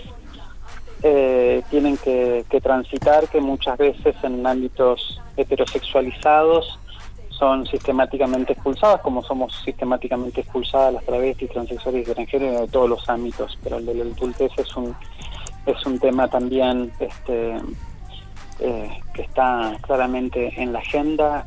eh, 1.03 1.63
tienen 1.71 1.97
que, 1.97 2.45
que 2.49 2.61
transitar, 2.61 3.29
que 3.29 3.41
muchas 3.41 3.77
veces 3.79 4.15
en 4.23 4.47
ámbitos 4.47 5.21
heterosexualizados 5.37 6.79
son 7.31 7.67
sistemáticamente 7.67 8.53
expulsadas, 8.53 9.01
como 9.01 9.23
somos 9.25 9.53
sistemáticamente 9.65 10.43
expulsadas 10.43 10.95
las 10.95 11.05
travestis, 11.05 11.51
transexuales 11.51 12.07
y 12.07 12.39
de 12.39 12.69
todos 12.71 12.89
los 12.89 13.09
ámbitos, 13.09 13.59
pero 13.65 13.79
el 13.79 13.87
de 13.87 13.95
la 13.95 14.05
adultez 14.05 14.53
es 14.57 14.77
un, 14.77 14.95
es 15.67 15.85
un 15.85 15.99
tema 15.99 16.29
también 16.29 16.93
este, 17.01 17.57
eh, 18.61 18.91
que 19.13 19.23
está 19.23 19.77
claramente 19.81 20.53
en 20.57 20.73
la 20.73 20.79
agenda 20.79 21.47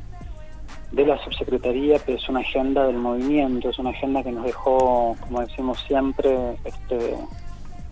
de 0.91 1.05
la 1.05 1.17
subsecretaría, 1.23 1.97
pero 2.05 2.17
es 2.17 2.27
una 2.27 2.41
agenda 2.41 2.85
del 2.87 2.97
movimiento, 2.97 3.69
es 3.69 3.79
una 3.79 3.91
agenda 3.91 4.21
que 4.21 4.33
nos 4.33 4.43
dejó, 4.43 5.15
como 5.21 5.39
decimos 5.39 5.81
siempre, 5.87 6.57
este, 6.65 7.15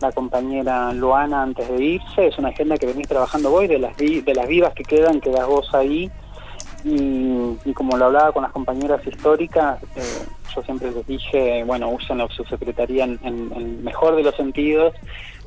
la 0.04 0.12
compañera 0.12 0.94
Loana 0.94 1.42
antes 1.44 1.68
de 1.70 1.84
irse, 1.84 2.28
es 2.28 2.38
una 2.38 2.50
agenda 2.50 2.78
que 2.78 2.86
venís 2.86 3.08
trabajando 3.08 3.50
vos 3.50 3.64
y 3.64 3.68
de 3.68 3.80
las, 3.80 3.98
de 3.98 4.34
las 4.36 4.48
vivas 4.48 4.74
que 4.74 4.84
quedan, 4.84 5.20
quedás 5.22 5.48
vos 5.48 5.74
ahí, 5.74 6.12
y, 6.86 7.72
como 7.74 7.98
lo 7.98 8.06
hablaba 8.06 8.32
con 8.34 8.44
las 8.44 8.52
compañeras 8.52 9.06
históricas, 9.08 9.82
eh, 9.96 10.02
yo 10.54 10.62
siempre 10.64 10.92
les 10.92 11.08
dije, 11.08 11.64
bueno, 11.64 11.90
usen 11.90 12.18
la 12.18 12.28
subsecretaría 12.28 13.06
en, 13.06 13.20
en- 13.24 13.52
en 13.56 13.84
mejor 13.84 14.16
de 14.16 14.24
los 14.24 14.36
sentidos 14.36 14.94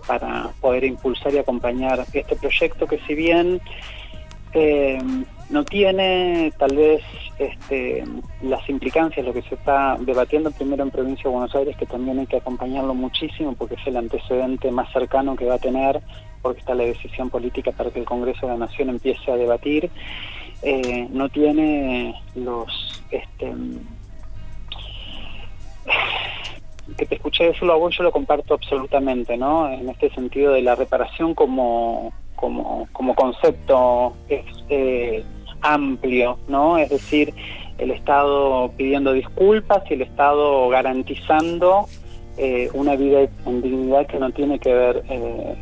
para 0.07 0.49
poder 0.61 0.85
impulsar 0.85 1.35
y 1.35 1.39
acompañar 1.39 2.05
este 2.13 2.37
proyecto 2.37 2.87
que 2.87 2.99
si 3.07 3.15
bien 3.15 3.61
eh, 4.55 4.99
no 5.49 5.65
tiene 5.65 6.53
tal 6.59 6.75
vez 6.77 7.03
este, 7.39 8.05
las 8.43 8.69
implicancias, 8.69 9.25
lo 9.25 9.33
que 9.33 9.43
se 9.43 9.55
está 9.55 9.97
debatiendo 10.01 10.51
primero 10.51 10.83
en 10.83 10.91
Provincia 10.91 11.25
de 11.25 11.37
Buenos 11.37 11.55
Aires, 11.55 11.77
que 11.77 11.87
también 11.87 12.19
hay 12.19 12.27
que 12.27 12.39
acompañarlo 12.39 12.95
muchísimo 12.95 13.55
porque 13.55 13.75
es 13.75 13.87
el 13.87 13.97
antecedente 13.97 14.71
más 14.71 14.93
cercano 14.93 15.37
que 15.37 15.45
va 15.45 15.55
a 15.55 15.59
tener, 15.59 16.01
porque 16.43 16.61
está 16.61 16.75
la 16.75 16.85
decisión 16.85 17.31
política 17.31 17.73
para 17.73 17.91
que 17.91 18.01
el 18.01 18.05
Congreso 18.05 18.47
de 18.47 18.53
la 18.53 18.67
Nación 18.67 18.89
empiece 18.89 19.31
a 19.31 19.37
debatir, 19.37 19.91
eh, 20.63 21.07
no 21.11 21.29
tiene 21.29 22.15
los... 22.35 23.05
Este, 23.11 23.53
que 26.97 27.07
te 27.07 27.17
escuché 27.17 27.45
decirlo 27.45 27.73
a 27.73 27.77
vos, 27.77 27.97
yo 27.97 28.05
lo 28.05 28.13
comparto 28.13 28.55
absolutamente, 28.55 29.37
¿no? 29.37 29.69
En 29.69 29.89
este 29.89 30.11
sentido 30.11 30.53
de 30.53 30.63
la 30.63 30.77
reparación 30.77 31.35
como, 31.35 32.13
como, 32.37 33.15
concepto 33.15 34.15
es, 34.29 34.45
eh, 34.69 35.25
amplio, 35.61 36.39
¿no? 36.49 36.79
Es 36.79 36.91
decir, 36.91 37.35
el 37.79 37.91
Estado 37.91 38.73
pidiendo 38.77 39.13
disculpas 39.13 39.83
y 39.91 39.95
el 39.95 40.03
Estado 40.03 40.69
garantizando 40.69 41.87
eh, 42.37 42.71
una 42.75 42.97
vida 42.97 43.29
en 43.47 43.63
dignidad 43.63 44.07
que 44.07 44.19
no 44.19 44.31
tiene 44.31 44.59
que 44.59 44.73
ver 44.73 45.03
eh, 45.09 45.57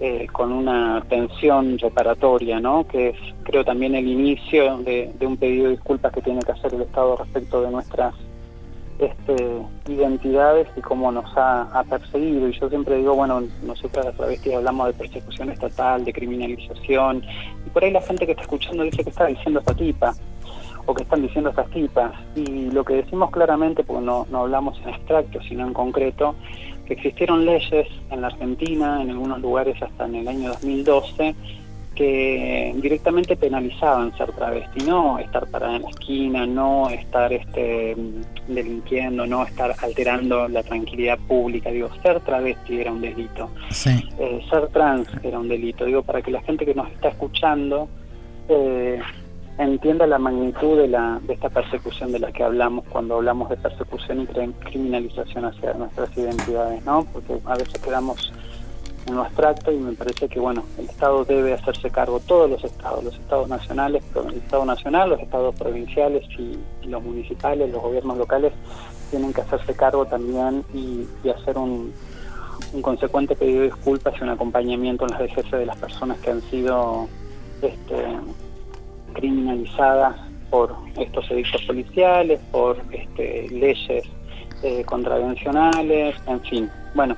eh, 0.00 0.26
con 0.32 0.52
una 0.52 1.04
pensión 1.08 1.78
reparatoria, 1.78 2.60
¿no? 2.60 2.86
Que 2.86 3.10
es, 3.10 3.16
creo, 3.42 3.64
también 3.64 3.94
el 3.94 4.06
inicio 4.06 4.78
de, 4.78 5.12
de 5.18 5.26
un 5.26 5.36
pedido 5.36 5.64
de 5.64 5.70
disculpas 5.72 6.12
que 6.12 6.22
tiene 6.22 6.40
que 6.40 6.52
hacer 6.52 6.74
el 6.74 6.82
Estado 6.82 7.16
respecto 7.16 7.62
de 7.62 7.70
nuestras 7.70 8.14
este, 9.00 9.62
identidades 9.88 10.68
y 10.76 10.80
cómo 10.82 11.10
nos 11.10 11.24
ha, 11.36 11.84
perseguido. 11.88 12.48
Y 12.48 12.52
yo 12.52 12.68
siempre 12.68 12.96
digo, 12.96 13.14
bueno, 13.14 13.42
nosotras 13.62 14.04
las 14.04 14.14
travestis 14.14 14.54
hablamos 14.54 14.88
de 14.88 14.92
persecución 14.92 15.50
estatal, 15.50 16.04
de 16.04 16.12
criminalización, 16.12 17.24
y 17.66 17.70
por 17.70 17.82
ahí 17.82 17.90
la 17.90 18.02
gente 18.02 18.26
que 18.26 18.32
está 18.32 18.42
escuchando 18.42 18.84
dice 18.84 19.02
que 19.02 19.10
está 19.10 19.26
diciendo 19.26 19.60
esta 19.60 19.74
tipa, 19.74 20.14
o 20.86 20.94
que 20.94 21.02
están 21.02 21.22
diciendo 21.22 21.50
estas 21.50 21.70
tipas. 21.70 22.12
Y 22.34 22.70
lo 22.70 22.84
que 22.84 22.94
decimos 22.94 23.30
claramente, 23.30 23.84
porque 23.84 24.04
no, 24.04 24.26
no 24.30 24.40
hablamos 24.40 24.78
en 24.82 24.94
abstracto, 24.94 25.40
sino 25.42 25.66
en 25.66 25.72
concreto, 25.72 26.34
que 26.86 26.94
existieron 26.94 27.44
leyes 27.46 27.86
en 28.10 28.20
la 28.20 28.28
Argentina, 28.28 29.00
en 29.00 29.10
algunos 29.10 29.40
lugares 29.40 29.80
hasta 29.80 30.06
en 30.06 30.16
el 30.16 30.28
año 30.28 30.48
2012, 30.50 31.34
que 32.00 32.72
directamente 32.80 33.36
penalizaban 33.36 34.16
ser 34.16 34.32
travesti, 34.32 34.86
no 34.86 35.18
estar 35.18 35.46
parada 35.48 35.76
en 35.76 35.82
la 35.82 35.90
esquina, 35.90 36.46
no 36.46 36.88
estar 36.88 37.30
este, 37.30 37.94
delinquiendo, 38.48 39.26
no 39.26 39.44
estar 39.44 39.74
alterando 39.82 40.48
la 40.48 40.62
tranquilidad 40.62 41.18
pública. 41.28 41.70
Digo, 41.70 41.90
ser 42.02 42.20
travesti 42.20 42.80
era 42.80 42.90
un 42.90 43.02
delito, 43.02 43.50
Sí. 43.68 43.90
eh, 44.18 44.40
ser 44.48 44.68
trans 44.68 45.08
era 45.22 45.38
un 45.38 45.48
delito. 45.50 45.84
Digo, 45.84 46.02
para 46.02 46.22
que 46.22 46.30
la 46.30 46.40
gente 46.40 46.64
que 46.64 46.74
nos 46.74 46.90
está 46.90 47.08
escuchando 47.08 47.86
eh, 48.48 48.98
entienda 49.58 50.06
la 50.06 50.18
magnitud 50.18 50.78
de, 50.78 50.88
la, 50.88 51.20
de 51.22 51.34
esta 51.34 51.50
persecución 51.50 52.12
de 52.12 52.18
la 52.18 52.32
que 52.32 52.42
hablamos 52.42 52.86
cuando 52.88 53.16
hablamos 53.16 53.50
de 53.50 53.58
persecución 53.58 54.22
y 54.22 54.24
cri- 54.26 54.54
criminalización 54.60 55.44
hacia 55.44 55.74
nuestras 55.74 56.16
identidades, 56.16 56.82
¿no? 56.86 57.04
Porque 57.12 57.34
a 57.44 57.54
veces 57.56 57.78
quedamos 57.82 58.32
en 59.06 59.14
lo 59.14 59.22
abstracto 59.22 59.72
y 59.72 59.78
me 59.78 59.92
parece 59.92 60.28
que 60.28 60.38
bueno 60.38 60.64
el 60.78 60.86
Estado 60.86 61.24
debe 61.24 61.54
hacerse 61.54 61.90
cargo 61.90 62.20
todos 62.20 62.50
los 62.50 62.62
estados 62.64 63.04
los 63.04 63.14
estados 63.14 63.48
nacionales 63.48 64.02
el 64.14 64.36
Estado 64.36 64.64
nacional 64.64 65.10
los 65.10 65.20
estados 65.20 65.54
provinciales 65.56 66.24
y, 66.38 66.58
los 66.86 67.02
municipales 67.04 67.70
los 67.70 67.80
gobiernos 67.80 68.18
locales 68.18 68.52
tienen 69.10 69.32
que 69.32 69.42
hacerse 69.42 69.74
cargo 69.74 70.06
también 70.06 70.64
y, 70.74 71.06
hacer 71.28 71.56
un, 71.56 71.92
consecuente 72.82 73.36
pedido 73.36 73.60
de 73.60 73.66
disculpas 73.66 74.14
y 74.18 74.24
un 74.24 74.30
acompañamiento 74.30 75.04
en 75.04 75.12
las 75.12 75.20
vejeces 75.20 75.50
de 75.52 75.66
las 75.66 75.76
personas 75.76 76.18
que 76.18 76.30
han 76.30 76.42
sido 76.42 77.08
este, 77.62 78.06
criminalizadas 79.12 80.16
por 80.50 80.74
estos 80.98 81.30
edictos 81.30 81.62
policiales 81.62 82.40
por 82.50 82.76
este, 82.90 83.48
leyes 83.50 84.04
eh, 84.62 84.84
contravencionales 84.84 86.16
en 86.26 86.40
fin. 86.40 86.70
Bueno 86.94 87.16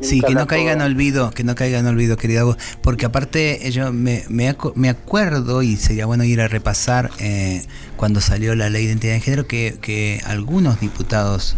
Sí, 0.00 0.20
que 0.20 0.34
no 0.34 0.46
caiga 0.46 0.72
en 0.72 0.80
olvido, 0.80 1.30
que 1.30 1.42
no 1.44 1.54
caiga 1.54 1.78
en 1.78 1.86
olvido, 1.86 2.16
querida 2.16 2.44
voz, 2.44 2.56
porque 2.82 3.06
aparte 3.06 3.66
eh, 3.66 3.70
yo 3.72 3.92
me, 3.92 4.24
me, 4.28 4.48
acu- 4.50 4.72
me 4.76 4.88
acuerdo, 4.88 5.62
y 5.62 5.76
sería 5.76 6.06
bueno 6.06 6.24
ir 6.24 6.40
a 6.40 6.48
repasar 6.48 7.10
eh, 7.18 7.64
cuando 7.96 8.20
salió 8.20 8.54
la 8.54 8.70
ley 8.70 8.84
de 8.84 8.90
identidad 8.92 9.14
de 9.14 9.20
género, 9.20 9.46
que, 9.48 9.76
que 9.80 10.20
algunos 10.24 10.80
diputados 10.80 11.56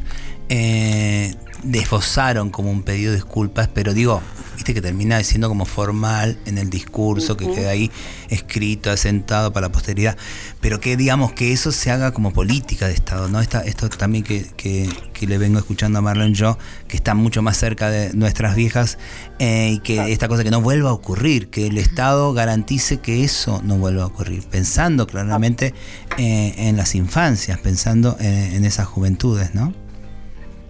eh, 0.49 1.35
desbozaron 1.63 2.51
como 2.51 2.71
un 2.71 2.83
pedido 2.83 3.11
de 3.13 3.17
disculpas, 3.17 3.69
pero 3.69 3.95
digo, 3.95 4.23
viste 4.61 4.75
que 4.75 4.83
termina 4.83 5.23
siendo 5.23 5.49
como 5.49 5.65
formal 5.65 6.39
en 6.45 6.59
el 6.59 6.69
discurso, 6.69 7.37
que 7.37 7.51
queda 7.51 7.71
ahí 7.71 7.91
escrito, 8.29 8.91
asentado 8.91 9.53
para 9.53 9.69
la 9.69 9.73
posteridad, 9.73 10.17
pero 10.61 10.81
que 10.81 10.97
digamos 10.97 11.33
que 11.33 11.53
eso 11.53 11.73
se 11.73 11.91
haga 11.91 12.13
como 12.13 12.33
política 12.33 12.87
de 12.87 12.93
Estado, 12.93 13.29
¿no? 13.29 13.41
Esta, 13.41 13.61
esto 13.61 13.89
también 13.89 14.23
que, 14.23 14.47
que, 14.57 14.89
que 15.13 15.27
le 15.27 15.39
vengo 15.39 15.59
escuchando 15.59 15.99
a 15.99 16.03
Marlon 16.03 16.35
yo, 16.35 16.59
que 16.89 16.97
está 16.97 17.15
mucho 17.15 17.43
más 17.43 17.57
cerca 17.57 17.91
de 17.91 18.13
nuestras 18.15 18.55
viejas, 18.55 18.99
eh, 19.39 19.73
y 19.77 19.79
que 19.81 20.13
esta 20.13 20.29
cosa 20.29 20.45
que 20.45 20.51
no 20.51 20.61
vuelva 20.61 20.91
a 20.91 20.93
ocurrir, 20.93 21.49
que 21.49 21.67
el 21.67 21.79
Estado 21.79 22.33
garantice 22.33 22.99
que 22.99 23.25
eso 23.25 23.63
no 23.65 23.77
vuelva 23.77 24.03
a 24.03 24.07
ocurrir, 24.07 24.43
pensando 24.45 25.07
claramente 25.07 25.73
eh, 26.19 26.55
en 26.57 26.77
las 26.77 26.95
infancias, 26.95 27.59
pensando 27.61 28.17
en, 28.21 28.55
en 28.55 28.65
esas 28.65 28.87
juventudes, 28.87 29.55
¿no? 29.55 29.73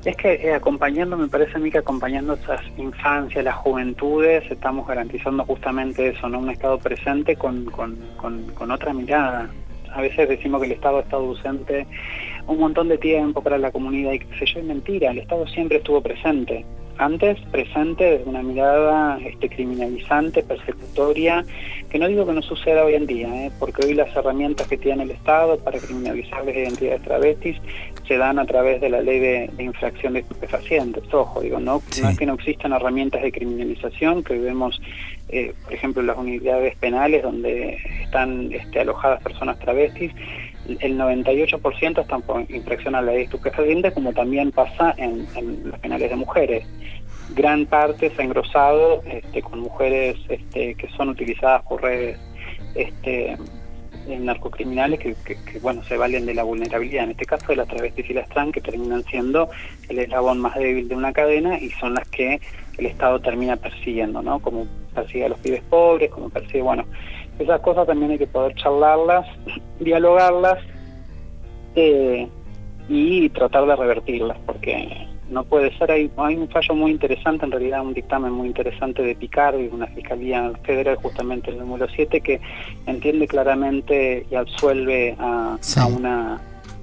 Es 0.04 0.16
que 0.16 0.32
eh, 0.32 0.54
acompañando, 0.54 1.16
me 1.16 1.28
parece 1.28 1.56
a 1.56 1.58
mí 1.58 1.70
que 1.70 1.78
acompañando 1.78 2.32
esas 2.32 2.62
infancias, 2.78 3.44
las 3.44 3.56
juventudes, 3.56 4.50
estamos 4.50 4.86
garantizando 4.86 5.44
justamente 5.44 6.08
eso, 6.08 6.26
¿no? 6.28 6.38
Un 6.38 6.48
Estado 6.48 6.78
presente 6.78 7.36
con, 7.36 7.66
con, 7.66 7.98
con, 8.16 8.44
con 8.54 8.70
otra 8.70 8.94
mirada. 8.94 9.50
A 9.92 10.00
veces 10.00 10.28
decimos 10.28 10.60
que 10.60 10.68
el 10.68 10.72
Estado 10.72 10.98
ha 10.98 11.02
estado 11.02 11.26
ausente 11.26 11.86
un 12.46 12.58
montón 12.58 12.88
de 12.88 12.96
tiempo 12.96 13.42
para 13.42 13.58
la 13.58 13.70
comunidad 13.70 14.12
y 14.12 14.20
qué 14.20 14.38
sé 14.38 14.46
yo, 14.46 14.60
es 14.60 14.66
mentira, 14.66 15.10
el 15.10 15.18
Estado 15.18 15.46
siempre 15.48 15.78
estuvo 15.78 16.00
presente. 16.00 16.64
Antes 17.00 17.40
presente 17.50 18.04
desde 18.04 18.28
una 18.28 18.42
mirada 18.42 19.18
este, 19.24 19.48
criminalizante, 19.48 20.42
persecutoria, 20.42 21.44
que 21.88 21.98
no 21.98 22.06
digo 22.06 22.26
que 22.26 22.32
no 22.34 22.42
suceda 22.42 22.84
hoy 22.84 22.94
en 22.94 23.06
día, 23.06 23.46
¿eh? 23.46 23.50
porque 23.58 23.86
hoy 23.86 23.94
las 23.94 24.14
herramientas 24.14 24.68
que 24.68 24.76
tiene 24.76 25.04
el 25.04 25.10
Estado 25.10 25.58
para 25.58 25.78
criminalizar 25.78 26.44
las 26.44 26.54
identidades 26.54 27.02
travestis 27.02 27.56
se 28.06 28.18
dan 28.18 28.38
a 28.38 28.44
través 28.44 28.82
de 28.82 28.90
la 28.90 29.00
ley 29.00 29.18
de, 29.18 29.50
de 29.56 29.62
infracción 29.64 30.12
de 30.12 30.20
estupefacientes. 30.20 31.02
Ojo, 31.12 31.40
digo, 31.40 31.58
no, 31.58 31.82
no 32.02 32.08
es 32.08 32.18
que 32.18 32.26
no 32.26 32.34
existan 32.34 32.72
herramientas 32.72 33.22
de 33.22 33.32
criminalización, 33.32 34.22
que 34.22 34.34
hoy 34.34 34.40
vemos, 34.40 34.80
eh, 35.30 35.54
por 35.64 35.72
ejemplo, 35.72 36.02
en 36.02 36.08
las 36.08 36.18
unidades 36.18 36.76
penales 36.76 37.22
donde 37.22 37.78
están 38.02 38.52
este, 38.52 38.80
alojadas 38.80 39.22
personas 39.22 39.58
travestis, 39.58 40.12
el 40.80 40.98
98% 40.98 42.00
están 42.00 42.22
por 42.22 42.50
infracción 42.50 42.94
a 42.94 43.02
la 43.02 43.12
ley 43.12 43.16
de 43.18 43.22
estupefacientes, 43.24 43.92
como 43.92 44.12
también 44.12 44.52
pasa 44.52 44.94
en, 44.96 45.26
en 45.36 45.70
los 45.70 45.78
penales 45.80 46.10
de 46.10 46.16
mujeres. 46.16 46.66
Gran 47.34 47.66
parte 47.66 48.10
se 48.10 48.22
ha 48.22 48.24
engrosado 48.24 49.02
este, 49.06 49.42
con 49.42 49.60
mujeres 49.60 50.16
este, 50.28 50.74
que 50.74 50.88
son 50.96 51.10
utilizadas 51.10 51.62
por 51.62 51.82
redes 51.82 52.18
este, 52.74 53.36
narcocriminales 54.18 54.98
que, 54.98 55.14
que, 55.24 55.36
que, 55.44 55.58
bueno 55.60 55.84
se 55.84 55.96
valen 55.96 56.26
de 56.26 56.34
la 56.34 56.42
vulnerabilidad, 56.42 57.04
en 57.04 57.10
este 57.10 57.26
caso 57.26 57.46
de 57.48 57.56
las 57.56 57.68
travestis 57.68 58.10
y 58.10 58.14
las 58.14 58.28
trans, 58.30 58.52
que 58.52 58.60
terminan 58.60 59.04
siendo 59.04 59.50
el 59.88 59.98
eslabón 59.98 60.40
más 60.40 60.56
débil 60.56 60.88
de 60.88 60.96
una 60.96 61.12
cadena 61.12 61.58
y 61.58 61.70
son 61.70 61.94
las 61.94 62.08
que 62.08 62.40
el 62.78 62.86
Estado 62.86 63.20
termina 63.20 63.56
persiguiendo, 63.56 64.22
¿no? 64.22 64.40
Como 64.40 64.66
persigue 64.94 65.26
a 65.26 65.28
los 65.28 65.38
pibes 65.38 65.62
pobres, 65.64 66.10
como 66.10 66.30
persigue, 66.30 66.62
bueno, 66.62 66.84
esas 67.40 67.60
cosas 67.60 67.86
también 67.86 68.12
hay 68.12 68.18
que 68.18 68.26
poder 68.26 68.54
charlarlas, 68.54 69.26
dialogarlas 69.80 70.58
eh, 71.74 72.28
y 72.88 73.28
tratar 73.30 73.66
de 73.66 73.76
revertirlas, 73.76 74.38
porque 74.46 75.08
no 75.30 75.44
puede 75.44 75.76
ser, 75.78 75.92
hay, 75.92 76.10
hay 76.16 76.36
un 76.36 76.48
fallo 76.48 76.74
muy 76.74 76.90
interesante, 76.90 77.44
en 77.44 77.52
realidad 77.52 77.82
un 77.82 77.94
dictamen 77.94 78.32
muy 78.32 78.48
interesante 78.48 79.02
de 79.02 79.14
Picardi, 79.14 79.68
una 79.68 79.86
fiscalía 79.86 80.52
federal, 80.64 80.96
justamente 80.96 81.50
el 81.50 81.58
número 81.58 81.86
7, 81.88 82.20
que 82.20 82.40
entiende 82.86 83.28
claramente 83.28 84.26
y 84.30 84.34
absuelve 84.34 85.16
a, 85.18 85.56
sí. 85.60 85.78
a 85.78 85.86
una 85.86 86.40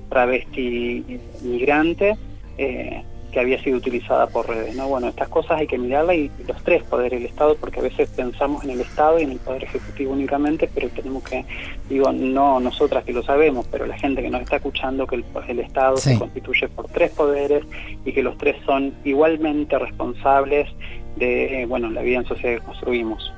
travesti 0.10 1.20
migrante. 1.42 2.16
Eh, 2.58 3.04
que 3.38 3.42
había 3.42 3.62
sido 3.62 3.78
utilizada 3.78 4.26
por 4.26 4.48
redes. 4.48 4.76
¿no? 4.76 4.88
Bueno, 4.88 5.10
estas 5.10 5.30
cosas 5.30 5.60
hay 5.60 5.68
que 5.68 5.78
mirarlas 5.78 6.16
y 6.16 6.32
los 6.48 6.58
tres 6.64 6.82
poderes 6.82 7.20
del 7.20 7.30
Estado, 7.30 7.56
porque 7.56 7.80
a 7.80 7.84
veces 7.84 8.10
pensamos 8.10 8.64
en 8.64 8.72
el 8.72 8.82
Estado 8.82 9.20
y 9.20 9.24
en 9.26 9.34
el 9.34 9.38
Poder 9.38 9.64
Ejecutivo 9.64 10.14
únicamente, 10.14 10.68
pero 10.74 10.90
tenemos 10.90 11.22
que, 11.24 11.46
digo, 11.88 12.12
no 12.12 12.60
nosotras 12.60 13.04
que 13.04 13.14
lo 13.14 13.22
sabemos, 13.22 13.68
pero 13.72 13.86
la 13.86 13.96
gente 13.96 14.24
que 14.24 14.32
nos 14.32 14.42
está 14.42 14.56
escuchando, 14.56 15.06
que 15.06 15.18
el, 15.18 15.26
el 15.48 15.60
Estado 15.60 15.98
sí. 15.98 16.14
se 16.14 16.18
constituye 16.20 16.68
por 16.70 16.88
tres 16.88 17.12
poderes 17.12 17.64
y 18.04 18.12
que 18.12 18.24
los 18.24 18.36
tres 18.40 18.56
son 18.66 18.96
igualmente 19.04 19.78
responsables 19.78 20.68
de, 21.18 21.64
bueno, 21.70 21.92
la 21.92 22.02
vida 22.02 22.18
en 22.18 22.26
sociedad 22.26 22.56
que 22.58 22.66
construimos. 22.66 23.32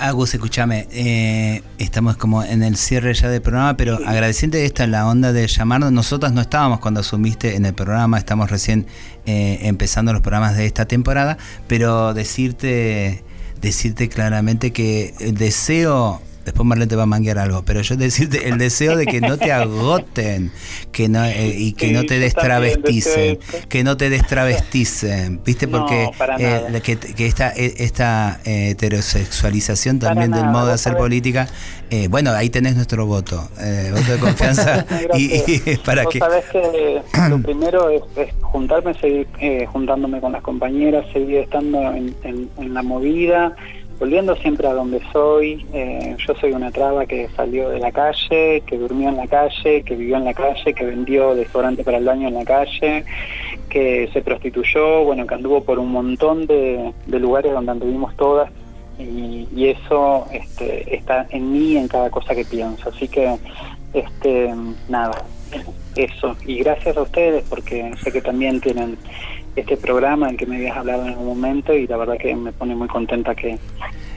Agus, 0.00 0.32
escúchame, 0.32 0.88
eh, 0.92 1.62
estamos 1.78 2.16
como 2.16 2.42
en 2.42 2.62
el 2.62 2.76
cierre 2.76 3.12
ya 3.12 3.28
del 3.28 3.42
programa, 3.42 3.76
pero 3.76 3.96
agradeciente 4.06 4.64
esta 4.64 4.86
la 4.86 5.06
onda 5.06 5.34
de 5.34 5.46
llamarnos. 5.46 5.92
Nosotras 5.92 6.32
no 6.32 6.40
estábamos 6.40 6.80
cuando 6.80 7.00
asumiste 7.00 7.54
en 7.54 7.66
el 7.66 7.74
programa, 7.74 8.16
estamos 8.16 8.50
recién 8.50 8.86
eh, 9.26 9.58
empezando 9.62 10.14
los 10.14 10.22
programas 10.22 10.56
de 10.56 10.64
esta 10.64 10.86
temporada, 10.86 11.36
pero 11.68 12.14
decirte, 12.14 13.22
decirte 13.60 14.08
claramente 14.08 14.72
que 14.72 15.14
el 15.20 15.34
deseo 15.34 16.22
después 16.50 16.66
Marlene 16.66 16.88
te 16.88 16.96
va 16.96 17.04
a 17.04 17.06
manguear 17.06 17.38
algo, 17.38 17.62
pero 17.64 17.80
yo 17.80 17.96
decirte 17.96 18.48
el 18.48 18.58
deseo 18.58 18.96
de 18.96 19.06
que 19.06 19.20
no 19.20 19.38
te 19.38 19.52
agoten 19.52 20.50
que 20.90 21.08
no, 21.08 21.24
eh, 21.24 21.54
y 21.56 21.72
que 21.74 21.88
sí, 21.88 21.92
no 21.92 22.02
te 22.04 22.18
destravesticen, 22.18 23.38
que 23.68 23.84
no 23.84 23.96
te 23.96 24.10
destravesticen, 24.10 25.40
¿viste? 25.44 25.68
Porque 25.68 26.10
no, 26.18 26.36
eh, 26.38 26.80
que, 26.82 26.96
que, 26.96 27.26
esta, 27.26 27.50
esta 27.50 28.40
eh, 28.44 28.70
heterosexualización 28.70 30.00
también 30.00 30.32
del 30.32 30.46
modo 30.46 30.66
de 30.66 30.72
hacer 30.72 30.96
política, 30.96 31.46
eh, 31.90 32.08
bueno, 32.08 32.32
ahí 32.32 32.50
tenés 32.50 32.74
nuestro 32.74 33.06
voto, 33.06 33.48
voto 33.92 34.12
de 34.12 34.18
confianza 34.18 34.84
y, 35.14 35.36
y, 35.46 35.76
para 35.84 36.02
Vos 36.04 36.12
que... 36.12 36.18
sabés 36.18 36.44
que 36.46 37.02
lo 37.30 37.40
primero 37.40 37.90
es, 37.90 38.02
es 38.16 38.34
juntarme, 38.40 38.94
seguir 38.94 39.28
juntándome 39.68 40.20
con 40.20 40.32
las 40.32 40.42
compañeras, 40.42 41.06
seguir 41.12 41.36
estando 41.36 41.80
en, 41.94 42.14
en, 42.24 42.50
en 42.58 42.74
la 42.74 42.82
movida, 42.82 43.54
volviendo 44.00 44.34
siempre 44.36 44.66
a 44.66 44.72
donde 44.72 45.00
soy. 45.12 45.66
Eh, 45.74 46.16
yo 46.26 46.34
soy 46.34 46.52
una 46.52 46.72
traba 46.72 47.04
que 47.04 47.28
salió 47.36 47.68
de 47.68 47.78
la 47.78 47.92
calle, 47.92 48.62
que 48.66 48.78
durmió 48.78 49.10
en 49.10 49.18
la 49.18 49.26
calle, 49.26 49.82
que 49.82 49.94
vivió 49.94 50.16
en 50.16 50.24
la 50.24 50.34
calle, 50.34 50.72
que 50.72 50.84
vendió 50.84 51.34
desodorante 51.34 51.84
para 51.84 51.98
el 51.98 52.04
baño 52.06 52.28
en 52.28 52.34
la 52.34 52.44
calle, 52.44 53.04
que 53.68 54.08
se 54.12 54.22
prostituyó, 54.22 55.04
bueno, 55.04 55.26
que 55.26 55.34
anduvo 55.34 55.62
por 55.62 55.78
un 55.78 55.92
montón 55.92 56.46
de, 56.46 56.92
de 57.06 57.20
lugares 57.20 57.52
donde 57.52 57.72
anduvimos 57.72 58.16
todas. 58.16 58.50
Y, 58.98 59.46
y 59.54 59.68
eso 59.68 60.26
este, 60.32 60.94
está 60.94 61.26
en 61.30 61.52
mí, 61.52 61.76
en 61.76 61.86
cada 61.86 62.10
cosa 62.10 62.34
que 62.34 62.44
pienso. 62.44 62.88
Así 62.88 63.06
que, 63.06 63.36
este, 63.92 64.54
nada, 64.88 65.24
eso. 65.96 66.36
Y 66.46 66.58
gracias 66.58 66.96
a 66.96 67.02
ustedes 67.02 67.44
porque 67.48 67.92
sé 68.02 68.12
que 68.12 68.22
también 68.22 68.60
tienen 68.60 68.96
este 69.56 69.76
programa 69.76 70.28
en 70.28 70.36
que 70.36 70.46
me 70.46 70.56
habías 70.56 70.76
hablado 70.76 71.02
en 71.02 71.08
algún 71.10 71.26
momento 71.26 71.74
y 71.74 71.86
la 71.86 71.96
verdad 71.96 72.16
que 72.18 72.34
me 72.34 72.52
pone 72.52 72.74
muy 72.74 72.88
contenta 72.88 73.34
que... 73.34 73.58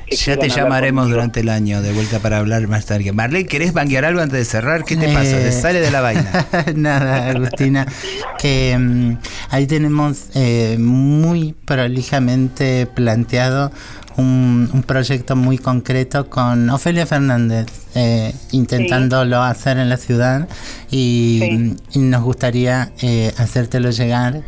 ya 0.10 0.38
te 0.38 0.50
llamaremos 0.50 1.10
durante 1.10 1.42
el 1.42 1.50
año 1.50 1.82
de 1.82 1.92
vuelta 1.94 2.20
para 2.20 2.38
hablar 2.38 2.68
más 2.68 2.86
tarde. 2.86 3.12
Marlene, 3.12 3.46
¿querés 3.46 3.74
banquear 3.74 4.06
algo 4.06 4.22
antes 4.22 4.40
de 4.40 4.46
cerrar? 4.46 4.84
¿Qué 4.84 4.96
te 4.96 5.12
eh... 5.12 5.14
pasa? 5.14 5.38
¿Te 5.38 5.52
sale 5.52 5.80
de 5.82 5.92
la 5.92 6.02
vaina? 6.02 6.48
Nada, 6.76 7.30
Agustina, 7.30 7.88
que 8.40 8.74
um, 8.76 9.18
ahí 9.50 9.68
tenemos 9.68 10.26
eh, 10.36 10.78
muy 10.80 11.54
prolijamente 11.66 12.86
planteado 12.88 13.72
un, 14.18 14.70
un, 14.74 14.84
proyecto 14.84 15.36
muy 15.36 15.58
concreto 15.58 16.30
con 16.30 16.70
Ofelia 16.70 17.06
Fernández, 17.06 17.68
eh, 17.96 18.34
intentándolo 18.52 19.44
sí. 19.44 19.52
hacer 19.52 19.78
en 19.78 19.90
la 19.90 19.98
ciudad 19.98 20.48
y, 20.92 21.40
sí. 21.42 21.76
y 21.94 22.00
nos 22.00 22.24
gustaría 22.24 22.92
eh, 23.02 23.34
hacértelo 23.38 23.90
llegar. 23.90 24.44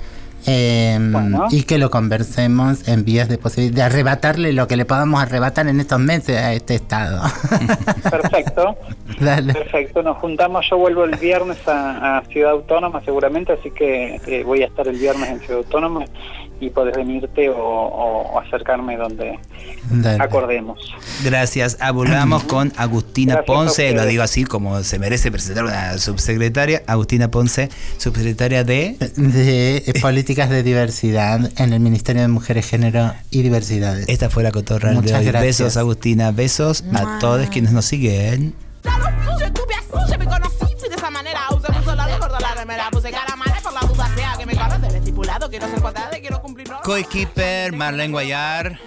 Eh, 0.47 0.97
bueno. 0.99 1.47
y 1.49 1.63
que 1.63 1.77
lo 1.77 1.89
conversemos 1.89 2.87
en 2.87 3.03
vías 3.03 3.27
de 3.29 3.37
posibilidad 3.37 3.75
de 3.75 3.81
arrebatarle 3.83 4.53
lo 4.53 4.67
que 4.67 4.77
le 4.77 4.85
podamos 4.85 5.21
arrebatar 5.21 5.67
en 5.67 5.79
estos 5.79 5.99
meses 5.99 6.37
a 6.37 6.53
este 6.53 6.75
estado. 6.75 7.21
Perfecto. 8.09 8.77
Dale. 9.19 9.53
Perfecto, 9.53 10.03
nos 10.03 10.17
juntamos, 10.17 10.65
yo 10.69 10.77
vuelvo 10.77 11.05
el 11.05 11.15
viernes 11.15 11.57
a, 11.67 12.17
a 12.17 12.25
Ciudad 12.25 12.51
Autónoma 12.51 13.01
seguramente, 13.03 13.53
así 13.53 13.71
que 13.71 14.19
eh, 14.25 14.43
voy 14.43 14.63
a 14.63 14.67
estar 14.67 14.87
el 14.87 14.97
viernes 14.97 15.29
en 15.29 15.39
Ciudad 15.39 15.57
Autónoma 15.57 16.05
y 16.59 16.69
podés 16.69 16.95
venirte 16.95 17.49
o, 17.49 18.39
acercarme 18.39 18.95
donde 18.97 19.39
Dale. 19.89 20.23
acordemos. 20.23 20.93
Gracias. 21.23 21.77
Hablamos 21.81 22.43
con 22.43 22.71
Agustina 22.77 23.35
Gracias 23.35 23.55
Ponce, 23.55 23.93
lo 23.93 24.05
digo 24.05 24.23
así 24.23 24.45
como 24.45 24.81
se 24.83 24.99
merece 24.99 25.31
presentar 25.31 25.65
una 25.65 25.97
subsecretaria, 25.97 26.83
Agustina 26.87 27.29
Ponce, 27.29 27.69
subsecretaria 27.97 28.63
de... 28.63 28.95
De 29.15 29.83
Políticas 30.35 30.49
de 30.49 30.63
Diversidad 30.63 31.49
en 31.61 31.71
el 31.71 31.79
Ministerio 31.79 32.21
de 32.21 32.27
Mujeres, 32.27 32.67
Género 32.67 33.13
y 33.31 33.41
Diversidades. 33.41 34.03
Esta 34.09 34.29
fue 34.29 34.43
la 34.43 34.51
cotorra 34.51 34.91
Muchas 34.91 35.11
de 35.11 35.17
hoy. 35.19 35.25
gracias. 35.27 35.59
Besos, 35.59 35.77
Agustina. 35.77 36.31
Besos 36.31 36.83
a 36.93 37.19
todos 37.19 37.49
quienes 37.49 37.71
nos 37.71 37.85
siguen. 37.85 38.53
Coequiper, 46.83 47.71
Marlene 47.71 48.11
Guayar, 48.11 48.77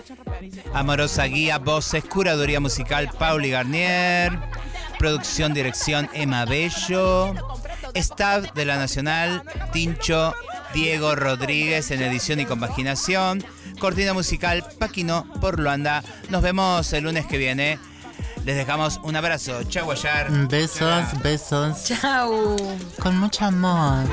Amorosa 0.74 1.24
Guía, 1.24 1.57
Voces, 1.57 2.05
Curaduría 2.05 2.61
Musical, 2.61 3.09
Pauli 3.18 3.49
Garnier, 3.49 4.38
Producción, 4.99 5.55
Dirección, 5.55 6.11
Emma 6.12 6.44
Bello, 6.44 7.32
Staff 7.94 8.53
de 8.53 8.66
la 8.66 8.76
Nacional, 8.76 9.42
Tincho, 9.72 10.34
Diego 10.75 11.14
Rodríguez 11.14 11.91
en 11.91 12.03
edición 12.03 12.41
y 12.41 12.47
compaginación, 12.47 13.45
Cortina 13.79 14.12
Musical, 14.12 14.64
Paquino 14.79 15.27
por 15.41 15.59
Luanda. 15.59 16.03
Nos 16.31 16.43
vemos 16.43 16.93
el 16.93 17.05
lunes 17.05 17.27
que 17.27 17.39
viene. 17.39 17.79
Les 18.45 18.57
dejamos 18.57 19.01
un 19.03 19.16
abrazo. 19.16 19.62
Chau, 19.64 19.85
Guayar. 19.85 20.31
Besos, 20.49 20.79
Chau. 20.79 21.21
besos. 21.23 21.85
Chau. 21.85 22.57
Con 22.99 23.19
mucho 23.19 23.45
amor. 23.45 24.05